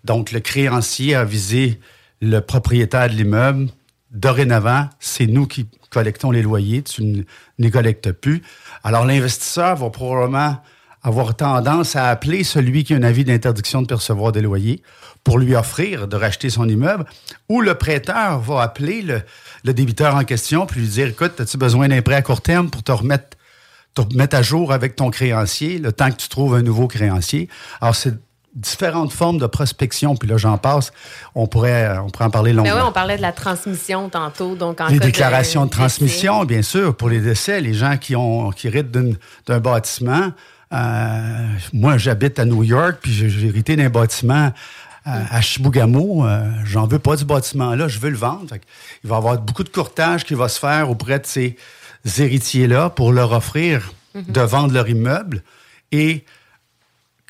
Donc, 0.04 0.32
le 0.32 0.40
créancier 0.40 1.16
a 1.16 1.24
visé 1.24 1.80
le 2.22 2.40
propriétaire 2.40 3.10
de 3.10 3.16
l'immeuble. 3.16 3.70
Dorénavant, 4.12 4.90
c'est 5.00 5.28
nous 5.28 5.46
qui 5.46 5.68
collectons 5.90 6.32
les 6.32 6.42
loyers, 6.42 6.82
tu 6.84 7.04
ne 7.04 7.24
les 7.58 7.72
collectes 7.72 8.12
plus. 8.12 8.42
Alors, 8.84 9.06
l'investisseur 9.06 9.76
va 9.76 9.90
probablement 9.90 10.58
avoir 11.02 11.36
tendance 11.36 11.96
à 11.96 12.10
appeler 12.10 12.44
celui 12.44 12.84
qui 12.84 12.94
a 12.94 12.98
un 12.98 13.04
avis 13.04 13.24
d'interdiction 13.24 13.82
de 13.82 13.88
percevoir 13.88 14.32
des 14.32 14.42
loyers 14.42 14.82
pour 15.24 15.38
lui 15.38 15.56
offrir 15.56 16.08
de 16.08 16.16
racheter 16.16 16.50
son 16.50 16.68
immeuble, 16.68 17.06
ou 17.50 17.62
le 17.62 17.76
prêteur 17.76 18.40
va 18.40 18.62
appeler 18.62 19.02
le, 19.02 19.22
le 19.64 19.74
débiteur 19.74 20.16
en 20.16 20.24
question 20.24 20.66
pour 20.66 20.78
lui 20.78 20.88
dire, 20.88 21.08
écoute, 21.08 21.40
as-tu 21.40 21.58
besoin 21.58 21.88
d'un 21.88 22.02
prêt 22.02 22.16
à 22.16 22.22
court 22.22 22.42
terme 22.42 22.70
pour 22.70 22.84
te 22.84 22.92
remettre, 22.92 23.38
te 23.94 24.02
remettre 24.02 24.36
à 24.36 24.42
jour 24.42 24.72
avec 24.72 24.96
ton 24.96 25.10
créancier, 25.10 25.78
le 25.78 25.92
temps 25.92 26.12
que 26.12 26.18
tu 26.18 26.30
trouves 26.30 26.56
un 26.56 26.62
nouveau 26.62 26.88
créancier? 26.88 27.50
Alors, 27.82 27.96
c'est 27.96 28.16
différentes 28.56 29.12
formes 29.12 29.38
de 29.38 29.46
prospection, 29.46 30.16
puis 30.16 30.28
là, 30.28 30.38
j'en 30.38 30.58
passe. 30.58 30.92
On 31.36 31.48
pourrait, 31.48 31.98
on 32.00 32.10
pourrait 32.10 32.26
en 32.26 32.30
parler 32.30 32.52
Mais 32.52 32.58
longuement. 32.58 32.76
oui, 32.76 32.82
on 32.88 32.92
parlait 32.92 33.18
de 33.18 33.22
la 33.22 33.32
transmission 33.32 34.10
tantôt. 34.10 34.56
Donc 34.56 34.82
en 34.82 34.88
Les 34.88 35.00
déclarations 35.00 35.66
de, 35.66 35.70
transmission, 35.70 36.46
bien 36.46 36.62
sûr, 36.62 36.96
pour 36.96 37.10
les 37.10 37.20
décès, 37.20 37.62
les 37.62 37.74
gens 37.74 37.98
qui 37.98 38.16
ont 38.16 38.50
qui 38.52 38.68
héritent 38.68 38.92
d'un 38.92 39.60
bâtiment. 39.60 40.32
Euh, 40.72 41.48
moi, 41.74 41.98
j'habite 41.98 42.38
à 42.40 42.46
New 42.46 42.64
York, 42.64 42.98
puis 43.02 43.12
j'ai 43.12 43.48
hérité 43.48 43.76
d'un 43.76 43.90
bâtiment 43.90 44.52
euh, 45.08 45.24
à 45.30 45.42
Chibougamau. 45.42 46.26
Euh, 46.26 46.50
J'en 46.66 46.88
veux 46.88 47.00
pas 47.00 47.16
du 47.16 47.26
bâtiment-là, 47.26 47.88
je 47.88 48.00
veux 48.00 48.10
le 48.10 48.18
vendre. 48.18 48.56
Il 49.04 49.10
va 49.10 49.16
y 49.16 49.18
avoir 49.18 49.40
beaucoup 49.40 49.64
de 49.64 49.70
courtage 49.70 50.26
qui 50.26 50.34
va 50.34 50.50
se 50.50 50.60
faire 50.60 50.90
auprès 50.90 51.20
de 51.20 51.26
ces 51.26 51.58
héritiers-là 52.18 52.90
pour 52.90 53.12
leur 53.12 53.32
offrir 53.32 53.94
de 54.16 54.42
vendre 54.42 54.74
leur 54.74 54.90
immeuble. 54.90 55.44
Et 55.92 56.26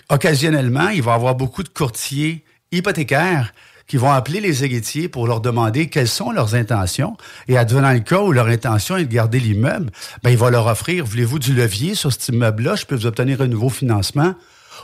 occasionnellement, 0.10 0.90
il 0.90 1.02
va 1.02 1.12
y 1.12 1.16
avoir 1.16 1.36
beaucoup 1.36 1.64
de 1.64 1.70
courtiers 1.70 2.44
hypothécaires 2.72 3.54
qui 3.88 3.98
vont 3.98 4.12
appeler 4.12 4.40
les 4.40 4.64
héritiers 4.64 5.10
pour 5.10 5.26
leur 5.26 5.42
demander 5.42 5.90
quelles 5.90 6.08
sont 6.08 6.32
leurs 6.32 6.54
intentions. 6.54 7.18
Et 7.48 7.58
advenant 7.58 7.92
le 7.92 8.00
cas 8.00 8.22
où 8.22 8.32
leur 8.32 8.46
intention 8.46 8.98
est 8.98 9.06
de 9.06 9.12
garder 9.12 9.40
l'immeuble, 9.40 9.92
ben, 10.22 10.30
il 10.30 10.38
va 10.38 10.52
leur 10.52 10.68
offrir, 10.68 11.06
voulez-vous 11.06 11.40
du 11.40 11.54
levier 11.56 11.96
sur 11.96 12.14
cet 12.14 12.28
immeuble-là? 12.30 12.76
Je 12.76 12.86
peux 12.86 12.96
vous 12.96 13.08
obtenir 13.08 13.42
un 13.42 13.48
nouveau 13.48 13.70
financement 13.70 14.36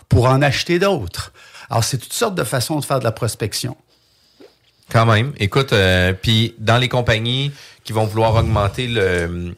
pour 0.10 0.26
en 0.26 0.42
acheter 0.42 0.80
d'autres. 0.80 1.32
Alors, 1.70 1.84
c'est 1.84 1.98
toutes 1.98 2.14
sortes 2.14 2.36
de 2.36 2.44
façons 2.44 2.80
de 2.80 2.86
faire 2.86 3.00
de 3.00 3.04
la 3.04 3.12
prospection. 3.12 3.76
Quand 4.92 5.06
même. 5.06 5.34
Écoute, 5.38 5.74
euh, 5.74 6.14
puis 6.14 6.54
dans 6.60 6.78
les 6.78 6.90
compagnies 6.90 7.52
qui 7.84 7.92
vont 7.94 8.06
vouloir 8.06 8.36
augmenter 8.36 8.88
le... 8.88 9.56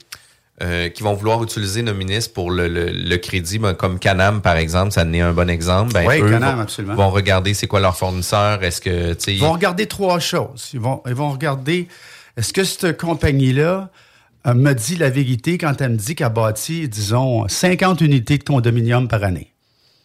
euh, 0.64 0.90
qui 0.90 1.04
vont 1.04 1.14
vouloir 1.14 1.44
utiliser 1.44 1.82
nos 1.82 1.94
ministres 1.94 2.34
pour 2.34 2.50
le, 2.50 2.68
le- 2.70 2.92
le 2.92 3.18
crédit, 3.18 3.60
ben, 3.60 3.74
comme 3.74 4.00
Canam, 4.00 4.42
par 4.42 4.56
exemple, 4.56 4.92
ça 4.94 5.04
en 5.04 5.12
est 5.14 5.20
un 5.20 5.34
bon 5.34 5.50
exemple. 5.50 5.92
Ben, 5.94 6.08
Oui, 6.08 6.20
eux 6.22 6.30
Canam, 6.30 6.56
vont, 6.56 6.62
absolument. 6.62 6.96
vont 6.96 7.10
regarder 7.10 7.54
c'est 7.54 7.68
quoi 7.68 7.82
leur 7.82 7.98
fournisseur. 7.98 8.64
Est-ce 8.64 8.80
que. 8.80 9.16
Ils 9.30 9.40
vont 9.42 9.52
regarder 9.52 9.86
trois 9.86 10.20
choses. 10.20 10.70
Ils 10.74 10.80
vont, 10.80 11.02
ils 11.06 11.14
vont 11.14 11.30
regarder, 11.32 11.90
est-ce 12.38 12.54
que 12.54 12.64
cette 12.64 12.98
compagnie-là 12.98 13.90
euh, 14.48 14.54
me 14.54 14.72
dit 14.74 14.96
la 14.96 15.10
vérité 15.10 15.58
quand 15.58 15.80
elle 15.82 15.92
me 15.92 15.98
dit 15.98 16.16
qu'elle 16.16 16.30
bâtit, 16.32 16.88
disons, 16.88 17.48
50 17.50 18.00
unités 18.00 18.38
de 18.38 18.44
condominium 18.46 19.10
par 19.10 19.24
année? 19.26 19.52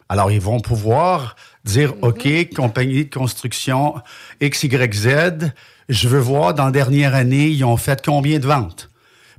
Alors, 0.08 0.30
ils 0.32 0.40
vont 0.40 0.60
pouvoir 0.60 1.36
dire, 1.64 1.94
OK, 2.02 2.28
compagnie 2.54 3.04
de 3.04 3.14
construction 3.14 3.94
XYZ, 4.42 5.52
je 5.88 6.08
veux 6.08 6.18
voir 6.18 6.54
dans 6.54 6.66
la 6.66 6.70
dernière 6.70 7.14
année, 7.14 7.48
ils 7.48 7.64
ont 7.64 7.76
fait 7.76 8.04
combien 8.04 8.38
de 8.38 8.46
ventes? 8.46 8.90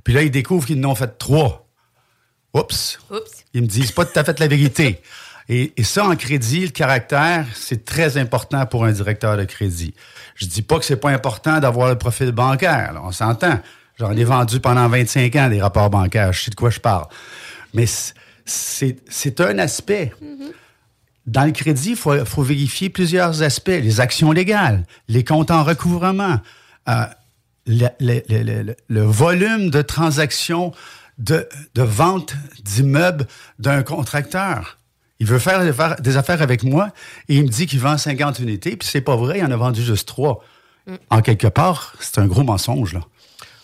Puis 0.04 0.14
là, 0.14 0.22
ils 0.22 0.30
découvrent 0.30 0.66
qu'ils 0.66 0.84
en 0.84 0.90
ont 0.90 0.94
fait 0.94 1.18
trois. 1.18 1.66
Oups. 2.54 2.98
Oups. 3.10 3.44
Ils 3.52 3.62
me 3.62 3.66
disent 3.66 3.92
pas 3.92 4.04
tout 4.04 4.18
à 4.18 4.24
fait 4.24 4.38
la 4.38 4.46
vérité. 4.46 5.00
Et, 5.48 5.72
et 5.76 5.82
ça, 5.82 6.04
en 6.04 6.16
crédit, 6.16 6.60
le 6.66 6.70
caractère, 6.70 7.46
c'est 7.54 7.84
très 7.84 8.16
important 8.16 8.64
pour 8.66 8.84
un 8.84 8.92
directeur 8.92 9.36
de 9.36 9.44
crédit. 9.44 9.94
Je 10.36 10.46
dis 10.46 10.62
pas 10.62 10.78
que 10.78 10.84
c'est 10.84 10.96
pas 10.96 11.10
important 11.10 11.58
d'avoir 11.60 11.88
le 11.88 11.98
profil 11.98 12.32
bancaire. 12.32 12.92
là, 12.94 13.02
on 13.04 13.12
s'entend. 13.12 13.58
J'en 13.98 14.12
ai 14.12 14.24
vendu 14.24 14.60
pendant 14.60 14.88
25 14.88 15.36
ans 15.36 15.48
des 15.48 15.60
rapports 15.60 15.90
bancaires. 15.90 16.32
Je 16.32 16.42
sais 16.42 16.50
de 16.50 16.56
quoi 16.56 16.70
je 16.70 16.80
parle. 16.80 17.06
Mais 17.74 17.86
c'est 18.44 18.96
c'est 19.08 19.40
un 19.40 19.58
aspect. 19.58 20.12
Dans 21.26 21.44
le 21.44 21.52
crédit, 21.52 21.90
il 21.90 21.96
faut, 21.96 22.24
faut 22.24 22.42
vérifier 22.42 22.90
plusieurs 22.90 23.42
aspects. 23.42 23.68
Les 23.68 24.00
actions 24.00 24.32
légales, 24.32 24.84
les 25.08 25.24
comptes 25.24 25.50
en 25.50 25.64
recouvrement, 25.64 26.40
euh, 26.88 27.04
le, 27.66 29.00
volume 29.00 29.70
de 29.70 29.82
transactions 29.82 30.72
de, 31.18 31.48
de 31.74 31.82
vente 31.82 32.34
d'immeubles 32.62 33.26
d'un 33.58 33.82
contracteur. 33.82 34.78
Il 35.20 35.26
veut 35.26 35.38
faire 35.38 35.60
des 36.00 36.16
affaires- 36.16 36.42
avec 36.42 36.64
moi 36.64 36.90
et 37.28 37.36
il 37.36 37.44
me 37.44 37.48
dit 37.48 37.66
qu'il 37.66 37.80
vend 37.80 37.96
50 37.96 38.40
unités, 38.40 38.76
puis 38.76 38.86
c'est 38.86 39.00
pas 39.00 39.16
vrai, 39.16 39.38
il 39.38 39.44
en 39.44 39.50
a 39.50 39.56
vendu 39.56 39.82
juste 39.82 40.08
trois. 40.08 40.44
En 41.08 41.22
quelque 41.22 41.46
part, 41.46 41.94
c'est 42.00 42.18
un 42.18 42.26
gros 42.26 42.42
mensonge. 42.42 42.98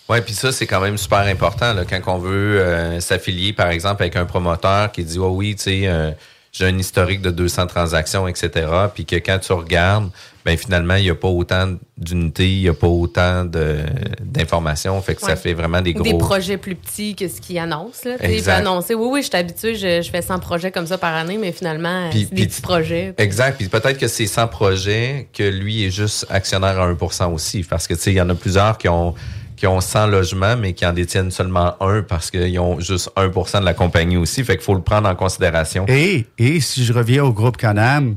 Oui, 0.08 0.20
puis 0.22 0.32
ça, 0.34 0.52
c'est 0.52 0.66
quand 0.66 0.80
même 0.80 0.96
super 0.96 1.20
important 1.20 1.74
quand 1.88 2.14
on 2.14 2.18
veut 2.18 2.60
euh, 2.60 3.00
s'affilier, 3.00 3.52
par 3.52 3.68
exemple, 3.68 4.02
avec 4.02 4.16
un 4.16 4.24
promoteur 4.24 4.90
qui 4.90 5.04
dit 5.04 5.18
Oh 5.18 5.28
oui, 5.28 5.54
tu 5.54 5.62
sais, 5.64 5.82
euh, 5.84 6.12
j'ai 6.52 6.66
un 6.66 6.76
historique 6.78 7.22
de 7.22 7.30
200 7.30 7.66
transactions, 7.68 8.26
etc. 8.26 8.66
Puis 8.94 9.04
que 9.04 9.16
quand 9.16 9.38
tu 9.38 9.52
regardes, 9.52 10.10
ben 10.44 10.56
finalement, 10.56 10.94
il 10.96 11.02
n'y 11.04 11.10
a 11.10 11.14
pas 11.14 11.28
autant 11.28 11.74
d'unités, 11.98 12.50
il 12.50 12.62
n'y 12.62 12.68
a 12.68 12.74
pas 12.74 12.86
autant 12.86 13.44
de- 13.44 13.84
d'informations. 14.24 15.00
Fait 15.02 15.14
que 15.14 15.20
ça 15.20 15.36
fait 15.36 15.52
vraiment 15.54 15.80
des 15.80 15.92
gros... 15.92 16.02
Des 16.02 16.16
projets 16.16 16.56
plus 16.56 16.74
petits 16.74 17.14
que 17.14 17.28
ce 17.28 17.40
qu'ils 17.40 17.58
annoncent. 17.58 18.08
Là. 18.08 18.16
Exact. 18.20 18.54
annoncer, 18.58 18.94
oui, 18.94 19.08
oui, 19.12 19.22
je 19.22 19.28
suis 19.28 19.36
habitué, 19.36 19.74
je, 19.74 20.02
je 20.02 20.10
fais 20.10 20.22
100 20.22 20.38
projets 20.40 20.70
comme 20.70 20.86
ça 20.86 20.98
par 20.98 21.14
année, 21.14 21.38
mais 21.38 21.52
finalement, 21.52 22.08
Puis- 22.10 22.20
c'est 22.22 22.34
puis- 22.34 22.42
des 22.42 22.48
petits 22.48 22.62
projets. 22.62 23.14
Exact. 23.18 23.56
Puis 23.58 23.68
peut-être 23.68 23.98
que 23.98 24.08
c'est 24.08 24.26
100 24.26 24.48
projets, 24.48 25.28
que 25.32 25.42
lui 25.42 25.84
est 25.84 25.90
juste 25.90 26.26
actionnaire 26.30 26.80
à 26.80 26.86
1% 26.90 27.32
aussi. 27.32 27.62
Parce 27.62 27.86
que, 27.86 27.94
tu 27.94 28.00
sais, 28.00 28.12
il 28.12 28.16
y 28.16 28.20
en 28.20 28.28
a 28.30 28.34
plusieurs 28.34 28.78
qui 28.78 28.88
ont, 28.88 29.14
qui 29.60 29.66
ont 29.66 29.82
100 29.82 30.06
logements, 30.06 30.56
mais 30.56 30.72
qui 30.72 30.86
en 30.86 30.94
détiennent 30.94 31.30
seulement 31.30 31.76
un 31.82 32.00
parce 32.02 32.30
qu'ils 32.30 32.58
ont 32.58 32.80
juste 32.80 33.10
1 33.14 33.28
de 33.60 33.64
la 33.66 33.74
compagnie 33.74 34.16
aussi. 34.16 34.42
Fait 34.42 34.56
qu'il 34.56 34.64
faut 34.64 34.74
le 34.74 34.80
prendre 34.80 35.06
en 35.06 35.14
considération. 35.14 35.84
Et, 35.86 36.26
et 36.38 36.60
si 36.60 36.82
je 36.82 36.94
reviens 36.94 37.24
au 37.24 37.32
groupe 37.34 37.58
Canam, 37.58 38.16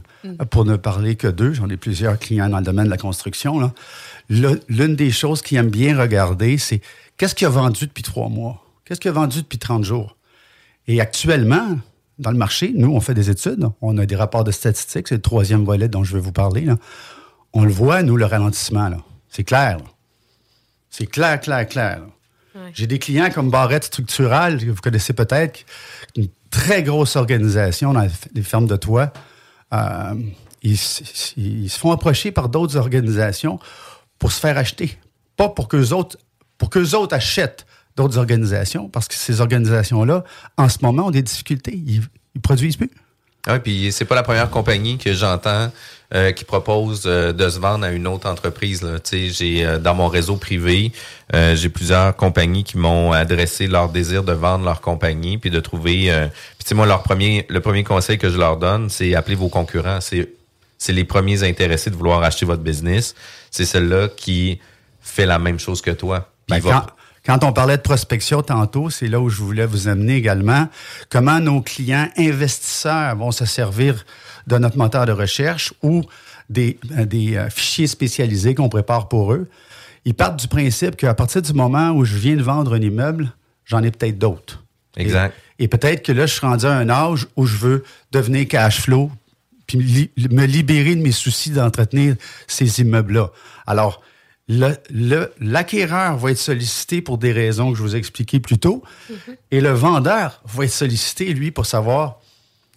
pour 0.52 0.64
ne 0.64 0.78
parler 0.78 1.18
que 1.18 1.28
d'eux, 1.28 1.52
j'en 1.52 1.68
ai 1.68 1.76
plusieurs 1.76 2.18
clients 2.18 2.48
dans 2.48 2.60
le 2.60 2.64
domaine 2.64 2.86
de 2.86 2.90
la 2.90 2.96
construction, 2.98 3.60
là, 3.60 3.74
l'une 4.30 4.96
des 4.96 5.12
choses 5.12 5.42
qu'ils 5.42 5.58
aiment 5.58 5.70
bien 5.70 6.00
regarder, 6.00 6.58
c'est 6.58 6.80
qu'est-ce 7.18 7.36
qu'il 7.36 7.46
a 7.46 7.50
vendu 7.50 7.88
depuis 7.88 8.04
trois 8.04 8.30
mois? 8.30 8.64
Qu'est-ce 8.86 9.02
qu'il 9.02 9.10
a 9.10 9.14
vendu 9.14 9.42
depuis 9.42 9.60
30 9.60 9.84
jours? 9.84 10.16
Et 10.88 11.02
actuellement, 11.02 11.78
dans 12.20 12.32
le 12.32 12.38
marché, 12.38 12.72
nous, 12.74 12.94
on 12.96 13.02
fait 13.02 13.16
des 13.16 13.30
études, 13.30 13.68
on 13.82 13.98
a 13.98 14.06
des 14.06 14.16
rapports 14.16 14.46
de 14.46 14.52
statistiques, 14.52 15.10
c'est 15.10 15.16
le 15.16 15.22
troisième 15.22 15.66
volet 15.66 15.90
dont 15.90 16.06
je 16.06 16.14
vais 16.14 16.22
vous 16.22 16.32
parler. 16.32 16.62
là. 16.62 16.78
On 17.52 17.66
le 17.66 17.72
voit, 17.72 18.02
nous, 18.02 18.16
le 18.16 18.26
ralentissement. 18.26 18.88
là. 18.88 19.00
C'est 19.28 19.44
clair. 19.44 19.80
là. 19.80 19.84
C'est 20.94 21.08
clair, 21.08 21.42
clair, 21.42 21.68
clair. 21.68 22.02
J'ai 22.76 22.86
des 22.86 23.00
clients 23.00 23.32
comme 23.32 23.50
Barrette 23.50 23.86
Structural, 23.86 24.60
que 24.60 24.70
vous 24.70 24.80
connaissez 24.80 25.14
peut-être, 25.14 25.66
une 26.16 26.28
très 26.52 26.84
grosse 26.84 27.16
organisation 27.16 27.94
dans 27.94 28.08
les 28.36 28.44
fermes 28.44 28.68
de 28.68 28.76
toit. 28.76 29.12
Euh, 29.74 30.14
ils 30.62 30.78
se 30.78 31.80
font 31.80 31.92
approcher 31.92 32.32
par 32.32 32.48
d'autres 32.48 32.78
organisations 32.78 33.58
pour 34.20 34.32
se 34.32 34.40
faire 34.40 34.56
acheter. 34.56 34.96
Pas 35.36 35.50
pour 35.50 35.68
qu'eux 35.68 35.94
autres, 35.94 36.20
pour 36.60 36.70
qu'eux 36.70 36.94
autres 36.94 37.16
achètent 37.16 37.66
d'autres 37.96 38.20
organisations, 38.20 38.88
parce 38.88 39.08
que 39.08 39.16
ces 39.16 39.42
organisations-là, 39.42 40.24
en 40.58 40.70
ce 40.70 40.78
moment, 40.84 41.08
ont 41.08 41.12
des 41.12 41.24
difficultés. 41.24 41.76
Ils, 41.76 42.04
ils 42.36 42.42
produisent 42.42 42.78
plus. 42.78 42.92
Oui, 43.48 43.60
puis 43.60 43.92
c'est 43.92 44.06
pas 44.06 44.16
la 44.16 44.24
première 44.24 44.50
compagnie 44.50 44.98
que 44.98 45.14
j'entends 45.14 45.70
euh, 46.14 46.32
qui 46.32 46.46
propose 46.46 47.04
euh, 47.06 47.34
de 47.34 47.50
se 47.50 47.60
vendre 47.60 47.86
à 47.86 47.92
une 47.92 48.08
autre 48.08 48.30
entreprise. 48.30 48.82
Là. 48.82 49.00
Tu 49.00 49.10
sais, 49.10 49.30
J'ai 49.30 49.66
euh, 49.66 49.80
dans 49.80 49.94
mon 49.96 50.08
réseau 50.08 50.38
privé, 50.38 50.92
euh, 51.34 51.56
j'ai 51.56 51.70
plusieurs 51.70 52.16
compagnies 52.16 52.64
qui 52.64 52.78
m'ont 52.78 53.12
adressé 53.12 53.68
leur 53.68 53.90
désir 53.90 54.24
de 54.24 54.32
vendre 54.32 54.64
leur 54.64 54.80
compagnie, 54.80 55.38
puis 55.38 55.50
de 55.50 55.60
trouver. 55.60 56.12
euh, 56.12 56.28
puis 56.28 56.64
tu 56.64 56.70
sais, 56.70 56.76
moi, 56.76 56.86
leur 56.86 57.04
premier, 57.04 57.46
le 57.50 57.60
premier 57.60 57.84
conseil 57.84 58.18
que 58.18 58.30
je 58.30 58.38
leur 58.38 58.58
donne, 58.58 58.90
c'est 58.90 59.14
appeler 59.16 59.36
vos 59.36 59.50
concurrents. 59.50 60.00
C'est 60.02 60.30
c'est 60.78 60.94
les 60.94 61.06
premiers 61.06 61.44
intéressés 61.44 61.90
de 61.90 61.96
vouloir 61.96 62.22
acheter 62.24 62.46
votre 62.46 62.62
business. 62.64 63.16
C'est 63.52 63.66
celle-là 63.66 64.10
qui 64.10 64.60
fait 65.02 65.26
la 65.26 65.40
même 65.40 65.58
chose 65.60 65.82
que 65.82 65.92
toi. 65.92 66.30
Ben, 66.50 66.58
va- 66.60 66.88
quand, 67.26 67.44
on 67.44 67.54
parlait 67.54 67.78
de 67.78 67.82
prospection 67.82 68.42
tantôt, 68.42 68.90
c'est 68.90 69.08
là 69.08 69.20
où 69.20 69.30
je 69.30 69.42
voulais 69.42 69.66
vous 69.66 69.88
amener 69.88 70.16
également. 70.16 70.68
Comment 71.10 71.40
nos 71.40 71.62
clients 71.62 72.10
investisseurs 72.18 73.16
vont 73.16 73.32
se 73.32 73.46
servir 73.46 74.06
de 74.48 74.58
notre 74.58 74.78
moteur 74.78 75.06
de 75.06 75.12
recherche 75.14 75.74
ou 75.82 76.04
des, 76.50 76.78
euh, 76.98 77.06
des 77.06 77.38
euh, 77.38 77.50
fichiers 77.50 77.88
spécialisés 77.88 78.56
qu'on 78.56 78.70
prépare 78.70 79.08
pour 79.08 79.34
eux. 79.34 79.48
Ils 80.06 80.14
partent 80.14 80.38
du 80.38 80.50
principe 80.50 80.98
qu'à 80.98 81.14
partir 81.14 81.42
du 81.42 81.54
moment 81.54 81.92
où 81.92 82.04
je 82.04 82.18
viens 82.18 82.36
de 82.36 82.44
vendre 82.44 82.74
un 82.74 82.82
immeuble, 82.82 83.32
j'en 83.66 83.82
ai 83.84 83.92
peut-être 83.92 84.20
d'autres. 84.20 84.62
Exact. 84.98 85.34
Et, 85.60 85.64
et 85.64 85.68
peut-être 85.70 86.04
que 86.04 86.12
là, 86.12 86.26
je 86.26 86.34
suis 86.34 86.46
rendu 86.46 86.66
à 86.66 86.74
un 86.74 86.90
âge 86.90 87.28
où 87.38 87.46
je 87.46 87.56
veux 87.56 87.84
devenir 88.12 88.48
cash 88.50 88.82
flow 88.82 89.10
puis 89.66 89.78
me 89.78 89.84
li- 89.84 90.12
me 90.30 90.46
libérer 90.46 90.94
de 90.96 91.02
mes 91.02 91.14
soucis 91.14 91.52
d'entretenir 91.52 92.16
ces 92.48 92.82
immeubles-là. 92.82 93.30
Alors, 93.66 94.02
l'acquéreur 94.48 96.18
va 96.18 96.32
être 96.32 96.38
sollicité 96.38 97.02
pour 97.02 97.18
des 97.18 97.32
raisons 97.32 97.72
que 97.72 97.78
je 97.78 97.84
vous 97.84 97.96
ai 97.96 98.00
expliquées 98.00 98.40
plus 98.40 98.58
tôt, 98.58 98.84
et 99.52 99.62
le 99.62 99.72
vendeur 99.72 100.42
va 100.46 100.66
être 100.66 100.72
sollicité, 100.72 101.34
lui, 101.34 101.52
pour 101.52 101.66
savoir 101.66 102.20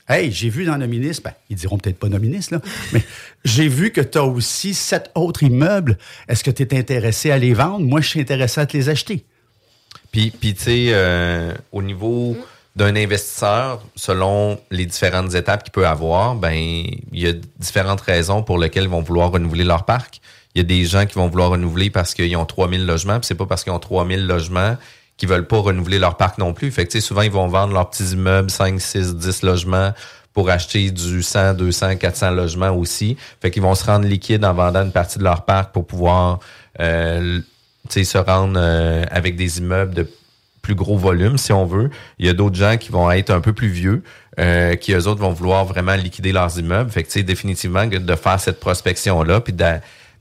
Hey, 0.08 0.30
j'ai 0.30 0.50
vu 0.50 0.64
dans 0.64 0.78
Nominis, 0.78 1.18
ben, 1.22 1.32
ils 1.50 1.56
diront 1.56 1.78
peut-être 1.78 1.98
pas 1.98 2.08
Nominis, 2.08 2.46
là, 2.52 2.60
mais 2.92 3.02
j'ai 3.44 3.66
vu 3.66 3.90
que 3.90 4.00
tu 4.00 4.18
as 4.18 4.24
aussi 4.24 4.72
sept 4.72 5.10
autres 5.16 5.42
immeubles. 5.42 5.98
Est-ce 6.28 6.44
que 6.44 6.50
tu 6.52 6.62
es 6.62 6.78
intéressé 6.78 7.32
à 7.32 7.38
les 7.38 7.54
vendre? 7.54 7.80
Moi, 7.80 8.00
je 8.00 8.10
suis 8.10 8.20
intéressé 8.20 8.60
à 8.60 8.66
te 8.66 8.76
les 8.76 8.88
acheter. 8.88 9.24
Puis, 10.12 10.30
puis 10.30 10.54
tu 10.54 10.62
sais, 10.62 10.86
euh, 10.90 11.52
au 11.72 11.82
niveau 11.82 12.36
d'un 12.76 12.94
investisseur, 12.94 13.82
selon 13.96 14.60
les 14.70 14.86
différentes 14.86 15.34
étapes 15.34 15.64
qu'il 15.64 15.72
peut 15.72 15.86
avoir, 15.86 16.36
ben 16.36 16.52
il 16.52 17.00
y 17.12 17.26
a 17.26 17.32
différentes 17.58 18.02
raisons 18.02 18.42
pour 18.42 18.58
lesquelles 18.58 18.84
ils 18.84 18.90
vont 18.90 19.02
vouloir 19.02 19.32
renouveler 19.32 19.64
leur 19.64 19.86
parc. 19.86 20.20
Il 20.56 20.60
y 20.60 20.60
a 20.60 20.64
des 20.64 20.86
gens 20.86 21.04
qui 21.04 21.16
vont 21.16 21.28
vouloir 21.28 21.50
renouveler 21.50 21.90
parce 21.90 22.14
qu'ils 22.14 22.34
ont 22.34 22.46
3000 22.46 22.86
logements, 22.86 23.18
puis 23.18 23.26
c'est 23.26 23.34
pas 23.34 23.44
parce 23.44 23.62
qu'ils 23.62 23.74
ont 23.74 23.78
3000 23.78 24.26
logements 24.26 24.78
qu'ils 25.18 25.28
veulent 25.28 25.46
pas 25.46 25.58
renouveler 25.58 25.98
leur 25.98 26.16
parc 26.16 26.38
non 26.38 26.54
plus. 26.54 26.70
Fait 26.70 26.86
que 26.86 26.98
souvent 26.98 27.20
ils 27.20 27.30
vont 27.30 27.46
vendre 27.46 27.74
leurs 27.74 27.90
petits 27.90 28.12
immeubles 28.12 28.48
5, 28.48 28.80
6, 28.80 29.16
10 29.16 29.42
logements 29.42 29.92
pour 30.32 30.48
acheter 30.48 30.90
du 30.90 31.22
100, 31.22 31.54
200, 31.54 31.96
400 31.96 32.30
logements 32.30 32.70
aussi. 32.70 33.18
Fait 33.42 33.50
qu'ils 33.50 33.60
vont 33.60 33.74
se 33.74 33.84
rendre 33.84 34.06
liquide 34.06 34.46
en 34.46 34.54
vendant 34.54 34.82
une 34.82 34.92
partie 34.92 35.18
de 35.18 35.24
leur 35.24 35.44
parc 35.44 35.74
pour 35.74 35.86
pouvoir 35.86 36.40
euh, 36.80 37.40
se 37.90 38.16
rendre 38.16 38.58
euh, 38.58 39.04
avec 39.10 39.36
des 39.36 39.58
immeubles 39.58 39.92
de 39.92 40.08
plus 40.62 40.74
gros 40.74 40.96
volume, 40.96 41.36
si 41.36 41.52
on 41.52 41.66
veut. 41.66 41.90
Il 42.18 42.24
y 42.24 42.30
a 42.30 42.32
d'autres 42.32 42.56
gens 42.56 42.78
qui 42.78 42.90
vont 42.90 43.10
être 43.10 43.28
un 43.28 43.42
peu 43.42 43.52
plus 43.52 43.68
vieux, 43.68 44.02
euh, 44.40 44.74
qui 44.76 44.94
eux 44.94 45.06
autres 45.06 45.20
vont 45.20 45.32
vouloir 45.32 45.66
vraiment 45.66 45.96
liquider 45.96 46.32
leurs 46.32 46.58
immeubles. 46.58 46.90
Fait 46.90 47.02
que, 47.02 47.20
définitivement, 47.20 47.86
de 47.86 48.14
faire 48.16 48.40
cette 48.40 48.58
prospection-là, 48.58 49.42
puis 49.42 49.52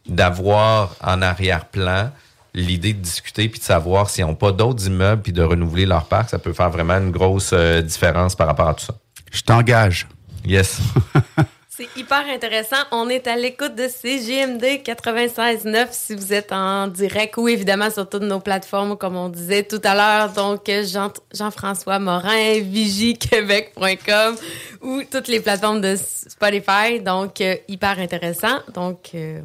d'avoir 0.08 0.96
en 1.04 1.22
arrière-plan 1.22 2.12
l'idée 2.54 2.94
de 2.94 3.00
discuter 3.02 3.50
puis 3.50 3.60
de 3.60 3.66
savoir 3.66 4.10
s'ils 4.10 4.26
n'ont 4.26 4.36
pas 4.36 4.52
d'autres 4.52 4.88
immeubles 4.88 5.22
puis 5.22 5.34
de 5.34 5.44
renouveler 5.44 5.86
leur 5.86 6.06
parc, 6.06 6.30
ça 6.30 6.40
peut 6.40 6.54
faire 6.54 6.70
vraiment 6.70 6.94
une 6.96 7.12
grosse 7.12 7.52
euh, 7.54 7.82
différence 7.82 8.36
par 8.36 8.48
rapport 8.48 8.70
à 8.70 8.74
tout 8.74 8.86
ça. 8.86 8.94
Je 9.32 9.42
t'engage. 9.42 10.08
Yes. 10.46 10.80
C'est 11.70 11.90
hyper 11.98 12.24
intéressant. 12.34 12.78
On 12.94 13.10
est 13.10 13.28
à 13.28 13.36
l'écoute 13.36 13.76
de 13.76 13.90
CGMD 13.90 14.64
96.9 14.86 15.88
si 15.92 16.16
vous 16.16 16.32
êtes 16.32 16.54
en 16.54 16.88
direct 16.88 17.36
ou 17.36 17.50
évidemment 17.50 17.90
sur 17.92 18.08
toutes 18.08 18.24
nos 18.24 18.40
plateformes, 18.40 18.96
comme 18.96 19.18
on 19.18 19.28
disait 19.28 19.64
tout 19.64 19.82
à 19.84 19.94
l'heure. 19.94 20.32
Donc, 20.32 20.72
Jean- 20.86 21.12
Jean-François 21.34 22.00
Morin, 22.00 22.62
vigiequebec.com 22.62 24.36
ou 24.84 25.02
toutes 25.12 25.28
les 25.28 25.42
plateformes 25.42 25.82
de 25.82 25.98
Spotify. 25.98 27.02
Donc, 27.04 27.42
euh, 27.42 27.56
hyper 27.68 28.00
intéressant. 28.00 28.60
Donc, 28.74 29.10
euh, 29.14 29.42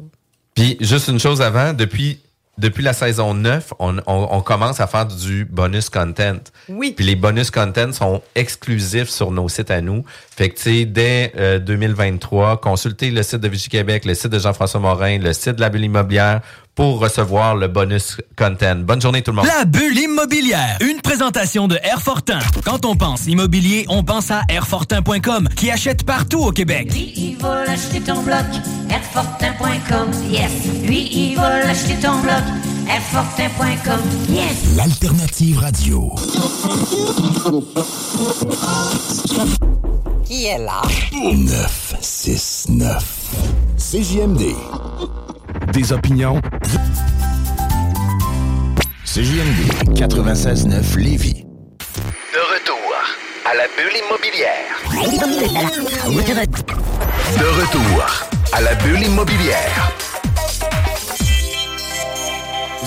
Puis 0.55 0.77
juste 0.79 1.07
une 1.07 1.19
chose 1.19 1.41
avant, 1.41 1.73
depuis 1.73 2.19
depuis 2.57 2.83
la 2.83 2.93
saison 2.93 3.33
9, 3.33 3.73
on, 3.79 3.97
on, 4.05 4.27
on 4.29 4.41
commence 4.41 4.79
à 4.79 4.87
faire 4.87 5.05
du 5.05 5.45
bonus 5.45 5.89
content. 5.89 6.37
Oui. 6.69 6.93
Puis 6.95 7.05
les 7.05 7.15
bonus 7.15 7.49
content 7.49 7.91
sont 7.91 8.21
exclusifs 8.35 9.09
sur 9.09 9.31
nos 9.31 9.49
sites 9.49 9.71
à 9.71 9.81
nous. 9.81 10.03
Fait 10.29 10.49
que, 10.49 10.57
tu 10.57 10.61
sais, 10.61 10.85
dès 10.85 11.31
euh, 11.37 11.59
2023, 11.59 12.61
consultez 12.61 13.09
le 13.09 13.23
site 13.23 13.39
de 13.39 13.47
Vigie 13.47 13.69
Québec, 13.69 14.05
le 14.05 14.13
site 14.13 14.31
de 14.31 14.37
Jean-François 14.37 14.79
Morin, 14.79 15.17
le 15.17 15.33
site 15.33 15.55
de 15.55 15.61
la 15.61 15.69
Bulle 15.69 15.85
Immobilière 15.85 16.41
pour 16.75 16.99
recevoir 16.99 17.55
le 17.55 17.67
bonus 17.67 18.17
content. 18.37 18.75
Bonne 18.77 19.01
journée 19.01 19.21
tout 19.21 19.31
le 19.31 19.37
monde. 19.37 19.45
La 19.45 19.65
bulle 19.65 19.97
immobilière, 19.97 20.77
une 20.81 21.01
présentation 21.01 21.67
de 21.67 21.77
Airfortin. 21.83 22.39
Quand 22.65 22.85
on 22.85 22.95
pense 22.95 23.27
immobilier, 23.27 23.85
on 23.89 24.03
pense 24.03 24.31
à 24.31 24.41
Airfortin.com 24.49 25.49
qui 25.55 25.69
achète 25.69 26.03
partout 26.05 26.39
au 26.39 26.51
Québec. 26.51 26.91
Lui, 26.91 27.13
il 27.15 27.35
va 27.37 27.65
l'acheter 27.65 28.01
ton 28.01 28.21
bloc, 28.21 28.45
Airfortin.com, 28.89 30.11
yes. 30.29 30.51
Lui, 30.83 31.07
il 31.11 31.35
va 31.35 31.59
l'acheter 31.65 31.95
ton 32.01 32.19
bloc, 32.19 32.41
Airfortin.com, 32.89 33.99
yes. 34.29 34.75
L'alternative 34.75 35.59
radio. 35.59 36.13
Qui 40.25 40.45
est 40.45 40.59
là? 40.59 40.81
969. 41.11 43.17
CJMD. 43.77 44.41
Des 45.67 45.93
opinions. 45.93 46.41
CJMD 49.05 49.93
96.9 49.95 50.97
Lévis. 50.97 51.45
De 52.33 52.39
retour 52.39 52.93
à 53.45 53.53
la 53.55 53.63
bulle 53.77 53.97
immobilière. 54.05 54.81
De 57.39 57.45
retour 57.45 58.05
à 58.51 58.61
la 58.61 58.75
bulle 58.75 59.03
immobilière. 59.03 59.91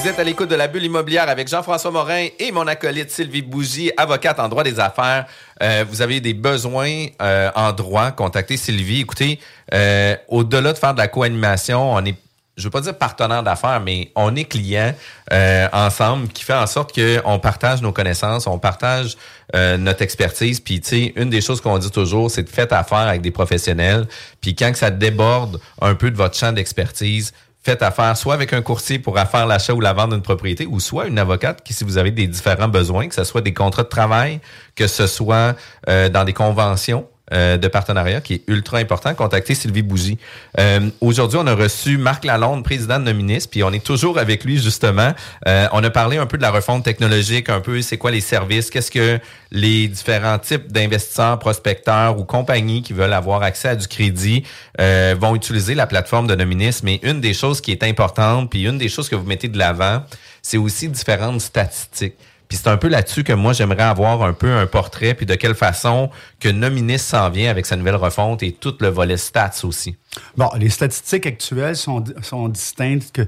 Vous 0.05 0.11
êtes 0.11 0.19
à 0.19 0.25
l'écoute 0.25 0.51
de 0.51 0.55
la 0.55 0.69
bulle 0.69 0.85
immobilière 0.85 1.31
avec 1.31 1.49
Jean-François 1.49 1.91
Morin 1.91 2.27
et 2.39 2.53
mon 2.53 2.67
acolyte 2.67 3.11
Sylvie 3.11 3.41
Bougie, 3.41 3.91
avocate 3.97 4.39
en 4.39 4.49
droit 4.51 4.63
des 4.63 4.79
affaires. 4.79 5.25
Euh, 5.63 5.85
vous 5.89 6.03
avez 6.03 6.21
des 6.21 6.35
besoins 6.35 7.07
euh, 7.23 7.51
en 7.55 7.73
droit, 7.73 8.11
contactez 8.11 8.59
Sylvie. 8.59 9.01
Écoutez, 9.01 9.41
euh, 9.73 10.15
au-delà 10.29 10.75
de 10.75 10.79
faire 10.79 10.93
de 10.93 10.99
la 10.99 11.09
co-animation, 11.09 11.95
on 11.95 12.05
est 12.05 12.17
je 12.57 12.65
veux 12.65 12.71
pas 12.71 12.81
dire 12.81 12.97
partenaire 12.97 13.43
d'affaires, 13.43 13.81
mais 13.81 14.13
on 14.15 14.37
est 14.37 14.45
client 14.45 14.95
euh, 15.33 15.69
ensemble, 15.73 16.29
qui 16.29 16.45
fait 16.45 16.55
en 16.55 16.67
sorte 16.67 16.95
qu'on 16.95 17.39
partage 17.39 17.83
nos 17.83 17.93
connaissances, 17.93 18.47
on 18.47 18.59
partage 18.59 19.17
euh, 19.55 19.77
notre 19.77 20.03
expertise. 20.03 20.61
Puis, 20.61 20.81
tu 20.81 20.89
sais, 20.89 21.13
une 21.17 21.31
des 21.31 21.41
choses 21.41 21.61
qu'on 21.61 21.79
dit 21.79 21.91
toujours, 21.91 22.31
c'est 22.31 22.45
de 22.45 22.49
faire 22.49 22.73
affaire 22.73 22.99
avec 22.99 23.23
des 23.23 23.33
professionnels. 23.33 24.07
Puis, 24.41 24.55
quand 24.55 24.71
que 24.71 24.79
ça 24.79 24.91
déborde 24.91 25.61
un 25.81 25.95
peu 25.95 26.11
de 26.11 26.17
votre 26.17 26.37
champ 26.37 26.53
d'expertise, 26.53 27.33
faites 27.65 27.83
affaire 27.83 28.17
soit 28.17 28.35
avec 28.35 28.53
un 28.53 28.63
courtier 28.63 28.99
pour 28.99 29.19
faire 29.19 29.47
l'achat 29.47 29.75
ou 29.75 29.81
la 29.81 29.93
vente 29.93 30.11
d'une 30.11 30.23
propriété, 30.23 30.67
ou 30.67 30.79
soit 30.81 31.07
une 31.07 31.19
avocate 31.19 31.63
qui, 31.65 31.73
si 31.73 31.83
vous 31.83 31.99
avez 31.99 32.11
des 32.11 32.27
différents 32.27 32.69
besoins, 32.69 33.09
que 33.09 33.15
ce 33.15 33.25
soit 33.25 33.41
des 33.41 33.55
contrats 33.55 33.83
de 33.83 33.89
travail, 33.89 34.41
que 34.77 34.87
ce 34.87 35.07
soit 35.07 35.57
euh, 35.89 36.09
dans 36.09 36.25
des 36.25 36.35
conventions, 36.35 37.09
euh, 37.33 37.57
de 37.57 37.69
partenariat 37.69 38.21
qui 38.21 38.35
est 38.35 38.43
ultra 38.49 38.79
important, 38.79 39.15
contactez 39.15 39.55
Sylvie 39.55 39.83
Bougie. 39.83 40.19
Euh, 40.59 40.91
Aujourd'hui, 41.01 41.39
on 41.41 41.47
a 41.47 41.55
reçu 41.55 41.97
Marc 41.97 42.25
Lalonde, 42.25 42.65
président 42.65 42.99
de 42.99 43.05
Nominis, 43.05 43.47
puis 43.51 43.63
on 43.63 43.73
est 43.73 43.83
toujours 43.83 44.19
avec 44.19 44.45
lui 44.45 44.59
justement. 44.59 45.15
Euh, 45.49 45.67
on 45.73 45.83
a 45.83 45.91
parlé 45.91 46.19
un 46.19 46.27
peu 46.27 46.37
de 46.37 46.43
la 46.43 46.51
refonte 46.51 46.85
technologique, 46.85 47.49
un 47.49 47.61
peu 47.61 47.81
c'est 47.81 47.97
quoi 47.97 48.11
les 48.11 48.21
services, 48.21 48.71
qu'est-ce 48.71 48.91
que 48.91 49.19
les 49.51 49.89
différents 49.89 50.39
types 50.39 50.71
d'investisseurs, 50.71 51.39
prospecteurs 51.39 52.19
ou 52.19 52.25
compagnies 52.25 52.83
qui 52.83 52.93
veulent 52.93 53.13
avoir 53.13 53.43
accès 53.43 53.69
à 53.69 53.77
du 53.77 53.89
crédit 53.89 54.45
euh, 54.81 55.15
vont 55.19 55.35
utiliser 55.35 55.75
la 55.75 55.87
plateforme 55.87 56.27
de 56.27 56.35
Nominis. 56.35 56.81
Mais 56.83 57.01
une 57.03 57.21
des 57.21 57.33
choses 57.33 57.61
qui 57.61 57.73
est 57.73 57.85
importante, 57.85 58.51
puis 58.51 58.67
une 58.67 58.77
des 58.77 58.89
choses 58.89 59.09
que 59.09 59.17
vous 59.17 59.27
mettez 59.27 59.49
de 59.49 59.57
l'avant, 59.57 60.03
c'est 60.43 60.59
aussi 60.59 60.89
différentes 60.89 61.41
statistiques. 61.41 62.17
Puis 62.49 62.59
c'est 62.59 62.69
un 62.69 62.77
peu 62.77 62.89
là-dessus 62.89 63.25
que 63.25 63.33
moi, 63.33 63.53
j'aimerais 63.53 63.83
avoir 63.83 64.23
un 64.23 64.33
peu 64.33 64.53
un 64.53 64.67
portrait, 64.67 65.15
puis 65.15 65.27
de 65.27 65.35
quelle 65.35 65.55
façon 65.55 66.11
que 66.41 66.49
Nominis 66.49 66.99
s'en 66.99 67.31
vient 67.31 67.51
avec 67.51 67.67
sa 67.67 67.77
nouvelle 67.77 67.97
refonte 67.97 68.43
et 68.43 68.53
tout 68.53 68.75
le 68.81 68.89
volet 68.89 69.17
stats 69.17 69.65
aussi. 69.65 69.97
Bon, 70.37 70.51
les 70.59 70.71
statistiques 70.71 71.27
actuelles 71.27 71.77
sont, 71.77 72.05
sont 72.23 72.49
distinctes 72.49 73.23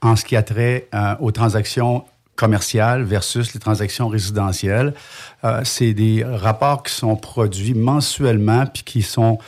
en 0.00 0.16
ce 0.16 0.24
qui 0.24 0.36
a 0.36 0.42
trait 0.42 0.88
euh, 0.94 1.14
aux 1.20 1.30
transactions 1.30 2.04
commerciales 2.36 3.04
versus 3.04 3.54
les 3.54 3.60
transactions 3.60 4.08
résidentielles. 4.08 4.94
Euh, 5.44 5.60
c'est 5.64 5.94
des 5.94 6.24
rapports 6.24 6.82
qui 6.82 6.92
sont 6.92 7.16
produits 7.16 7.74
mensuellement 7.74 8.66
puis 8.66 8.82
qui 8.82 9.02
sont 9.02 9.38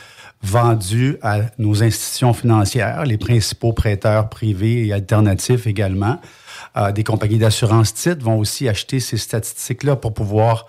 vendus 0.41 1.17
à 1.21 1.41
nos 1.57 1.83
institutions 1.83 2.33
financières, 2.33 3.05
les 3.05 3.17
principaux 3.17 3.73
prêteurs 3.73 4.29
privés 4.29 4.85
et 4.85 4.93
alternatifs 4.93 5.67
également. 5.67 6.19
Euh, 6.75 6.91
des 6.91 7.03
compagnies 7.03 7.39
d'assurance 7.39 7.93
titres 7.93 8.23
vont 8.23 8.37
aussi 8.37 8.69
acheter 8.69 8.99
ces 8.99 9.17
statistiques-là 9.17 9.95
pour 9.95 10.13
pouvoir 10.13 10.67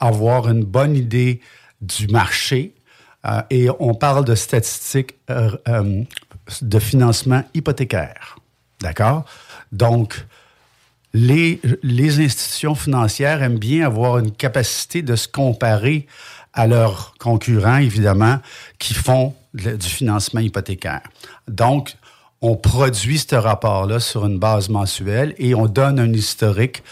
avoir 0.00 0.48
une 0.48 0.64
bonne 0.64 0.94
idée 0.96 1.40
du 1.80 2.06
marché. 2.08 2.74
Euh, 3.26 3.42
et 3.50 3.68
on 3.80 3.94
parle 3.94 4.24
de 4.24 4.34
statistiques 4.34 5.16
euh, 5.30 6.04
de 6.62 6.78
financement 6.78 7.42
hypothécaire. 7.54 8.36
D'accord? 8.80 9.24
Donc, 9.72 10.24
les, 11.12 11.60
les 11.82 12.20
institutions 12.20 12.74
financières 12.74 13.42
aiment 13.42 13.58
bien 13.58 13.86
avoir 13.86 14.18
une 14.18 14.30
capacité 14.30 15.02
de 15.02 15.16
se 15.16 15.26
comparer 15.26 16.06
à 16.58 16.66
leurs 16.66 17.14
concurrents, 17.20 17.76
évidemment, 17.76 18.40
qui 18.80 18.92
font 18.92 19.32
du 19.54 19.78
financement 19.88 20.40
hypothécaire. 20.40 21.02
Donc, 21.46 21.94
on 22.42 22.56
produit 22.56 23.18
ce 23.18 23.36
rapport-là 23.36 24.00
sur 24.00 24.26
une 24.26 24.40
base 24.40 24.68
mensuelle 24.68 25.34
et 25.38 25.54
on 25.54 25.66
donne 25.66 26.00
un 26.00 26.12
historique. 26.12 26.82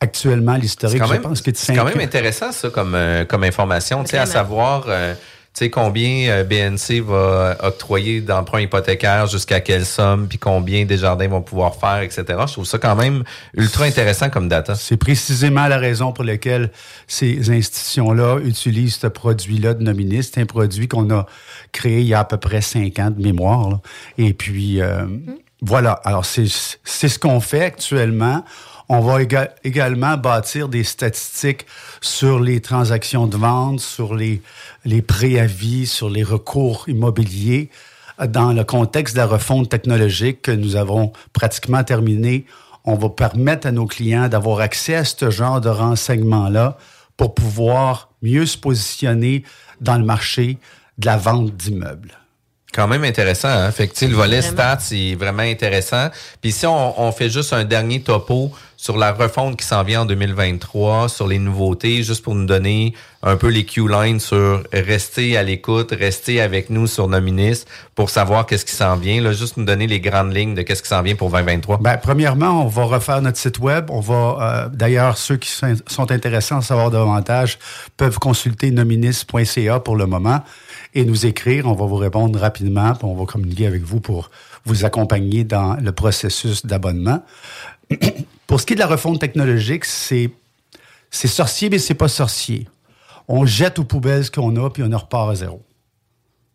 Actuellement, 0.00 0.54
l'historique, 0.54 1.02
je 1.04 1.14
pense 1.16 1.42
que 1.42 1.50
c'est 1.54 1.74
quand 1.74 1.84
même 1.84 2.00
intéressant, 2.00 2.50
ça, 2.50 2.70
comme, 2.70 2.94
euh, 2.94 3.26
comme 3.26 3.44
information, 3.44 4.04
tu 4.04 4.10
sais, 4.10 4.18
à 4.18 4.26
savoir... 4.26 4.84
Euh, 4.88 5.14
sais, 5.58 5.70
combien 5.70 6.30
euh, 6.30 6.44
BNC 6.44 7.00
va 7.00 7.56
octroyer 7.62 8.20
d'emprunts 8.20 8.60
hypothécaires, 8.60 9.26
jusqu'à 9.26 9.60
quelle 9.60 9.84
somme, 9.84 10.28
puis 10.28 10.38
combien 10.38 10.84
des 10.84 10.98
jardins 10.98 11.28
vont 11.28 11.42
pouvoir 11.42 11.76
faire, 11.76 12.00
etc. 12.02 12.24
Je 12.46 12.52
trouve 12.52 12.64
ça 12.64 12.78
quand 12.78 12.96
même 12.96 13.24
ultra 13.54 13.84
intéressant 13.84 14.30
comme 14.30 14.48
data. 14.48 14.74
C'est 14.74 14.96
précisément 14.96 15.66
la 15.66 15.78
raison 15.78 16.12
pour 16.12 16.24
laquelle 16.24 16.70
ces 17.06 17.50
institutions-là 17.50 18.38
utilisent 18.44 18.96
ce 18.96 19.06
produit-là 19.06 19.74
de 19.74 19.82
Nominis. 19.82 20.24
C'est 20.24 20.40
un 20.40 20.46
produit 20.46 20.88
qu'on 20.88 21.10
a 21.10 21.26
créé 21.72 22.00
il 22.00 22.06
y 22.06 22.14
a 22.14 22.20
à 22.20 22.24
peu 22.24 22.36
près 22.36 22.60
cinq 22.60 22.98
ans 22.98 23.10
de 23.10 23.22
mémoire. 23.22 23.80
Et 24.16 24.34
puis, 24.34 24.80
euh, 24.80 25.06
voilà. 25.60 25.92
Alors, 26.04 26.24
c'est 26.24 26.46
ce 26.46 27.18
qu'on 27.18 27.40
fait 27.40 27.64
actuellement. 27.64 28.44
On 28.90 29.00
va 29.00 29.18
également 29.64 30.16
bâtir 30.16 30.68
des 30.68 30.82
statistiques 30.82 31.66
sur 32.00 32.40
les 32.40 32.60
transactions 32.60 33.26
de 33.26 33.36
vente, 33.36 33.80
sur 33.80 34.14
les, 34.14 34.40
les 34.86 35.02
préavis, 35.02 35.86
sur 35.86 36.08
les 36.08 36.22
recours 36.22 36.88
immobiliers. 36.88 37.68
Dans 38.28 38.52
le 38.52 38.64
contexte 38.64 39.14
de 39.14 39.20
la 39.20 39.26
refonte 39.26 39.68
technologique 39.68 40.42
que 40.42 40.50
nous 40.50 40.74
avons 40.74 41.12
pratiquement 41.34 41.84
terminée, 41.84 42.46
on 42.84 42.94
va 42.94 43.10
permettre 43.10 43.66
à 43.66 43.72
nos 43.72 43.86
clients 43.86 44.28
d'avoir 44.28 44.60
accès 44.60 44.94
à 44.94 45.04
ce 45.04 45.30
genre 45.30 45.60
de 45.60 45.68
renseignements-là 45.68 46.78
pour 47.18 47.34
pouvoir 47.34 48.08
mieux 48.22 48.46
se 48.46 48.56
positionner 48.56 49.44
dans 49.82 49.98
le 49.98 50.04
marché 50.04 50.58
de 50.96 51.06
la 51.06 51.18
vente 51.18 51.54
d'immeubles. 51.54 52.17
Quand 52.74 52.86
même 52.86 53.02
intéressant, 53.04 53.48
hein? 53.48 53.70
Fait 53.72 53.88
que, 53.88 54.04
le 54.04 54.14
volet 54.14 54.42
stats, 54.42 54.78
c'est 54.80 55.14
vraiment 55.14 55.42
intéressant. 55.42 56.08
Puis 56.42 56.52
si 56.52 56.66
on, 56.66 57.00
on, 57.00 57.12
fait 57.12 57.30
juste 57.30 57.54
un 57.54 57.64
dernier 57.64 58.02
topo 58.02 58.52
sur 58.76 58.98
la 58.98 59.12
refonte 59.12 59.58
qui 59.58 59.66
s'en 59.66 59.82
vient 59.82 60.02
en 60.02 60.04
2023, 60.04 61.08
sur 61.08 61.26
les 61.26 61.38
nouveautés, 61.38 62.02
juste 62.02 62.22
pour 62.22 62.34
nous 62.34 62.44
donner 62.44 62.92
un 63.22 63.36
peu 63.36 63.48
les 63.48 63.64
Q-lines 63.64 64.20
sur 64.20 64.62
rester 64.72 65.38
à 65.38 65.42
l'écoute, 65.42 65.94
rester 65.98 66.42
avec 66.42 66.68
nous 66.68 66.86
sur 66.86 67.08
Nominis 67.08 67.64
pour 67.94 68.10
savoir 68.10 68.44
qu'est-ce 68.44 68.66
qui 68.66 68.74
s'en 68.74 68.96
vient, 68.96 69.22
là, 69.22 69.32
juste 69.32 69.56
nous 69.56 69.64
donner 69.64 69.86
les 69.86 69.98
grandes 69.98 70.36
lignes 70.36 70.54
de 70.54 70.60
qu'est-ce 70.60 70.82
qui 70.82 70.90
s'en 70.90 71.02
vient 71.02 71.16
pour 71.16 71.30
2023. 71.30 71.78
Ben, 71.78 71.96
premièrement, 71.96 72.64
on 72.64 72.68
va 72.68 72.84
refaire 72.84 73.22
notre 73.22 73.38
site 73.38 73.58
web. 73.58 73.86
On 73.90 74.00
va, 74.00 74.36
euh, 74.40 74.68
d'ailleurs, 74.68 75.16
ceux 75.16 75.38
qui 75.38 75.50
sont 75.50 76.10
intéressés 76.12 76.54
à 76.54 76.58
en 76.58 76.62
savoir 76.62 76.90
davantage 76.90 77.58
peuvent 77.96 78.18
consulter 78.18 78.70
nominis.ca 78.70 79.80
pour 79.80 79.96
le 79.96 80.04
moment 80.04 80.42
et 80.98 81.04
nous 81.04 81.26
écrire. 81.26 81.66
On 81.66 81.74
va 81.74 81.86
vous 81.86 81.96
répondre 81.96 82.38
rapidement, 82.38 82.92
puis 82.94 83.04
on 83.04 83.14
va 83.14 83.24
communiquer 83.24 83.66
avec 83.66 83.82
vous 83.82 84.00
pour 84.00 84.30
vous 84.64 84.84
accompagner 84.84 85.44
dans 85.44 85.76
le 85.76 85.92
processus 85.92 86.66
d'abonnement. 86.66 87.22
Pour 88.48 88.60
ce 88.60 88.66
qui 88.66 88.72
est 88.72 88.76
de 88.76 88.80
la 88.80 88.86
refonte 88.86 89.20
technologique, 89.20 89.84
c'est, 89.84 90.30
sorcier, 91.10 91.70
mais 91.70 91.78
c'est 91.78 91.94
pas 91.94 92.08
sorcier. 92.08 92.66
On 93.28 93.46
jette 93.46 93.78
aux 93.78 93.84
poubelles 93.84 94.24
ce 94.24 94.30
qu'on 94.30 94.56
a, 94.56 94.70
puis 94.70 94.82
on 94.82 94.96
repart 94.96 95.30
à 95.30 95.34
zéro. 95.34 95.62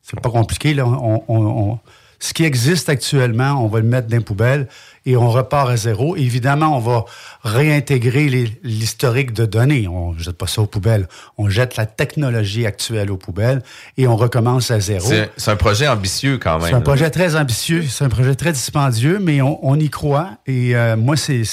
C'est 0.02 0.20
pas 0.20 0.32
compliqué, 0.32 0.74
là. 0.74 0.88
on, 0.88 1.80
ce 2.24 2.34
qui 2.34 2.46
existe 2.46 2.88
actuellement, 2.88 3.62
on 3.62 3.68
va 3.68 3.82
le 3.82 3.86
mettre 3.86 4.08
dans 4.08 4.16
les 4.16 4.24
poubelles 4.24 4.70
et 5.06 5.18
on 5.18 5.30
repart 5.30 5.70
à 5.70 5.76
zéro. 5.76 6.16
Évidemment, 6.16 6.78
on 6.78 6.80
va 6.80 7.04
réintégrer 7.44 8.30
l'historique 8.64 9.34
de 9.34 9.46
données. 9.46 9.90
On 9.90 10.14
ne 10.14 10.20
jette 10.20 10.38
pas 10.38 10.48
ça 10.48 10.62
aux 10.62 10.66
poubelles. 10.66 11.10
On 11.38 11.50
jette 11.50 11.76
la 11.76 11.86
technologie 11.86 12.66
actuelle 12.66 13.12
aux 13.12 13.18
poubelles 13.18 13.62
et 13.98 14.08
on 14.08 14.16
recommence 14.16 14.72
à 14.72 14.80
zéro. 14.80 15.12
C'est 15.36 15.52
un 15.52 15.58
projet 15.58 15.86
ambitieux 15.86 16.38
quand 16.38 16.60
même. 16.60 16.70
C'est 16.70 16.76
un 16.76 16.80
projet 16.80 17.10
très 17.10 17.36
ambitieux. 17.36 17.84
C'est 17.90 18.06
un 18.06 18.10
projet 18.10 18.36
très 18.36 18.54
dispendieux, 18.54 19.20
mais 19.20 19.42
on, 19.42 19.76
y 19.78 19.90
croit. 19.90 20.38
Et 20.48 20.78
euh, 20.78 20.96
moi, 20.96 21.18
c'est 21.18 21.44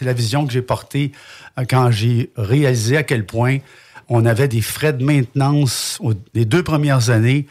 la 0.00 0.14
vision 0.14 0.46
que 0.46 0.52
j'ai 0.54 0.62
portée 0.62 1.12
euh, 1.58 1.64
quand 1.68 1.90
j'ai 1.90 2.30
réalisé 2.38 2.96
à 2.96 3.02
quel 3.02 3.26
point 3.26 3.58
on 4.08 4.24
avait 4.24 4.48
des 4.48 4.62
frais 4.62 4.94
de 4.94 5.04
maintenance 5.04 5.98
les 6.32 6.46
deux 6.46 6.62
premières 6.62 7.10
années 7.10 7.46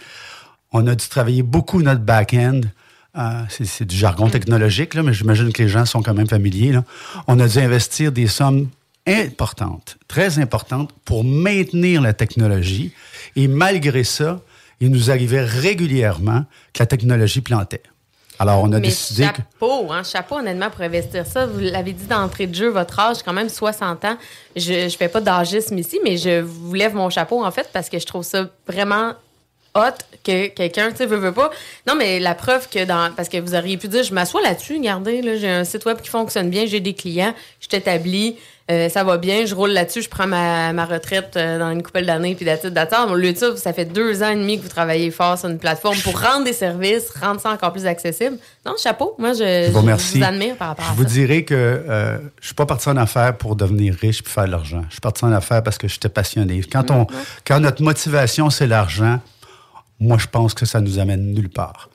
on 0.75 0.87
a 0.87 0.95
dû 0.95 1.07
travailler 1.07 1.41
beaucoup 1.41 1.81
notre 1.81 2.01
back-end. 2.01 2.61
Euh, 3.17 3.41
c'est 3.49 3.85
du 3.85 3.95
jargon 3.95 4.29
technologique, 4.29 4.93
là, 4.93 5.03
mais 5.03 5.13
j'imagine 5.13 5.53
que 5.53 5.63
les 5.63 5.69
gens 5.69 5.85
sont 5.85 6.01
quand 6.01 6.13
même 6.13 6.27
familiers. 6.27 6.77
On 7.27 7.39
a 7.39 7.47
dû 7.47 7.59
investir 7.59 8.11
des 8.11 8.27
sommes 8.27 8.67
importantes, 9.07 9.97
très 10.09 10.37
importantes, 10.39 10.91
pour 11.05 11.23
maintenir 11.23 12.01
la 12.01 12.11
technologie. 12.11 12.91
Et 13.37 13.47
malgré 13.47 14.03
ça, 14.03 14.41
il 14.81 14.89
nous 14.89 15.11
arrivait 15.11 15.45
régulièrement 15.45 16.43
que 16.73 16.79
la 16.79 16.87
technologie 16.87 17.39
plantait. 17.39 17.83
Alors, 18.37 18.61
on 18.61 18.71
a 18.73 18.81
décidé 18.81 19.23
chapeau, 19.23 19.93
hein, 19.93 20.03
chapeau, 20.03 20.35
honnêtement, 20.35 20.69
pour 20.69 20.81
investir 20.81 21.25
ça. 21.25 21.45
Vous 21.45 21.59
l'avez 21.59 21.93
dit 21.93 22.05
d'entrée 22.05 22.47
de 22.47 22.55
jeu, 22.55 22.67
votre 22.67 22.99
âge, 22.99 23.23
quand 23.23 23.31
même 23.31 23.47
60 23.47 24.03
ans. 24.03 24.17
Je 24.57 24.83
ne 24.83 24.89
fais 24.89 25.07
pas 25.07 25.21
d'âgisme 25.21 25.77
ici, 25.77 26.01
mais 26.03 26.17
je 26.17 26.41
vous 26.41 26.73
lève 26.73 26.93
mon 26.93 27.09
chapeau, 27.09 27.45
en 27.45 27.51
fait, 27.51 27.69
parce 27.71 27.89
que 27.89 27.97
je 27.97 28.05
trouve 28.05 28.23
ça 28.23 28.49
vraiment 28.67 29.13
hot 29.75 29.97
que 30.23 30.47
quelqu'un, 30.47 30.91
tu 30.91 30.97
sais, 30.97 31.05
veut, 31.05 31.17
veut 31.17 31.31
pas. 31.31 31.51
Non, 31.87 31.95
mais 31.95 32.19
la 32.19 32.33
preuve 32.33 32.67
que 32.69 32.83
dans. 32.85 33.13
Parce 33.15 33.29
que 33.29 33.37
vous 33.37 33.55
auriez 33.55 33.77
pu 33.77 33.87
dire, 33.87 34.03
je 34.03 34.13
m'assois 34.13 34.41
là-dessus, 34.41 34.77
regardez, 34.77 35.21
là, 35.21 35.37
j'ai 35.37 35.49
un 35.49 35.63
site 35.63 35.85
web 35.85 36.01
qui 36.01 36.09
fonctionne 36.09 36.49
bien, 36.49 36.65
j'ai 36.65 36.79
des 36.79 36.93
clients, 36.93 37.33
je 37.59 37.67
t'établis, 37.67 38.37
euh, 38.71 38.89
ça 38.89 39.03
va 39.03 39.17
bien, 39.17 39.45
je 39.45 39.53
roule 39.53 39.69
là-dessus, 39.69 40.01
je 40.01 40.09
prends 40.09 40.25
ma, 40.25 40.73
ma 40.73 40.85
retraite 40.85 41.33
euh, 41.37 41.59
dans 41.59 41.69
une 41.69 41.83
couple 41.83 42.03
d'années, 42.03 42.33
puis 42.33 42.45
d'attendre. 42.45 43.11
Au 43.11 43.15
lieu 43.15 43.31
de 43.31 43.37
ça, 43.37 43.55
ça 43.57 43.73
fait 43.73 43.85
deux 43.85 44.23
ans 44.23 44.29
et 44.29 44.35
demi 44.35 44.57
que 44.57 44.63
vous 44.63 44.69
travaillez 44.69 45.11
fort 45.11 45.37
sur 45.37 45.49
une 45.49 45.59
plateforme 45.59 45.97
pour 45.99 46.19
rendre 46.19 46.45
des 46.45 46.53
services, 46.53 47.11
rendre 47.21 47.39
ça 47.39 47.51
encore 47.51 47.71
plus 47.71 47.85
accessible. 47.85 48.37
Non, 48.65 48.73
chapeau. 48.81 49.13
Moi, 49.19 49.33
je, 49.33 49.69
vous, 49.69 50.23
admire 50.23 50.55
par 50.55 50.69
rapport 50.69 50.85
à 50.85 50.87
ça. 50.87 50.93
Je 50.95 50.97
vous 50.97 51.05
dirais 51.05 51.43
que 51.43 51.53
euh, 51.53 52.17
je 52.41 52.47
suis 52.47 52.55
pas 52.55 52.65
parti 52.65 52.89
en 52.89 52.97
affaires 52.97 53.37
pour 53.37 53.55
devenir 53.55 53.93
riche 53.93 54.23
puis 54.23 54.33
faire 54.33 54.45
de 54.45 54.51
l'argent. 54.51 54.83
Je 54.87 54.93
suis 54.93 55.01
parti 55.01 55.23
en 55.25 55.31
affaires 55.31 55.61
parce 55.61 55.77
que 55.77 55.87
j'étais 55.87 56.09
passionné. 56.09 56.61
Quand, 56.63 56.89
on, 56.89 57.05
quand 57.45 57.59
notre 57.59 57.83
motivation, 57.83 58.49
c'est 58.49 58.65
l'argent, 58.65 59.19
moi, 59.99 60.17
je 60.17 60.27
pense 60.27 60.53
que 60.53 60.65
ça 60.65 60.81
nous 60.81 60.99
amène 60.99 61.33
nulle 61.33 61.49
part. 61.49 61.89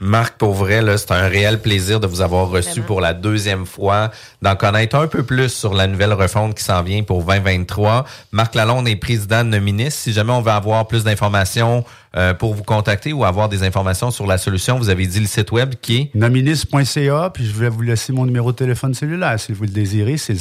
Marc, 0.00 0.36
pour 0.38 0.54
vrai, 0.54 0.80
c'est 0.96 1.10
un 1.10 1.26
réel 1.26 1.60
plaisir 1.60 1.98
de 1.98 2.06
vous 2.06 2.20
avoir 2.20 2.48
reçu 2.48 2.70
Vraiment. 2.70 2.86
pour 2.86 3.00
la 3.00 3.14
deuxième 3.14 3.66
fois, 3.66 4.12
d'en 4.42 4.54
connaître 4.54 4.94
un 4.94 5.08
peu 5.08 5.24
plus 5.24 5.48
sur 5.48 5.74
la 5.74 5.88
nouvelle 5.88 6.12
refonte 6.12 6.54
qui 6.54 6.62
s'en 6.62 6.84
vient 6.84 7.02
pour 7.02 7.24
2023. 7.24 8.04
Marc 8.30 8.54
Lalonde 8.54 8.86
est 8.86 8.94
président 8.94 9.42
de 9.42 9.48
Nominis. 9.48 9.90
Si 9.90 10.12
jamais 10.12 10.30
on 10.32 10.40
veut 10.40 10.52
avoir 10.52 10.86
plus 10.86 11.02
d'informations 11.02 11.84
euh, 12.16 12.32
pour 12.32 12.54
vous 12.54 12.62
contacter 12.62 13.12
ou 13.12 13.24
avoir 13.24 13.48
des 13.48 13.64
informations 13.64 14.12
sur 14.12 14.28
la 14.28 14.38
solution, 14.38 14.78
vous 14.78 14.88
avez 14.88 15.04
dit 15.06 15.18
le 15.18 15.26
site 15.26 15.50
web 15.50 15.74
qui 15.82 15.96
est? 15.96 16.14
Nominis.ca, 16.14 17.30
puis 17.34 17.44
je 17.44 17.54
vais 17.54 17.68
vous 17.68 17.82
laisser 17.82 18.12
mon 18.12 18.24
numéro 18.24 18.52
de 18.52 18.56
téléphone 18.56 18.94
cellulaire 18.94 19.40
si 19.40 19.52
vous 19.52 19.64
le 19.64 19.70
désirez. 19.70 20.16
C'est 20.16 20.32
le 20.32 20.38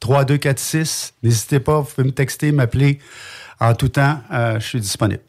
514-516-3246. 0.00 1.12
N'hésitez 1.22 1.60
pas, 1.60 1.78
vous 1.78 1.88
pouvez 1.94 2.08
me 2.08 2.12
texter, 2.12 2.50
m'appeler 2.50 2.98
en 3.60 3.74
tout 3.74 3.88
temps. 3.88 4.20
Euh, 4.32 4.60
je 4.60 4.66
suis 4.66 4.80
disponible. 4.80 5.20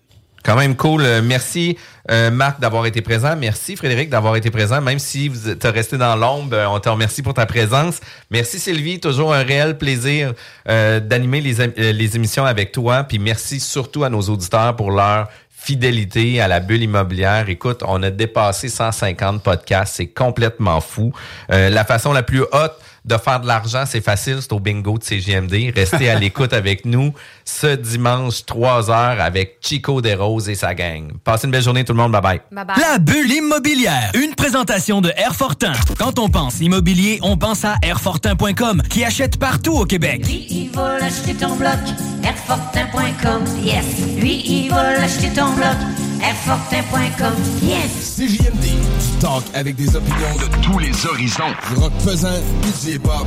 Quand 0.44 0.56
même 0.56 0.76
cool. 0.76 1.02
Euh, 1.04 1.22
Merci, 1.22 1.78
euh, 2.10 2.32
Marc, 2.32 2.60
d'avoir 2.60 2.86
été 2.86 3.02
présent. 3.02 3.36
Merci, 3.36 3.76
Frédéric, 3.76 4.10
d'avoir 4.10 4.36
été 4.36 4.50
présent. 4.50 4.82
Même 4.82 5.00
si 5.00 5.28
vous 5.28 5.50
êtes 5.50 5.64
resté 5.64 5.98
dans 5.98 6.16
l'ombre, 6.16 6.56
euh, 6.56 6.68
on 6.68 6.80
te 6.80 6.88
remercie 6.88 7.22
pour 7.22 7.34
ta 7.34 7.46
présence. 7.46 8.00
Merci, 8.32 8.60
Sylvie. 8.60 9.00
Toujours 9.00 9.34
un 9.34 9.44
réel 9.44 9.78
plaisir 9.78 10.34
euh, 10.70 11.00
d'animer 11.00 11.42
les, 11.42 11.92
les 11.94 12.16
émissions 12.16 12.46
avec 12.46 12.72
toi. 12.72 13.04
Puis 13.04 13.20
merci 13.20 13.60
surtout 13.60 14.04
à 14.04 14.10
nos 14.10 14.22
auditeurs 14.22 14.76
pour 14.76 14.92
leur 14.92 15.28
fidélité 15.60 16.40
à 16.40 16.48
la 16.48 16.62
bulle 16.62 16.84
immobilière. 16.84 17.50
Écoute, 17.50 17.84
on 17.86 18.02
a 18.02 18.10
dépassé 18.10 18.70
150 18.70 19.44
podcasts. 19.44 19.96
C'est 19.98 20.08
complètement 20.08 20.80
fou. 20.80 21.12
Euh, 21.52 21.70
la 21.70 21.84
façon 21.84 22.14
la 22.14 22.24
plus 22.24 22.42
haute 22.42 22.76
de 23.10 23.18
faire 23.18 23.40
de 23.40 23.48
l'argent, 23.48 23.84
c'est 23.88 24.02
facile, 24.02 24.38
c'est 24.40 24.54
au 24.54 24.60
bingo 24.60 24.98
de 24.98 25.04
CGMD. 25.04 25.74
Restez 25.76 26.10
à 26.10 26.18
l'écoute 26.18 26.54
avec 26.54 26.86
nous 26.86 27.12
ce 27.44 27.76
dimanche 27.76 28.46
3 28.46 28.92
heures 28.92 29.20
avec 29.20 29.58
Chico 29.62 30.00
Desroses 30.02 30.48
et 30.50 30.56
sa 30.56 30.76
gang. 30.76 31.12
Passez 31.24 31.46
une 31.46 31.52
belle 31.52 31.64
journée 31.64 31.84
tout 31.84 31.94
le 31.94 31.98
monde. 31.98 32.12
Bye 32.12 32.22
bye. 32.22 32.42
La 32.52 33.00
bulle 33.00 33.32
immobilière, 33.32 34.12
une 34.14 34.36
présentation 34.36 35.02
de 35.02 35.12
Airfortin. 35.18 35.74
Quand 35.98 36.20
on 36.20 36.30
pense 36.30 36.60
immobilier, 36.62 37.20
on 37.24 37.36
pense 37.36 37.66
à 37.66 37.76
Airfortin.com 37.82 38.84
qui 38.90 39.04
achète 39.04 39.38
partout 39.40 39.74
au 39.74 39.86
Québec. 39.86 40.26
Lui, 40.28 40.46
il 40.50 40.70
va 40.70 41.00
l'acheter 41.00 41.34
ton 41.34 41.56
bloc, 41.56 41.80
Airfortin.com, 42.24 43.44
yes. 43.64 43.86
Lui, 44.20 44.44
il 44.46 44.70
va 44.70 44.94
l'acheter 45.00 45.30
ton 45.30 45.54
bloc, 45.56 45.78
Airfortin.com, 46.22 47.34
yes. 47.62 48.16
CJMD, 48.18 48.64
du 48.64 49.20
talk 49.20 49.44
avec 49.54 49.76
des 49.76 49.96
opinions 49.96 50.36
de 50.36 50.62
tous 50.62 50.80
les 50.80 50.92
horizons. 51.06 51.54
Du 51.70 51.76
rock 51.80 51.94
pesant, 52.04 52.38
du 52.62 52.90
hip-hop. 52.92 53.26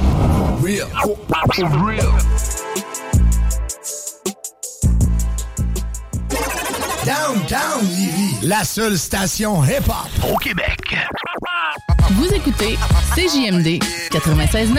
Real. 0.63 0.89
Real. 1.85 2.13
Downtown 7.05 7.85
Lévis, 7.97 8.37
la 8.43 8.65
seule 8.65 8.99
station 8.99 9.63
hip-hop 9.65 10.31
au 10.33 10.37
Québec. 10.37 10.97
Vous 12.13 12.27
écoutez 12.33 12.77
CJMD 13.15 13.83
96.9. 14.11 14.79